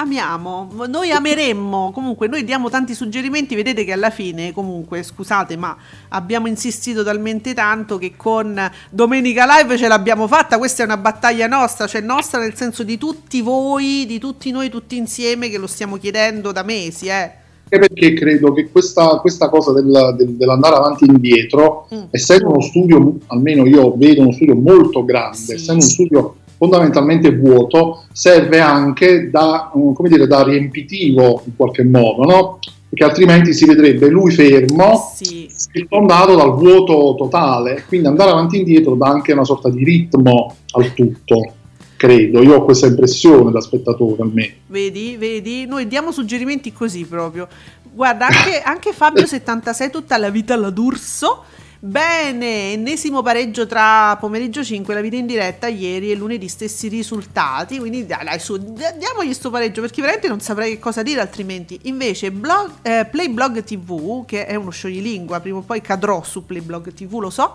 Amiamo, 0.00 0.68
noi 0.86 1.10
ameremmo, 1.10 1.90
comunque 1.90 2.28
noi 2.28 2.44
diamo 2.44 2.70
tanti 2.70 2.94
suggerimenti, 2.94 3.56
vedete 3.56 3.82
che 3.82 3.90
alla 3.90 4.10
fine 4.10 4.52
comunque, 4.52 5.02
scusate, 5.02 5.56
ma 5.56 5.76
abbiamo 6.10 6.46
insistito 6.46 7.02
talmente 7.02 7.52
tanto 7.52 7.98
che 7.98 8.12
con 8.16 8.56
Domenica 8.90 9.44
Live 9.44 9.76
ce 9.76 9.88
l'abbiamo 9.88 10.28
fatta, 10.28 10.56
questa 10.56 10.82
è 10.82 10.86
una 10.86 10.98
battaglia 10.98 11.48
nostra, 11.48 11.88
cioè 11.88 12.00
nostra 12.00 12.38
nel 12.38 12.54
senso 12.54 12.84
di 12.84 12.96
tutti 12.96 13.40
voi, 13.40 14.04
di 14.06 14.20
tutti 14.20 14.52
noi, 14.52 14.70
tutti 14.70 14.96
insieme 14.96 15.48
che 15.48 15.58
lo 15.58 15.66
stiamo 15.66 15.96
chiedendo 15.96 16.52
da 16.52 16.62
mesi, 16.62 17.08
eh. 17.08 17.32
perché 17.68 18.12
credo 18.12 18.52
che 18.52 18.70
questa, 18.70 19.18
questa 19.18 19.48
cosa 19.48 19.72
del, 19.72 20.14
del, 20.16 20.28
dell'andare 20.36 20.76
avanti 20.76 21.06
e 21.06 21.08
indietro, 21.08 21.88
mm. 21.92 22.02
essendo 22.12 22.50
uno 22.50 22.60
studio, 22.60 23.16
almeno 23.26 23.66
io 23.66 23.96
vedo 23.96 24.20
uno 24.20 24.30
studio 24.30 24.54
molto 24.54 25.04
grande, 25.04 25.36
sì. 25.36 25.52
essendo 25.54 25.82
un 25.82 25.90
studio 25.90 26.36
fondamentalmente 26.58 27.34
vuoto, 27.34 28.04
serve 28.12 28.60
anche 28.60 29.30
da, 29.30 29.70
come 29.72 30.08
dire, 30.08 30.26
da 30.26 30.42
riempitivo 30.42 31.42
in 31.46 31.56
qualche 31.56 31.84
modo, 31.84 32.24
no? 32.24 32.58
perché 32.88 33.04
altrimenti 33.04 33.52
si 33.52 33.66
vedrebbe 33.66 34.08
lui 34.08 34.32
fermo, 34.32 35.12
sì. 35.14 35.48
circondato 35.72 36.34
dal 36.34 36.54
vuoto 36.54 37.14
totale, 37.16 37.84
quindi 37.86 38.06
andare 38.06 38.30
avanti 38.30 38.56
e 38.56 38.58
indietro 38.60 38.94
dà 38.94 39.08
anche 39.08 39.32
una 39.32 39.44
sorta 39.44 39.68
di 39.68 39.84
ritmo 39.84 40.56
al 40.72 40.94
tutto. 40.94 41.52
Credo, 41.96 42.42
io 42.42 42.54
ho 42.54 42.64
questa 42.64 42.86
impressione 42.86 43.50
da 43.50 43.60
spettatore 43.60 44.22
a 44.22 44.28
me. 44.32 44.54
Vedi, 44.68 45.16
vedi, 45.16 45.66
noi 45.66 45.86
diamo 45.86 46.12
suggerimenti 46.12 46.72
così 46.72 47.04
proprio. 47.04 47.48
Guarda, 47.92 48.26
anche, 48.26 48.60
anche 48.62 48.92
Fabio76 48.92 49.90
tutta 49.90 50.16
la 50.16 50.30
vita 50.30 50.54
alla 50.54 50.70
D'Urso 50.70 51.42
Bene, 51.80 52.72
ennesimo 52.72 53.22
pareggio 53.22 53.64
tra 53.64 54.16
pomeriggio 54.16 54.64
5 54.64 54.94
la 54.94 55.00
vita 55.00 55.14
in 55.14 55.26
diretta 55.26 55.68
ieri 55.68 56.10
e 56.10 56.16
lunedì 56.16 56.48
stessi 56.48 56.88
risultati, 56.88 57.78
quindi 57.78 58.04
dai, 58.04 58.24
dai 58.24 58.40
su, 58.40 58.56
diamogli 58.56 59.32
sto 59.32 59.48
pareggio 59.48 59.80
perché 59.80 60.00
veramente 60.00 60.26
non 60.26 60.40
saprei 60.40 60.72
che 60.72 60.80
cosa 60.80 61.04
dire 61.04 61.20
altrimenti. 61.20 61.78
Invece 61.84 62.32
blog, 62.32 62.78
eh, 62.82 63.06
Playblog 63.08 63.62
TV, 63.62 64.24
che 64.24 64.46
è 64.46 64.56
uno 64.56 64.70
scioglilingua, 64.70 65.38
prima 65.38 65.58
o 65.58 65.62
poi 65.62 65.80
cadrò 65.80 66.24
su 66.24 66.44
Playblog 66.44 66.92
TV, 66.92 67.20
lo 67.20 67.30
so, 67.30 67.54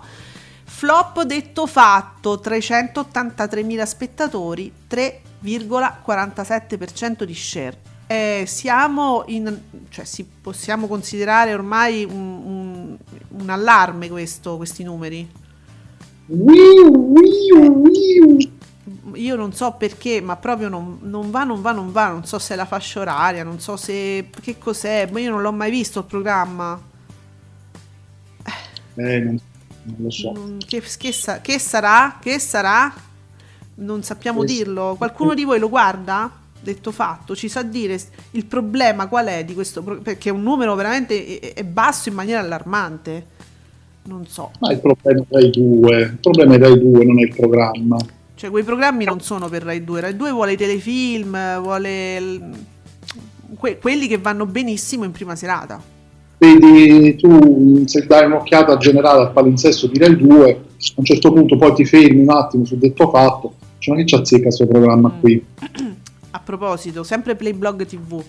flop 0.64 1.22
detto 1.24 1.66
fatto, 1.66 2.40
383.000 2.42 3.84
spettatori, 3.84 4.72
3,47% 4.88 7.24
di 7.24 7.34
share 7.34 7.92
eh, 8.14 8.46
siamo 8.46 9.24
in, 9.26 9.60
cioè, 9.88 10.04
si, 10.04 10.24
possiamo 10.24 10.86
considerare 10.86 11.52
ormai 11.52 12.04
un, 12.04 12.42
un, 12.44 12.96
un 13.28 13.50
allarme 13.50 14.08
questo, 14.08 14.56
questi 14.56 14.84
numeri? 14.84 15.28
Io 19.14 19.36
non 19.36 19.52
so 19.52 19.72
perché, 19.72 20.20
ma 20.20 20.36
proprio 20.36 20.68
non, 20.68 20.98
non, 21.02 21.30
va, 21.30 21.44
non 21.44 21.60
va, 21.60 21.72
non 21.72 21.90
va. 21.90 22.08
Non 22.08 22.24
so 22.24 22.38
se 22.38 22.54
è 22.54 22.56
la 22.56 22.66
fascia 22.66 23.00
oraria, 23.00 23.42
non 23.42 23.58
so 23.60 23.76
se. 23.76 24.30
che 24.40 24.58
cos'è. 24.58 25.08
Ma 25.10 25.20
io 25.20 25.30
non 25.30 25.42
l'ho 25.42 25.52
mai 25.52 25.70
visto 25.70 26.00
il 26.00 26.04
programma. 26.04 26.80
Eh, 28.96 29.18
non, 29.20 29.40
non 29.82 29.96
lo 29.98 30.10
so. 30.10 30.56
Che, 30.64 30.82
che, 30.98 31.12
sa, 31.12 31.40
che 31.40 31.58
sarà? 31.58 32.18
Che 32.20 32.38
sarà? 32.38 32.92
Non 33.76 34.02
sappiamo 34.02 34.38
Questo. 34.38 34.56
dirlo. 34.56 34.94
Qualcuno 34.96 35.34
di 35.34 35.44
voi 35.44 35.58
lo 35.58 35.68
guarda? 35.68 36.42
Detto 36.64 36.90
fatto, 36.90 37.36
ci 37.36 37.48
sa 37.48 37.62
dire 37.62 38.00
il 38.32 38.46
problema 38.46 39.06
qual 39.06 39.26
è 39.26 39.44
di 39.44 39.54
questo, 39.54 39.82
perché 39.82 40.30
è 40.30 40.32
un 40.32 40.42
numero 40.42 40.74
veramente 40.74 41.38
è 41.38 41.62
basso 41.62 42.08
in 42.08 42.14
maniera 42.16 42.40
allarmante. 42.40 43.26
Non 44.06 44.26
so. 44.26 44.50
Ma 44.58 44.72
il 44.72 44.80
problema 44.80 45.22
è 45.22 45.24
Rai 45.30 45.50
2, 45.50 45.96
il 46.00 46.18
problema 46.20 46.54
è 46.54 46.58
Rai 46.58 46.78
2, 46.78 47.04
non 47.04 47.18
è 47.20 47.22
il 47.22 47.34
programma. 47.34 47.96
Cioè 48.34 48.50
quei 48.50 48.64
programmi 48.64 49.04
non 49.04 49.20
sono 49.20 49.48
per 49.48 49.62
Rai 49.62 49.84
2, 49.84 50.00
Rai 50.00 50.16
2 50.16 50.30
vuole 50.32 50.52
i 50.52 50.56
telefilm, 50.56 51.62
vuole 51.62 52.50
que- 53.56 53.78
quelli 53.78 54.06
che 54.06 54.18
vanno 54.18 54.44
benissimo 54.44 55.04
in 55.04 55.12
prima 55.12 55.36
serata. 55.36 55.80
Vedi, 56.36 57.16
tu 57.16 57.84
se 57.86 58.04
dai 58.06 58.26
un'occhiata 58.26 58.76
generale 58.76 59.22
al 59.22 59.32
palinsesto 59.32 59.86
di 59.86 59.98
Rai 59.98 60.16
2, 60.16 60.50
a 60.50 60.92
un 60.96 61.04
certo 61.04 61.32
punto 61.32 61.56
poi 61.56 61.72
ti 61.74 61.84
fermi 61.84 62.20
un 62.20 62.30
attimo 62.30 62.64
sul 62.64 62.78
detto 62.78 63.08
fatto, 63.08 63.54
cioè 63.78 63.94
ma 63.94 64.00
che 64.00 64.06
ci 64.06 64.14
azzecca 64.14 64.42
questo 64.42 64.66
programma 64.66 65.12
mm. 65.14 65.20
qui? 65.20 65.44
A 66.34 66.40
proposito, 66.40 67.04
sempre 67.04 67.36
Playblog 67.36 67.86
TV, 67.86 68.20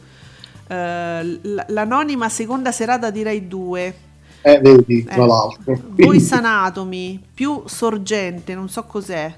eh, 0.68 1.39
l'anonima 1.70 2.30
seconda 2.30 2.72
serata 2.72 3.10
di 3.10 3.24
Rai 3.24 3.47
2. 3.47 3.95
Eh, 4.43 4.60
vedi, 4.60 5.03
tra 5.03 5.24
eh, 5.24 5.26
l'altro. 5.26 5.82
Voice 5.89 6.36
Anatomy, 6.36 7.20
più 7.34 7.64
Sorgente, 7.66 8.53
non 8.53 8.70
so 8.70 8.84
cos'è. 8.84 9.34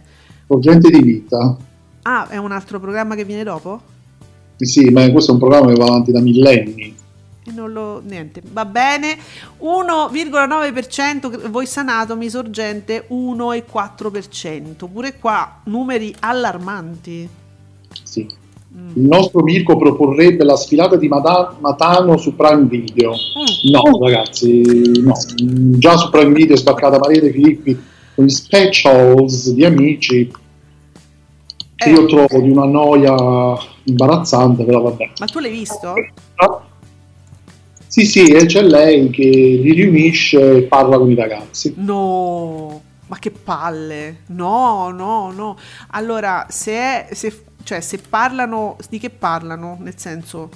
Sorgente 0.48 0.90
di 0.90 1.02
vita. 1.02 1.56
Ah, 2.02 2.28
è 2.28 2.36
un 2.36 2.52
altro 2.52 2.82
programma 2.82 3.16
che 3.16 3.24
viene 3.24 3.44
dopo? 3.44 3.80
Sì, 4.58 4.90
ma 4.90 5.10
questo 5.12 5.32
è 5.32 5.34
un 5.36 5.40
programma 5.40 5.68
che 5.68 5.78
va 5.80 5.86
avanti 5.86 6.12
da 6.12 6.20
millenni. 6.20 6.94
E 7.46 7.52
non 7.54 7.72
lo... 7.72 8.02
niente, 8.04 8.42
va 8.52 8.66
bene. 8.66 9.18
1,9% 9.62 11.50
Voice 11.50 11.80
Anatomy, 11.80 12.30
Sorgente 12.30 13.08
1,4%. 13.10 14.92
Pure 14.92 15.18
qua 15.18 15.62
numeri 15.64 16.14
allarmanti. 16.20 17.30
Sì. 18.04 18.46
Il 18.78 19.08
nostro 19.08 19.42
Mirko 19.42 19.76
proporrebbe 19.76 20.44
la 20.44 20.56
sfilata 20.56 20.98
di 20.98 21.08
Matano 21.08 22.16
su 22.18 22.36
Prime 22.36 22.66
Video. 22.66 23.12
Mm. 23.12 23.72
No, 23.72 24.06
ragazzi, 24.06 25.02
no. 25.02 25.14
Già 25.80 25.98
su 25.98 26.12
Prime 26.12 26.32
Video 26.32 26.54
è 26.54 26.58
sbarcata 26.58 27.00
Maria 27.00 27.22
De 27.22 27.32
Filippi 27.32 27.80
con 28.14 28.26
gli 28.26 28.30
specials 28.30 29.52
di 29.52 29.66
amici. 29.66 30.32
Che 31.76 31.90
eh. 31.90 31.92
io 31.92 32.06
trovo 32.06 32.40
di 32.40 32.52
una 32.52 32.66
noia 32.66 33.58
imbarazzante, 33.84 34.64
però 34.64 34.82
vabbè. 34.82 35.12
Ma 35.20 35.26
tu 35.26 35.40
l'hai 35.40 35.52
visto? 35.52 35.94
Sì, 37.88 38.06
sì, 38.06 38.28
e 38.28 38.46
c'è 38.46 38.62
lei 38.62 39.10
che 39.10 39.24
li 39.24 39.74
riunisce 39.74 40.58
e 40.58 40.62
parla 40.64 41.00
con 41.00 41.10
i 41.10 41.16
ragazzi. 41.16 41.74
No, 41.78 42.80
ma 43.08 43.18
che 43.18 43.32
palle! 43.32 44.18
No, 44.28 44.92
no, 44.92 45.32
no. 45.32 45.58
Allora, 45.90 46.46
se, 46.50 46.74
è, 46.74 47.08
se 47.12 47.46
cioè, 47.68 47.82
se 47.82 48.00
parlano, 48.10 48.78
di 48.90 48.98
che 48.98 49.10
parlano? 49.10 49.78
Nel 49.82 49.96
senso... 49.98 50.50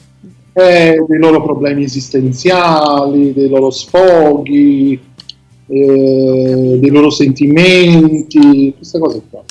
Eh, 0.53 1.03
dei 1.05 1.19
loro 1.19 1.43
problemi 1.43 1.83
esistenziali, 1.83 3.33
dei 3.33 3.49
loro 3.49 3.69
sfoghi, 3.69 4.97
eh, 5.67 6.77
dei 6.79 6.89
loro 6.89 7.09
sentimenti, 7.09 8.73
queste 8.77 8.97
cose 8.97 9.21
qua. 9.29 9.43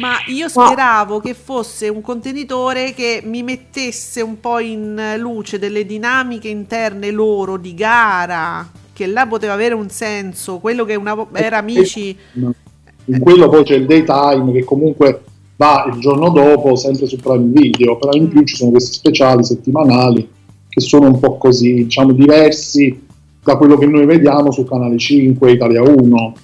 Ma 0.00 0.14
io 0.26 0.48
speravo 0.48 1.20
che 1.20 1.34
fosse 1.34 1.88
un 1.88 2.00
contenitore 2.00 2.92
che 2.94 3.22
mi 3.24 3.44
mettesse 3.44 4.20
un 4.20 4.40
po' 4.40 4.58
in 4.58 5.14
luce 5.18 5.60
delle 5.60 5.86
dinamiche 5.86 6.48
interne 6.48 7.12
loro 7.12 7.58
di 7.58 7.74
gara, 7.74 8.68
che 8.92 9.06
là 9.06 9.24
poteva 9.28 9.52
avere 9.52 9.74
un 9.74 9.88
senso, 9.88 10.58
quello 10.58 10.84
che 10.84 10.96
una, 10.96 11.28
era 11.32 11.58
amici. 11.58 12.16
In 12.32 13.20
quello 13.20 13.48
poi 13.48 13.62
c'è 13.62 13.76
il 13.76 13.86
daytime 13.86 14.50
che 14.50 14.64
comunque 14.64 15.22
va 15.58 15.90
il 15.92 15.98
giorno 16.00 16.30
dopo 16.30 16.76
sempre 16.76 17.06
su 17.06 17.16
Prime 17.16 17.50
Video, 17.52 17.98
però 17.98 18.12
in 18.12 18.28
più 18.28 18.44
ci 18.44 18.54
sono 18.54 18.70
questi 18.70 18.92
speciali 18.92 19.42
settimanali 19.42 20.28
che 20.68 20.80
sono 20.80 21.06
un 21.06 21.18
po' 21.18 21.36
così, 21.36 21.74
diciamo, 21.74 22.12
diversi 22.12 23.06
da 23.42 23.56
quello 23.56 23.76
che 23.76 23.86
noi 23.86 24.06
vediamo 24.06 24.52
su 24.52 24.64
Canale 24.64 24.96
5, 24.96 25.50
Italia 25.50 25.82
1. 25.82 26.34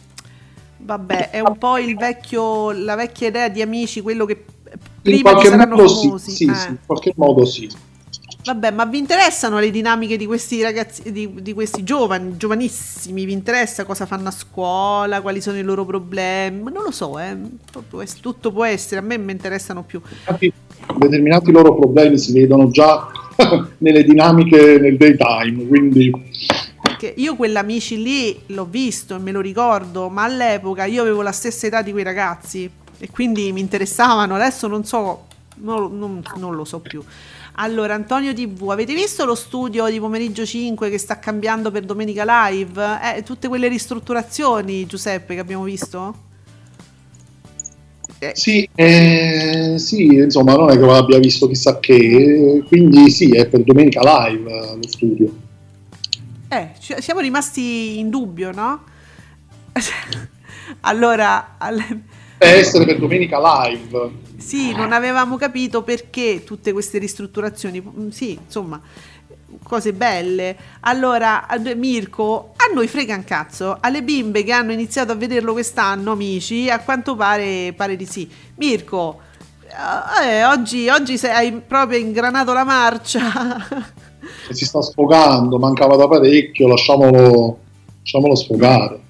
Vabbè, 0.78 1.30
è 1.30 1.40
un 1.40 1.56
po' 1.56 1.74
vecchio, 1.96 2.72
la 2.72 2.96
vecchia 2.96 3.28
idea 3.28 3.48
di 3.48 3.62
amici, 3.62 4.00
quello 4.00 4.24
che 4.24 4.44
prima 5.00 5.16
in 5.16 5.22
qualche 5.22 5.56
modo 5.56 5.88
famosi. 5.88 6.30
Sì, 6.30 6.30
sì, 6.30 6.50
eh. 6.50 6.54
sì, 6.54 6.68
in 6.70 6.78
qualche 6.84 7.12
modo 7.14 7.44
sì. 7.44 7.70
Vabbè, 8.44 8.72
ma 8.72 8.84
vi 8.84 8.98
interessano 8.98 9.58
le 9.58 9.70
dinamiche 9.70 10.18
di 10.18 10.26
questi 10.26 10.60
ragazzi, 10.60 11.10
di, 11.10 11.30
di, 11.40 11.54
questi 11.54 11.82
giovani, 11.82 12.36
giovanissimi? 12.36 13.24
Vi 13.24 13.32
interessa 13.32 13.86
cosa 13.86 14.04
fanno 14.04 14.28
a 14.28 14.32
scuola, 14.32 15.22
quali 15.22 15.40
sono 15.40 15.56
i 15.56 15.62
loro 15.62 15.86
problemi? 15.86 16.70
Non 16.70 16.82
lo 16.82 16.90
so, 16.90 17.18
eh. 17.18 17.34
tutto 18.20 18.52
può 18.52 18.64
essere, 18.64 19.00
a 19.00 19.02
me 19.02 19.16
mi 19.16 19.32
interessano 19.32 19.82
più. 19.82 19.98
Determinati 20.98 21.50
loro 21.52 21.74
problemi 21.74 22.18
si 22.18 22.32
vedono 22.34 22.68
già 22.68 23.08
nelle 23.78 24.04
dinamiche 24.04 24.78
nel 24.78 24.98
daytime, 24.98 25.66
quindi... 25.66 26.12
Perché 26.82 27.14
io 27.16 27.36
quell'amici 27.36 28.02
lì 28.02 28.38
l'ho 28.48 28.66
visto 28.66 29.14
e 29.14 29.18
me 29.20 29.32
lo 29.32 29.40
ricordo, 29.40 30.10
ma 30.10 30.24
all'epoca 30.24 30.84
io 30.84 31.00
avevo 31.00 31.22
la 31.22 31.32
stessa 31.32 31.66
età 31.66 31.80
di 31.80 31.92
quei 31.92 32.04
ragazzi 32.04 32.70
e 32.98 33.08
quindi 33.10 33.50
mi 33.52 33.60
interessavano, 33.60 34.34
adesso 34.34 34.66
non 34.66 34.84
so, 34.84 35.24
non, 35.56 35.98
non, 35.98 36.22
non 36.36 36.54
lo 36.54 36.66
so 36.66 36.80
più. 36.80 37.02
Allora, 37.56 37.94
Antonio 37.94 38.34
TV, 38.34 38.70
avete 38.70 38.94
visto 38.94 39.24
lo 39.24 39.36
studio 39.36 39.88
di 39.88 40.00
pomeriggio 40.00 40.44
5 40.44 40.90
che 40.90 40.98
sta 40.98 41.20
cambiando 41.20 41.70
per 41.70 41.84
domenica 41.84 42.24
live? 42.48 42.98
Eh, 43.16 43.22
tutte 43.22 43.46
quelle 43.46 43.68
ristrutturazioni, 43.68 44.86
Giuseppe, 44.86 45.34
che 45.34 45.40
abbiamo 45.40 45.62
visto? 45.62 46.22
Eh. 48.18 48.32
Sì, 48.34 48.68
eh, 48.74 49.74
sì, 49.78 50.04
insomma, 50.06 50.54
non 50.56 50.70
è 50.70 50.72
che 50.72 50.84
l'abbia 50.84 51.18
visto 51.20 51.46
chissà 51.46 51.78
che, 51.78 52.64
quindi 52.66 53.08
sì, 53.10 53.30
è 53.30 53.46
per 53.46 53.62
domenica 53.62 54.00
live 54.02 54.50
eh, 54.50 54.76
lo 54.76 54.88
studio. 54.88 55.36
Eh, 56.48 56.70
siamo 56.78 57.20
rimasti 57.20 58.00
in 58.00 58.10
dubbio, 58.10 58.50
no? 58.50 58.82
allora, 60.80 61.54
alle 61.58 62.02
essere 62.44 62.84
per 62.84 62.98
domenica 62.98 63.38
live. 63.66 64.10
Sì, 64.36 64.72
non 64.74 64.92
avevamo 64.92 65.36
capito 65.36 65.82
perché 65.82 66.42
tutte 66.44 66.72
queste 66.72 66.98
ristrutturazioni. 66.98 67.80
Mm, 67.80 68.08
Sì, 68.08 68.38
insomma, 68.44 68.80
cose 69.62 69.92
belle. 69.92 70.56
Allora, 70.80 71.46
Mirko, 71.76 72.52
a 72.56 72.72
noi 72.74 72.88
frega 72.88 73.14
un 73.14 73.24
cazzo. 73.24 73.78
Alle 73.80 74.02
bimbe 74.02 74.44
che 74.44 74.52
hanno 74.52 74.72
iniziato 74.72 75.12
a 75.12 75.14
vederlo 75.14 75.52
quest'anno, 75.52 76.12
amici, 76.12 76.68
a 76.70 76.80
quanto 76.80 77.14
pare, 77.16 77.72
pare 77.76 77.96
di 77.96 78.06
sì. 78.06 78.28
Mirko, 78.56 79.20
eh, 80.22 80.44
oggi, 80.44 80.88
oggi 80.88 81.18
sei, 81.18 81.30
hai 81.30 81.52
proprio 81.52 81.98
ingranato 81.98 82.52
la 82.52 82.64
marcia. 82.64 83.92
Si 84.50 84.64
sta 84.64 84.80
sfogando, 84.80 85.58
mancava 85.58 85.96
da 85.96 86.08
parecchio, 86.08 86.66
lasciamolo, 86.68 87.58
lasciamolo 88.00 88.34
sfogare. 88.34 89.00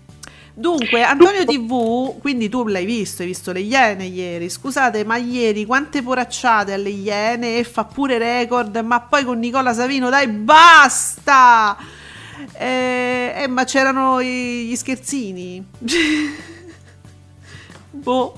Dunque, 0.56 1.02
Antonio 1.02 1.44
TV, 1.44 2.16
quindi 2.20 2.48
tu 2.48 2.64
l'hai 2.68 2.84
visto, 2.84 3.22
hai 3.22 3.28
visto 3.28 3.50
le 3.50 3.58
Iene 3.58 4.04
ieri. 4.04 4.48
Scusate, 4.48 5.04
ma 5.04 5.16
ieri 5.16 5.64
quante 5.64 6.00
poracciate 6.00 6.72
alle 6.72 6.90
Iene 6.90 7.58
e 7.58 7.64
fa 7.64 7.84
pure 7.84 8.18
record, 8.18 8.76
ma 8.76 9.00
poi 9.00 9.24
con 9.24 9.40
Nicola 9.40 9.74
Savino, 9.74 10.10
dai, 10.10 10.28
basta! 10.28 11.76
Eh, 12.52 13.32
eh, 13.36 13.48
ma 13.48 13.64
c'erano 13.64 14.22
gli 14.22 14.76
scherzini. 14.76 15.64
boh, 17.90 18.36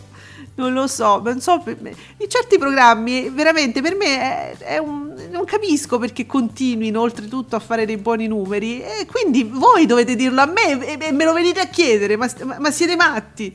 non 0.57 0.73
lo 0.73 0.87
so, 0.87 1.21
non 1.23 1.41
so, 1.41 1.63
in 1.67 2.29
certi 2.29 2.59
programmi 2.59 3.29
veramente 3.31 3.83
per 3.83 3.95
me 3.95 4.19
è, 4.19 4.57
è 4.59 4.79
un, 4.79 5.15
non 5.31 5.45
capisco 5.45 5.99
perché 5.99 6.27
continuino 6.27 7.01
oltretutto 7.01 7.57
a 7.57 7.59
fare 7.59 7.85
dei 7.85 7.99
buoni 7.99 8.27
numeri 8.27 8.81
e 8.81 9.07
quindi 9.07 9.45
voi 9.45 9.87
dovete 9.87 10.17
dirlo 10.17 10.41
a 10.41 10.47
me 10.47 10.87
e, 10.87 10.99
e 10.99 11.13
me 11.13 11.25
lo 11.25 11.33
venite 11.33 11.61
a 11.61 11.67
chiedere, 11.67 12.17
ma, 12.17 12.29
ma- 12.59 12.71
siete 12.71 12.97
matti? 12.97 13.55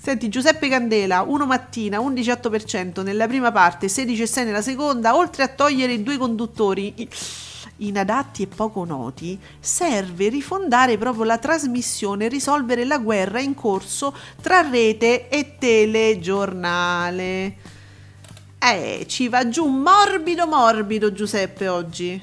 Senti, 0.00 0.28
Giuseppe 0.28 0.68
Candela, 0.68 1.22
1 1.22 1.44
mattina, 1.44 1.98
11,8% 1.98 3.02
nella 3.02 3.26
prima 3.26 3.50
parte, 3.50 3.88
16,6 3.88 4.44
nella 4.44 4.62
seconda, 4.62 5.16
oltre 5.16 5.42
a 5.42 5.48
togliere 5.48 5.94
i 5.94 6.02
due 6.02 6.16
conduttori 6.16 6.94
inadatti 7.78 8.42
e 8.42 8.46
poco 8.46 8.84
noti, 8.84 9.38
serve 9.60 10.28
rifondare 10.28 10.98
proprio 10.98 11.24
la 11.24 11.38
trasmissione 11.38 12.26
e 12.26 12.28
risolvere 12.28 12.84
la 12.84 12.98
guerra 12.98 13.40
in 13.40 13.54
corso 13.54 14.14
tra 14.40 14.60
rete 14.68 15.28
e 15.28 15.54
telegiornale. 15.58 17.54
Eh, 18.58 19.04
ci 19.06 19.28
va 19.28 19.48
giù 19.48 19.66
morbido 19.66 20.46
morbido 20.46 21.12
Giuseppe 21.12 21.68
oggi. 21.68 22.20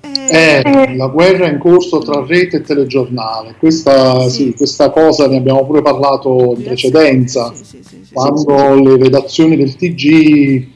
Eh, 0.00 0.62
Eh, 0.62 0.96
la 0.96 1.06
guerra 1.08 1.48
in 1.48 1.58
corso 1.58 1.98
tra 1.98 2.22
rete 2.26 2.58
e 2.58 2.60
telegiornale, 2.60 3.54
questa, 3.58 4.28
Sì. 4.28 4.44
sì, 4.48 4.54
questa 4.54 4.90
cosa 4.90 5.26
ne 5.28 5.38
abbiamo 5.38 5.64
pure 5.64 5.80
parlato 5.80 6.54
in 6.56 6.62
precedenza, 6.62 7.54
Sì, 7.54 7.64
sì, 7.64 7.82
sì, 7.82 8.04
sì, 8.04 8.12
quando 8.12 8.74
le 8.74 8.96
redazioni 8.98 9.56
del 9.56 9.74
TG 9.76 10.73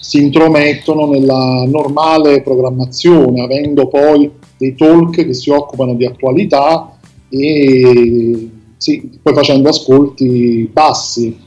si 0.00 0.22
intromettono 0.22 1.06
nella 1.06 1.64
normale 1.66 2.42
programmazione, 2.42 3.42
avendo 3.42 3.88
poi 3.88 4.30
dei 4.56 4.74
talk 4.74 5.14
che 5.24 5.34
si 5.34 5.50
occupano 5.50 5.94
di 5.94 6.06
attualità 6.06 6.98
e 7.28 8.50
sì, 8.76 9.18
poi 9.22 9.34
facendo 9.34 9.68
ascolti 9.68 10.68
bassi. 10.72 11.38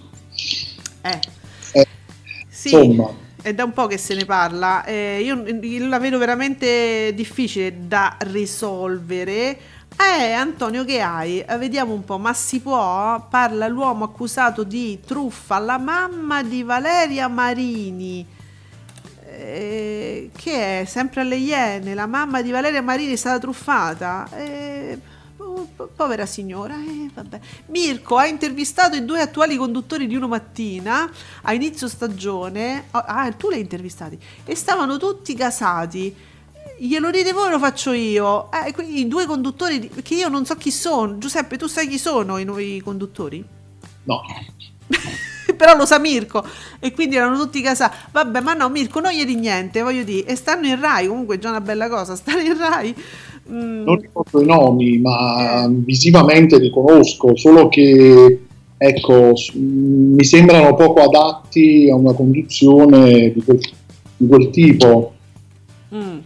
Eh. 1.02 1.20
Eh, 1.74 1.88
Sì, 2.48 2.86
insomma. 2.86 3.10
è 3.42 3.54
da 3.54 3.64
un 3.64 3.74
po' 3.74 3.88
che 3.88 3.98
se 3.98 4.16
ne 4.16 4.26
parla. 4.26 4.84
Eh, 4.84 5.22
io 5.22 5.44
io 5.62 5.88
la 5.88 6.00
vedo 6.00 6.18
veramente 6.18 7.14
difficile 7.16 7.88
da 7.88 8.16
risolvere. 8.20 9.58
Eh, 9.98 10.32
Antonio, 10.32 10.86
che 10.86 11.02
hai? 11.02 11.40
Eh, 11.40 11.58
Vediamo 11.58 11.94
un 11.94 12.04
po', 12.04 12.18
ma 12.18 12.34
si 12.34 12.60
può? 12.62 13.26
Parla 13.30 13.68
l'uomo 13.68 14.06
accusato 14.06 14.64
di 14.64 15.00
truffa 15.06 15.56
alla 15.56 15.78
mamma 15.78 16.44
di 16.44 16.64
Valeria 16.64 17.28
Marini. 17.28 18.26
Eh, 19.44 20.30
che 20.36 20.82
è 20.82 20.86
sempre 20.86 21.22
alle 21.22 21.36
Iene, 21.36 21.96
la 21.96 22.06
mamma 22.06 22.44
di 22.44 22.52
Valeria 22.52 22.84
Marini 22.84 23.14
è 23.14 23.16
stata 23.16 23.40
truffata. 23.40 24.30
Eh, 24.36 25.00
po- 25.36 25.68
po- 25.76 25.90
povera 25.96 26.28
signora, 26.28 26.76
eh, 26.76 27.10
vabbè. 27.12 27.40
Mirko 27.68 28.18
ha 28.18 28.28
intervistato 28.28 28.96
i 28.96 29.04
due 29.04 29.20
attuali 29.20 29.56
conduttori 29.56 30.06
di 30.06 30.16
Uno 30.16 30.28
Mattina 30.28 31.10
a 31.42 31.54
inizio 31.54 31.88
stagione. 31.88 32.86
Ah, 32.92 33.06
ah, 33.08 33.32
tu 33.32 33.50
li 33.50 33.56
hai 33.56 33.62
intervistati 33.62 34.20
e 34.46 34.56
stavano 34.56 34.98
tutti 34.98 35.34
casati. 35.34 36.16
Glielo 36.78 37.10
dite 37.10 37.34
voi, 37.34 37.50
lo 37.50 37.58
faccio 37.58 37.94
io. 37.94 38.52
Eh, 38.52 38.76
I 38.84 39.08
due 39.08 39.26
conduttori 39.26 39.90
che 39.90 40.14
io 40.14 40.30
non 40.30 40.46
so 40.46 40.56
chi 40.56 40.70
sono. 40.70 41.18
Giuseppe, 41.18 41.58
tu 41.58 41.66
sai 41.66 41.88
chi 41.88 41.98
sono 41.98 42.38
i 42.38 42.44
nuovi 42.44 42.80
conduttori? 42.80 43.44
No, 44.04 44.22
Però 45.62 45.76
lo 45.76 45.86
sa 45.86 46.00
Mirko 46.00 46.44
e 46.80 46.92
quindi 46.92 47.18
erano 47.18 47.38
tutti 47.38 47.62
casati. 47.62 47.96
Vabbè, 48.12 48.42
ma 48.42 48.54
no, 48.54 48.68
Mirko, 48.70 49.00
non 49.00 49.12
gli 49.12 49.24
di 49.24 49.36
niente, 49.36 49.84
voglio 49.84 50.02
dire. 50.02 50.26
E 50.26 50.36
stanno 50.36 50.66
in 50.66 50.80
Rai, 50.82 51.06
comunque 51.06 51.36
è 51.36 51.38
già 51.38 51.50
una 51.50 51.62
bella 51.62 51.88
cosa. 51.88 52.16
Stare 52.18 52.42
in 52.42 52.58
Rai. 52.58 52.96
mm, 53.52 53.84
non 53.84 54.00
ricordo 54.00 54.42
i 54.42 54.46
nomi, 54.48 54.98
ma 54.98 55.66
Eh. 55.66 55.68
visivamente 55.70 56.58
li 56.58 56.72
conosco, 56.72 57.36
solo 57.36 57.70
che 57.70 58.40
ecco, 58.76 59.34
mi 59.54 60.24
sembrano 60.24 60.74
poco 60.74 61.02
adatti 61.02 61.88
a 61.92 61.96
una 61.96 62.14
conduzione 62.14 63.32
di 63.32 63.44
quel, 63.44 63.60
di 64.18 64.28
quel 64.28 64.50
tipo. 64.50 65.14
mm. 65.94 66.18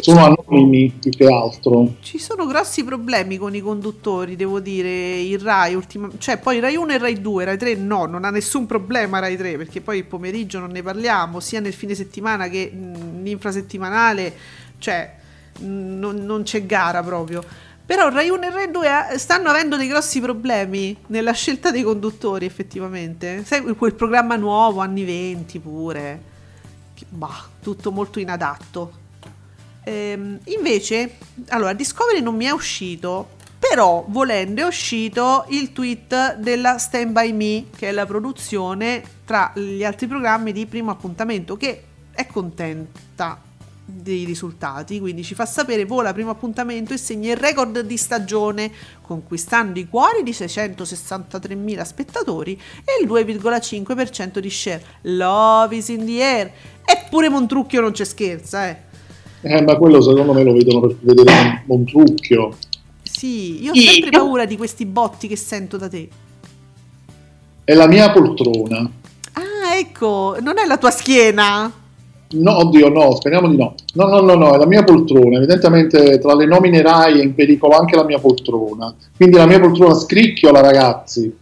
Sono 0.00 0.20
ci- 0.22 0.34
anonimi 0.48 0.90
più 1.00 1.10
che 1.10 1.26
altro. 1.26 1.96
Ci 2.00 2.18
sono 2.18 2.46
grossi 2.46 2.82
problemi 2.82 3.36
con 3.36 3.54
i 3.54 3.60
conduttori, 3.60 4.34
devo 4.34 4.58
dire, 4.60 5.20
il 5.20 5.38
Rai, 5.38 5.74
ultima- 5.74 6.10
cioè 6.18 6.38
poi 6.38 6.58
Rai 6.60 6.76
1 6.76 6.92
e 6.92 6.98
Rai 6.98 7.20
2, 7.20 7.44
Rai 7.44 7.58
3 7.58 7.74
no, 7.74 8.06
non 8.06 8.24
ha 8.24 8.30
nessun 8.30 8.66
problema 8.66 9.18
Rai 9.18 9.36
3, 9.36 9.56
perché 9.58 9.80
poi 9.82 9.98
il 9.98 10.04
pomeriggio 10.06 10.58
non 10.58 10.70
ne 10.70 10.82
parliamo, 10.82 11.40
sia 11.40 11.60
nel 11.60 11.74
fine 11.74 11.94
settimana 11.94 12.48
che 12.48 12.72
l'infrasettimanale, 12.72 14.34
cioè 14.78 15.14
mh, 15.58 15.64
non, 15.98 16.16
non 16.16 16.42
c'è 16.42 16.64
gara 16.64 17.02
proprio. 17.02 17.42
Però 17.84 18.08
Rai 18.08 18.28
1 18.30 18.42
e 18.46 18.50
Rai 18.50 18.70
2 18.70 18.88
eh, 19.12 19.18
stanno 19.18 19.50
avendo 19.50 19.76
dei 19.76 19.88
grossi 19.88 20.20
problemi 20.20 20.96
nella 21.08 21.32
scelta 21.32 21.70
dei 21.70 21.82
conduttori, 21.82 22.46
effettivamente. 22.46 23.44
Sai, 23.44 23.62
quel 23.74 23.94
programma 23.94 24.36
nuovo, 24.36 24.80
anni 24.80 25.04
20 25.04 25.58
pure, 25.58 26.22
che, 26.94 27.04
bah, 27.08 27.46
tutto 27.60 27.90
molto 27.92 28.20
inadatto. 28.20 28.92
Ehm, 29.84 30.38
invece, 30.44 31.16
allora, 31.48 31.72
Discovery 31.72 32.20
non 32.20 32.36
mi 32.36 32.44
è 32.44 32.50
uscito, 32.50 33.38
però 33.58 34.04
volendo 34.08 34.62
è 34.62 34.64
uscito 34.64 35.44
il 35.48 35.72
tweet 35.72 36.36
della 36.36 36.78
Stand 36.78 37.12
By 37.12 37.32
Me, 37.32 37.66
che 37.76 37.88
è 37.88 37.92
la 37.92 38.06
produzione 38.06 39.02
tra 39.24 39.52
gli 39.54 39.84
altri 39.84 40.06
programmi 40.06 40.52
di 40.52 40.66
primo 40.66 40.90
appuntamento, 40.90 41.56
che 41.56 41.82
è 42.12 42.26
contenta 42.26 43.40
dei 43.84 44.24
risultati, 44.24 45.00
quindi 45.00 45.24
ci 45.24 45.34
fa 45.34 45.46
sapere 45.46 45.84
vola 45.84 46.12
primo 46.12 46.30
appuntamento 46.30 46.94
e 46.94 46.96
segna 46.96 47.32
il 47.32 47.36
record 47.36 47.80
di 47.80 47.96
stagione, 47.96 48.70
conquistando 49.02 49.78
i 49.78 49.88
cuori 49.88 50.22
di 50.22 50.30
663.000 50.30 51.82
spettatori 51.82 52.60
e 52.84 53.02
il 53.02 53.08
2,5% 53.08 54.38
di 54.38 54.50
share. 54.50 54.84
Love 55.02 55.76
is 55.76 55.88
in 55.88 56.06
the 56.06 56.22
air. 56.22 56.52
Eppure 56.84 57.28
Montrucchio 57.28 57.80
non 57.80 57.92
c'è 57.92 58.04
scherza, 58.04 58.68
eh. 58.68 58.88
Eh, 59.42 59.62
ma 59.62 59.76
quello 59.76 60.00
secondo 60.00 60.32
me 60.32 60.42
lo 60.42 60.52
vedono 60.52 60.80
per 60.80 60.96
vedere 61.00 61.64
un, 61.66 61.78
un 61.78 61.84
trucchio. 61.84 62.56
Sì, 63.02 63.62
io 63.62 63.72
ho 63.72 63.74
sempre 63.74 64.10
paura 64.10 64.44
di 64.44 64.56
questi 64.56 64.86
botti 64.86 65.28
che 65.28 65.36
sento 65.36 65.76
da 65.76 65.88
te. 65.88 66.08
È 67.64 67.74
la 67.74 67.86
mia 67.86 68.10
poltrona. 68.10 68.90
Ah, 69.32 69.76
ecco, 69.76 70.36
non 70.40 70.58
è 70.58 70.66
la 70.66 70.78
tua 70.78 70.90
schiena. 70.90 71.72
No, 72.32 72.58
oddio, 72.58 72.88
no, 72.88 73.14
speriamo 73.16 73.48
di 73.48 73.56
no. 73.56 73.74
No, 73.94 74.06
no, 74.06 74.20
no, 74.20 74.34
no, 74.34 74.54
è 74.54 74.58
la 74.58 74.66
mia 74.66 74.84
poltrona. 74.84 75.36
Evidentemente 75.36 76.18
tra 76.18 76.34
le 76.34 76.46
nomine 76.46 76.80
RAI 76.80 77.20
è 77.20 77.22
in 77.22 77.34
pericolo 77.34 77.76
anche 77.76 77.96
la 77.96 78.04
mia 78.04 78.18
poltrona. 78.18 78.94
Quindi 79.16 79.36
la 79.36 79.46
mia 79.46 79.58
poltrona 79.58 79.94
scricchiola, 79.94 80.60
ragazzi. 80.60 81.36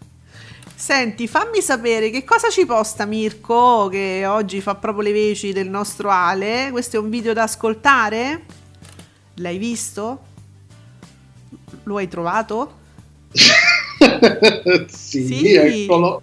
Senti, 0.89 1.29
fammi 1.29 1.61
sapere 1.61 2.09
che 2.09 2.25
cosa 2.25 2.49
ci 2.49 2.65
posta 2.65 3.05
Mirko, 3.05 3.89
che 3.91 4.25
oggi 4.25 4.63
fa 4.63 4.75
proprio 4.75 5.03
le 5.03 5.13
veci 5.13 5.53
del 5.53 5.69
nostro 5.69 6.09
Ale. 6.09 6.69
Questo 6.71 6.97
è 6.97 6.99
un 6.99 7.11
video 7.11 7.35
da 7.35 7.43
ascoltare? 7.43 8.47
L'hai 9.35 9.59
visto? 9.59 10.21
Lo 11.83 11.99
hai 11.99 12.09
trovato? 12.09 12.73
sì, 14.89 15.27
Sì. 15.27 15.53
eccolo. 15.53 16.23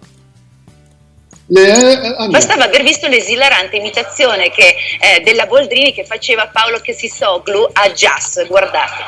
Le, 1.48 2.16
eh, 2.18 2.28
Bastava 2.28 2.64
aver 2.64 2.82
visto 2.82 3.06
l'esilarante 3.06 3.76
imitazione 3.76 4.50
che, 4.50 4.74
eh, 4.98 5.20
della 5.20 5.46
Boldrini 5.46 5.92
che 5.92 6.04
faceva 6.04 6.48
Paolo 6.48 6.80
Chessisoglu 6.80 7.68
a 7.72 7.88
Jazz, 7.90 8.44
guardate. 8.46 9.04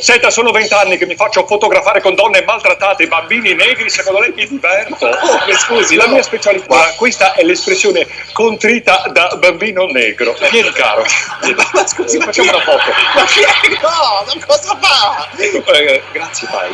Senta, 0.00 0.30
sono 0.30 0.50
vent'anni 0.50 0.96
che 0.96 1.04
mi 1.04 1.14
faccio 1.14 1.44
fotografare 1.46 2.00
con 2.00 2.14
donne 2.14 2.42
maltrattate, 2.42 3.06
bambini 3.06 3.52
negri, 3.52 3.90
secondo 3.90 4.20
lei 4.20 4.32
mi 4.34 4.46
diverto? 4.46 5.06
Oh, 5.06 5.44
mi 5.46 5.52
scusi, 5.52 5.96
la 5.96 6.06
mia 6.06 6.22
specialità, 6.22 6.94
questa 6.96 7.34
è 7.34 7.42
l'espressione 7.42 8.06
contrita 8.32 9.04
da 9.12 9.36
bambino 9.38 9.84
negro. 9.84 10.34
Vieni 10.50 10.72
caro. 10.72 11.04
Ma 11.74 11.86
scusi, 11.86 12.16
ma 12.18 12.24
facciamo 12.26 12.50
una 12.50 12.60
foto. 12.60 12.90
Ma 13.14 13.24
chi 13.24 13.40
è? 13.40 13.68
No, 13.82 14.24
ma 14.26 14.46
cosa 14.46 14.78
fa? 14.80 15.28
Eh, 15.36 16.02
grazie, 16.12 16.48
vai. 16.50 16.70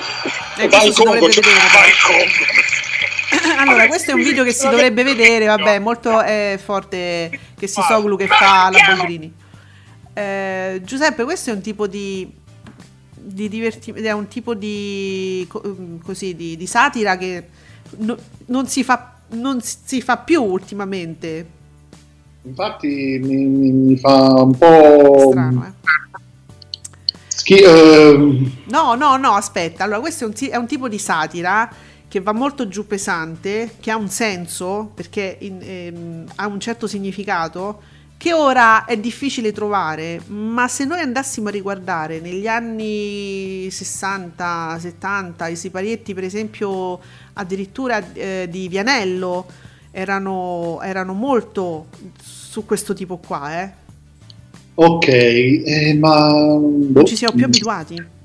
Eh, 0.59 0.69
vai 0.69 0.93
Congo, 0.93 1.19
vai 1.19 1.93
Congo. 2.03 2.90
Allora, 3.59 3.87
questo 3.87 4.11
è 4.11 4.15
un 4.15 4.23
video 4.23 4.45
che 4.45 4.53
si 4.53 4.69
dovrebbe 4.69 5.03
vedere, 5.03 5.47
vabbè, 5.47 5.79
molto 5.79 6.23
eh, 6.23 6.59
forte 6.63 7.39
che 7.57 7.67
si 7.67 7.81
Soglu 7.87 8.17
che 8.17 8.27
fa 8.27 8.71
la 8.71 8.79
Boldrini. 8.95 9.33
Eh, 10.13 10.81
Giuseppe, 10.85 11.25
questo 11.25 11.51
è 11.51 11.53
un 11.53 11.61
tipo 11.61 11.87
di 11.87 12.39
di 13.23 13.49
divertimento, 13.49 14.09
è 14.09 14.13
un 14.13 14.29
tipo 14.29 14.55
di 14.55 15.47
mm, 15.67 15.99
così 16.03 16.35
di, 16.35 16.57
di 16.57 16.67
satira 16.67 17.17
che 17.17 17.49
no- 17.99 18.17
non 18.47 18.67
si 18.67 18.83
fa 18.83 19.15
non 19.33 19.61
si 19.61 20.01
fa 20.01 20.17
più 20.17 20.43
ultimamente. 20.43 21.59
Infatti 22.43 23.21
mi, 23.23 23.37
mi- 23.45 23.71
mi 23.71 23.97
fa 23.99 24.43
un 24.43 24.57
po'... 24.57 25.29
Strano, 25.31 25.67
eh. 25.67 26.19
schi- 27.29 27.63
ehm, 27.63 28.51
No, 28.65 28.95
no, 28.95 29.17
no, 29.19 29.33
aspetta. 29.35 29.85
Allora, 29.85 30.01
questo 30.01 30.25
è 30.25 30.27
un, 30.27 30.33
è 30.51 30.57
un 30.57 30.67
tipo 30.67 30.89
di 30.89 30.99
satira 30.99 31.71
che 32.11 32.21
va 32.21 32.33
molto 32.33 32.67
giù 32.67 32.89
pesante, 32.89 33.77
che 33.79 33.93
ha 33.93 33.97
un 33.97 34.09
senso, 34.09 34.91
perché 34.97 35.37
in- 35.39 35.61
ehm, 35.63 36.25
ha 36.35 36.49
un 36.49 36.59
certo 36.59 36.89
significato, 36.89 37.81
che 38.17 38.33
ora 38.33 38.85
è 38.85 38.97
difficile 38.97 39.53
trovare, 39.53 40.21
ma 40.27 40.67
se 40.67 40.85
noi 40.85 40.99
andassimo 40.99 41.47
a 41.47 41.51
riguardare 41.53 42.19
negli 42.19 42.49
anni 42.49 43.69
60, 43.71 44.77
70, 44.81 45.47
i 45.47 45.55
siparietti, 45.55 46.13
per 46.13 46.25
esempio, 46.25 46.99
addirittura 47.35 48.03
eh, 48.13 48.49
di 48.51 48.67
Vianello, 48.67 49.47
erano, 49.93 50.81
erano 50.83 51.13
molto 51.13 51.87
su 52.21 52.67
questo 52.67 52.93
tipo 52.93 53.19
qua, 53.19 53.63
eh. 53.63 53.71
ok, 54.75 55.07
eh, 55.07 55.97
ma... 55.97 56.29
boh. 56.29 56.89
Non 56.93 57.07
ci 57.07 57.15
siamo 57.15 57.37
più 57.37 57.45
abituati. 57.45 58.19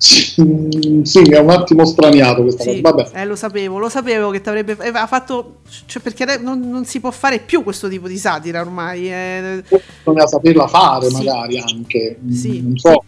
Sì, 0.00 1.20
mi 1.26 1.34
ha 1.34 1.42
un 1.42 1.50
attimo 1.50 1.84
straniato 1.84 2.40
questa 2.42 2.62
Sì, 2.62 2.80
cosa. 2.80 2.94
Vabbè, 2.94 3.20
eh, 3.20 3.26
lo 3.26 3.36
sapevo, 3.36 3.78
lo 3.78 3.90
sapevo 3.90 4.30
che 4.30 4.40
ti 4.40 4.48
avrebbe 4.48 4.74
eh, 4.80 4.88
ha 4.88 5.06
fatto 5.06 5.58
cioè 5.84 6.00
perché 6.00 6.38
non, 6.38 6.58
non 6.70 6.86
si 6.86 7.00
può 7.00 7.10
fare 7.10 7.38
più 7.40 7.62
questo 7.62 7.86
tipo 7.86 8.08
di 8.08 8.16
satira 8.16 8.62
ormai. 8.62 9.12
eh. 9.12 9.62
bisogna 10.02 10.26
saperla 10.26 10.66
fare 10.68 11.06
Sì. 11.10 11.12
magari 11.12 11.58
anche. 11.58 12.18
Sì, 12.30 12.62
Non 12.62 12.76
so. 12.78 13.04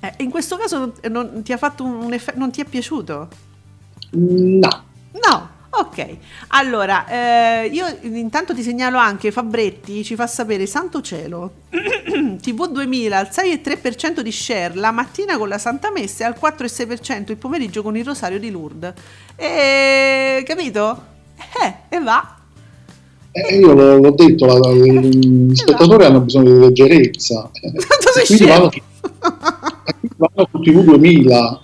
Eh, 0.00 0.14
in 0.20 0.30
questo 0.30 0.56
caso 0.56 0.78
non, 0.78 0.92
non 1.10 1.42
ti 1.42 1.52
ha 1.52 1.58
fatto 1.58 1.84
un 1.84 2.10
effetto, 2.14 2.38
non 2.38 2.50
ti 2.50 2.62
è 2.62 2.64
piaciuto? 2.64 3.28
No. 4.12 4.68
No, 5.12 5.48
ok. 5.70 6.16
Allora, 6.48 7.06
eh, 7.06 7.66
io 7.68 7.86
intanto 8.02 8.54
ti 8.54 8.62
segnalo 8.62 8.98
anche 8.98 9.30
Fabretti 9.30 10.02
ci 10.04 10.14
fa 10.16 10.26
sapere 10.26 10.66
Santo 10.66 11.00
Cielo. 11.00 11.52
TV 12.40 12.66
2000 12.68 13.16
al 13.18 13.28
6,3% 13.30 14.20
di 14.20 14.32
share 14.32 14.74
la 14.74 14.90
mattina 14.90 15.38
con 15.38 15.48
la 15.48 15.58
Santa 15.58 15.90
Messa 15.92 16.24
e 16.24 16.26
al 16.26 16.36
4,6% 16.40 17.30
il 17.30 17.36
pomeriggio 17.36 17.82
con 17.82 17.96
il 17.96 18.04
Rosario 18.04 18.38
di 18.38 18.50
Lourdes. 18.50 18.92
E 19.36 20.42
capito? 20.46 21.02
Eh, 21.62 21.74
e 21.96 22.00
va. 22.00 22.34
Eh, 23.32 23.58
io 23.58 23.72
l'ho, 23.72 24.10
detto, 24.10 24.44
la- 24.46 24.58
la- 24.58 24.72
gli 24.72 25.54
spettatori 25.54 26.04
hanno 26.04 26.20
bisogno 26.20 26.52
di 26.52 26.58
leggerezza. 26.58 27.48
Eh, 27.52 27.70
Quanto 27.86 28.10
sei 28.12 28.26
quindi 28.26 28.44
vanno, 28.46 28.70
vanno 30.16 30.48
su 30.50 30.58
TV 30.60 30.82
2000. 30.82 31.60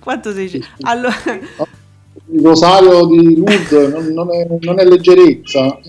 Quanto 0.00 0.32
sei 0.32 0.48
scemo? 0.48 0.64
Allora, 0.80 1.14
Il 2.28 2.42
rosario 2.44 3.06
di 3.06 3.36
Lourdes 3.36 3.72
non, 3.88 4.06
non 4.12 4.34
è, 4.34 4.46
non 4.60 4.78
è 4.80 4.84
leggerezza. 4.84 5.80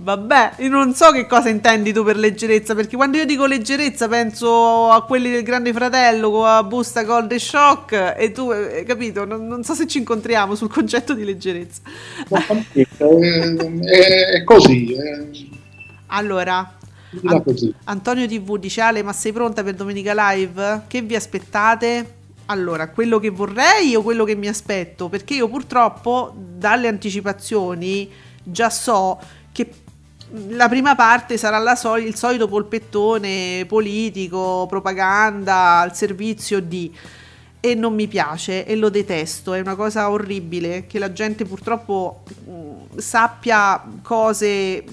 Vabbè, 0.00 0.54
io 0.58 0.68
non 0.68 0.94
so 0.94 1.10
che 1.10 1.26
cosa 1.26 1.48
intendi 1.48 1.92
tu 1.92 2.04
per 2.04 2.16
leggerezza, 2.16 2.74
perché 2.74 2.96
quando 2.96 3.18
io 3.18 3.26
dico 3.26 3.46
leggerezza 3.46 4.08
penso 4.08 4.88
a 4.90 5.04
quelli 5.04 5.30
del 5.30 5.42
Grande 5.42 5.72
Fratello 5.72 6.30
con 6.30 6.44
la 6.44 6.62
busta 6.62 7.02
Gold 7.02 7.32
e 7.32 7.38
Shock 7.38 8.14
e 8.16 8.30
tu, 8.32 8.50
eh, 8.52 8.84
capito, 8.86 9.24
non, 9.24 9.46
non 9.46 9.64
so 9.64 9.74
se 9.74 9.86
ci 9.86 9.98
incontriamo 9.98 10.54
sul 10.54 10.70
concetto 10.70 11.14
di 11.14 11.24
leggerezza. 11.24 11.82
È, 12.98 13.54
è- 13.84 14.44
così. 14.44 14.94
È, 14.94 15.26
Allora, 16.06 16.78
così. 17.44 17.74
Antonio 17.84 18.26
TV 18.26 18.58
dice 18.58 18.80
Ale, 18.80 19.02
ma 19.02 19.12
sei 19.12 19.32
pronta 19.32 19.62
per 19.62 19.74
domenica 19.74 20.12
live? 20.32 20.84
Che 20.86 21.02
vi 21.02 21.14
aspettate? 21.14 22.17
Allora, 22.50 22.88
quello 22.88 23.18
che 23.18 23.28
vorrei 23.28 23.94
o 23.94 24.02
quello 24.02 24.24
che 24.24 24.34
mi 24.34 24.48
aspetto? 24.48 25.10
Perché 25.10 25.34
io 25.34 25.48
purtroppo 25.48 26.34
dalle 26.34 26.88
anticipazioni 26.88 28.10
già 28.42 28.70
so 28.70 29.20
che 29.52 29.70
la 30.48 30.66
prima 30.66 30.94
parte 30.94 31.36
sarà 31.36 31.74
soli- 31.74 32.06
il 32.06 32.14
solito 32.14 32.48
polpettone 32.48 33.66
politico, 33.66 34.66
propaganda 34.66 35.80
al 35.80 35.94
servizio 35.94 36.60
di 36.60 36.90
e 37.60 37.74
non 37.74 37.94
mi 37.94 38.06
piace 38.06 38.64
e 38.64 38.76
lo 38.76 38.88
detesto, 38.88 39.52
è 39.52 39.60
una 39.60 39.74
cosa 39.74 40.08
orribile 40.10 40.86
che 40.86 40.98
la 40.98 41.12
gente 41.12 41.44
purtroppo 41.44 42.22
mh, 42.46 42.98
sappia 42.98 43.82
cose 44.00 44.84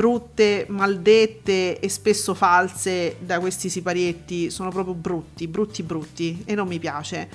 brutte, 0.00 0.64
maldette 0.68 1.78
e 1.78 1.88
spesso 1.90 2.32
false 2.32 3.16
da 3.18 3.38
questi 3.38 3.68
siparietti, 3.68 4.48
sono 4.48 4.70
proprio 4.70 4.94
brutti, 4.94 5.46
brutti, 5.46 5.82
brutti 5.82 6.42
e 6.46 6.54
non 6.54 6.66
mi 6.66 6.78
piace. 6.78 7.28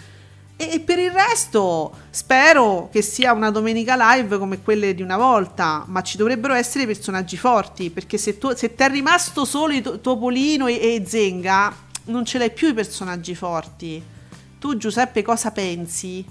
E 0.57 0.79
per 0.79 0.97
il 0.97 1.11
resto 1.11 1.91
spero 2.09 2.89
che 2.91 3.03
sia 3.03 3.33
una 3.33 3.51
domenica 3.51 3.95
live 4.15 4.39
come 4.39 4.63
quelle 4.63 4.95
di 4.95 5.03
una 5.03 5.15
volta, 5.15 5.83
ma 5.87 6.01
ci 6.01 6.17
dovrebbero 6.17 6.55
essere 6.55 6.87
personaggi 6.87 7.37
forti, 7.37 7.91
perché 7.91 8.17
se, 8.17 8.39
tu, 8.39 8.51
se 8.55 8.73
ti 8.73 8.81
è 8.81 8.89
rimasto 8.89 9.45
solo 9.45 9.99
Topolino 10.01 10.65
e, 10.65 10.73
e 10.73 11.03
Zenga, 11.05 11.71
non 12.05 12.25
ce 12.25 12.39
l'hai 12.39 12.51
più 12.51 12.69
i 12.69 12.73
personaggi 12.73 13.35
forti. 13.35 14.01
Tu 14.57 14.75
Giuseppe 14.75 15.21
cosa 15.21 15.51
pensi? 15.51 16.25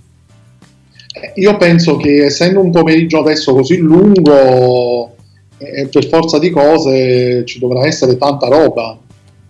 Eh, 1.12 1.32
Io 1.37 1.57
penso 1.59 1.97
che 1.97 2.24
essendo 2.24 2.61
un 2.61 2.72
pomeriggio 2.72 3.20
adesso 3.20 3.55
così 3.55 3.76
lungo, 3.76 5.14
eh, 5.59 5.88
per 5.88 6.07
forza 6.09 6.38
di 6.38 6.50
cose 6.50 7.44
ci 7.44 7.59
dovrà 7.59 7.86
essere 7.86 8.16
tanta 8.16 8.48
roba. 8.48 8.98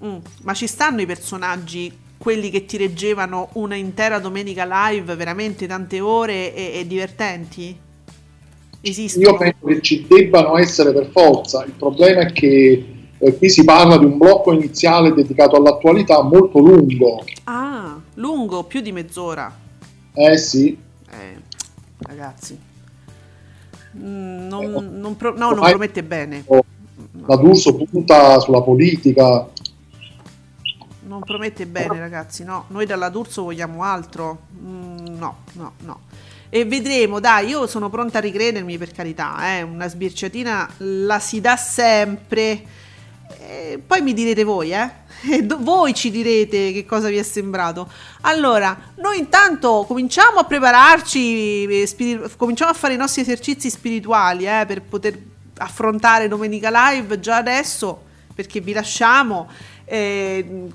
Mm, 0.04 0.16
ma 0.42 0.54
ci 0.54 0.66
stanno 0.66 1.00
i 1.00 1.06
personaggi, 1.06 1.92
quelli 2.18 2.50
che 2.50 2.64
ti 2.64 2.76
reggevano 2.76 3.50
una 3.54 3.74
intera 3.74 4.18
domenica 4.18 4.66
live, 4.88 5.14
veramente 5.14 5.66
tante 5.66 6.00
ore 6.00 6.54
e, 6.54 6.80
e 6.80 6.86
divertenti? 6.86 7.76
Esistono? 8.80 9.24
Io 9.24 9.36
penso 9.36 9.66
che 9.66 9.80
ci 9.80 10.06
debbano 10.06 10.58
essere 10.58 10.92
per 10.92 11.08
forza. 11.10 11.64
Il 11.64 11.72
problema 11.72 12.20
è 12.20 12.32
che 12.32 12.84
eh, 13.18 13.36
qui 13.38 13.48
si 13.48 13.64
parla 13.64 13.96
di 13.96 14.04
un 14.04 14.18
blocco 14.18 14.52
iniziale 14.52 15.14
dedicato 15.14 15.56
all'attualità 15.56 16.22
molto 16.22 16.58
lungo. 16.58 17.24
Ah, 17.44 17.98
lungo, 18.14 18.64
più 18.64 18.80
di 18.80 18.92
mezz'ora. 18.92 19.62
Eh 20.12 20.36
sì, 20.36 20.76
Eh, 21.10 21.36
ragazzi. 22.00 22.72
Mm, 23.96 24.48
non, 24.48 24.98
non 25.00 25.16
pro- 25.16 25.36
no, 25.36 25.50
non 25.50 25.68
promette 25.68 26.02
bene. 26.02 26.44
la 27.26 27.36
D'Urso 27.36 27.74
punta 27.74 28.40
sulla 28.40 28.62
politica. 28.62 29.48
Non 31.06 31.20
promette 31.20 31.66
bene, 31.66 31.98
ragazzi. 31.98 32.44
No, 32.44 32.64
noi 32.68 32.86
dalla 32.86 33.08
D'Urso 33.08 33.44
vogliamo 33.44 33.82
altro. 33.82 34.38
Mm, 34.60 35.16
no, 35.16 35.36
no, 35.52 35.72
no. 35.78 36.00
E 36.48 36.64
vedremo, 36.64 37.20
dai, 37.20 37.48
io 37.48 37.66
sono 37.66 37.90
pronta 37.90 38.18
a 38.18 38.20
ricredermi 38.20 38.78
per 38.78 38.92
carità, 38.92 39.56
eh, 39.56 39.62
una 39.62 39.88
sbirciatina 39.88 40.70
la 40.78 41.18
si 41.18 41.40
dà 41.40 41.56
sempre. 41.56 42.62
E 43.38 43.80
poi 43.84 44.00
mi 44.02 44.12
direte 44.12 44.44
voi, 44.44 44.72
eh? 44.72 45.02
E 45.30 45.42
voi 45.42 45.94
ci 45.94 46.10
direte 46.10 46.72
che 46.72 46.84
cosa 46.84 47.08
vi 47.08 47.16
è 47.16 47.22
sembrato. 47.22 47.90
Allora, 48.22 48.76
noi 48.96 49.18
intanto 49.18 49.84
cominciamo 49.86 50.38
a 50.38 50.44
prepararci, 50.44 51.64
eh, 51.64 51.86
spiri- 51.86 52.20
cominciamo 52.36 52.70
a 52.70 52.74
fare 52.74 52.94
i 52.94 52.98
nostri 52.98 53.22
esercizi 53.22 53.70
spirituali, 53.70 54.46
eh, 54.46 54.64
per 54.66 54.82
poter 54.82 55.18
affrontare 55.58 56.28
domenica 56.28 56.90
live 56.90 57.20
già 57.20 57.36
adesso, 57.36 58.02
perché 58.34 58.60
vi 58.60 58.72
lasciamo 58.72 59.48
eh, 59.86 60.68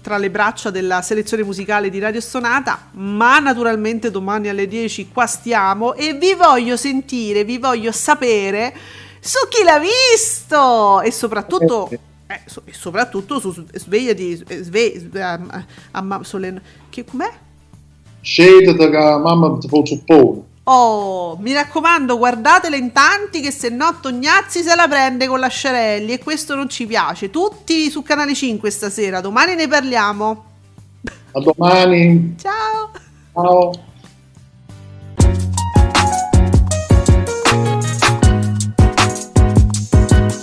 tra 0.00 0.16
le 0.16 0.30
braccia 0.30 0.70
della 0.70 1.02
selezione 1.02 1.42
musicale 1.42 1.90
di 1.90 1.98
Radio 1.98 2.20
Stonata, 2.20 2.88
ma 2.92 3.38
naturalmente 3.38 4.10
domani 4.10 4.48
alle 4.48 4.66
10 4.66 5.10
qua 5.12 5.26
stiamo 5.26 5.94
e 5.94 6.14
vi 6.14 6.34
voglio 6.34 6.76
sentire, 6.76 7.44
vi 7.44 7.58
voglio 7.58 7.92
sapere 7.92 8.74
su 9.20 9.46
chi 9.48 9.62
l'ha 9.62 9.78
visto 9.78 11.00
e 11.02 11.10
soprattutto 11.12 11.88
eh, 12.26 12.40
so- 12.46 12.62
e 12.64 12.72
soprattutto 12.72 13.38
su, 13.40 13.52
su 13.52 13.64
sveglia 13.72 14.12
di 14.12 14.42
eh, 14.46 14.62
sve, 14.62 14.92
a- 15.20 15.40
a- 15.48 15.64
a- 15.90 16.20
solen- 16.22 16.60
che 16.88 17.04
com'è? 17.04 17.30
Scende 18.22 18.74
da 18.88 19.18
mamma 19.18 19.58
suppone. 19.60 20.42
Oh, 20.64 21.36
mi 21.38 21.52
raccomando, 21.52 22.16
guardatela 22.18 22.76
in 22.76 22.92
tanti 22.92 23.40
che 23.40 23.50
se 23.50 23.70
no 23.70 23.98
Tognazzi 24.00 24.62
se 24.62 24.74
la 24.76 24.86
prende 24.86 25.26
con 25.26 25.40
la 25.40 25.48
Sciarelli 25.48 26.12
e 26.12 26.18
questo 26.18 26.54
non 26.54 26.68
ci 26.68 26.86
piace. 26.86 27.30
Tutti 27.30 27.90
su 27.90 28.02
Canale 28.02 28.34
5 28.34 28.70
stasera, 28.70 29.20
domani 29.20 29.54
ne 29.56 29.66
parliamo. 29.66 30.44
A 31.32 31.40
domani. 31.40 32.36
Ciao. 32.38 32.90
Ciao. 33.32 33.88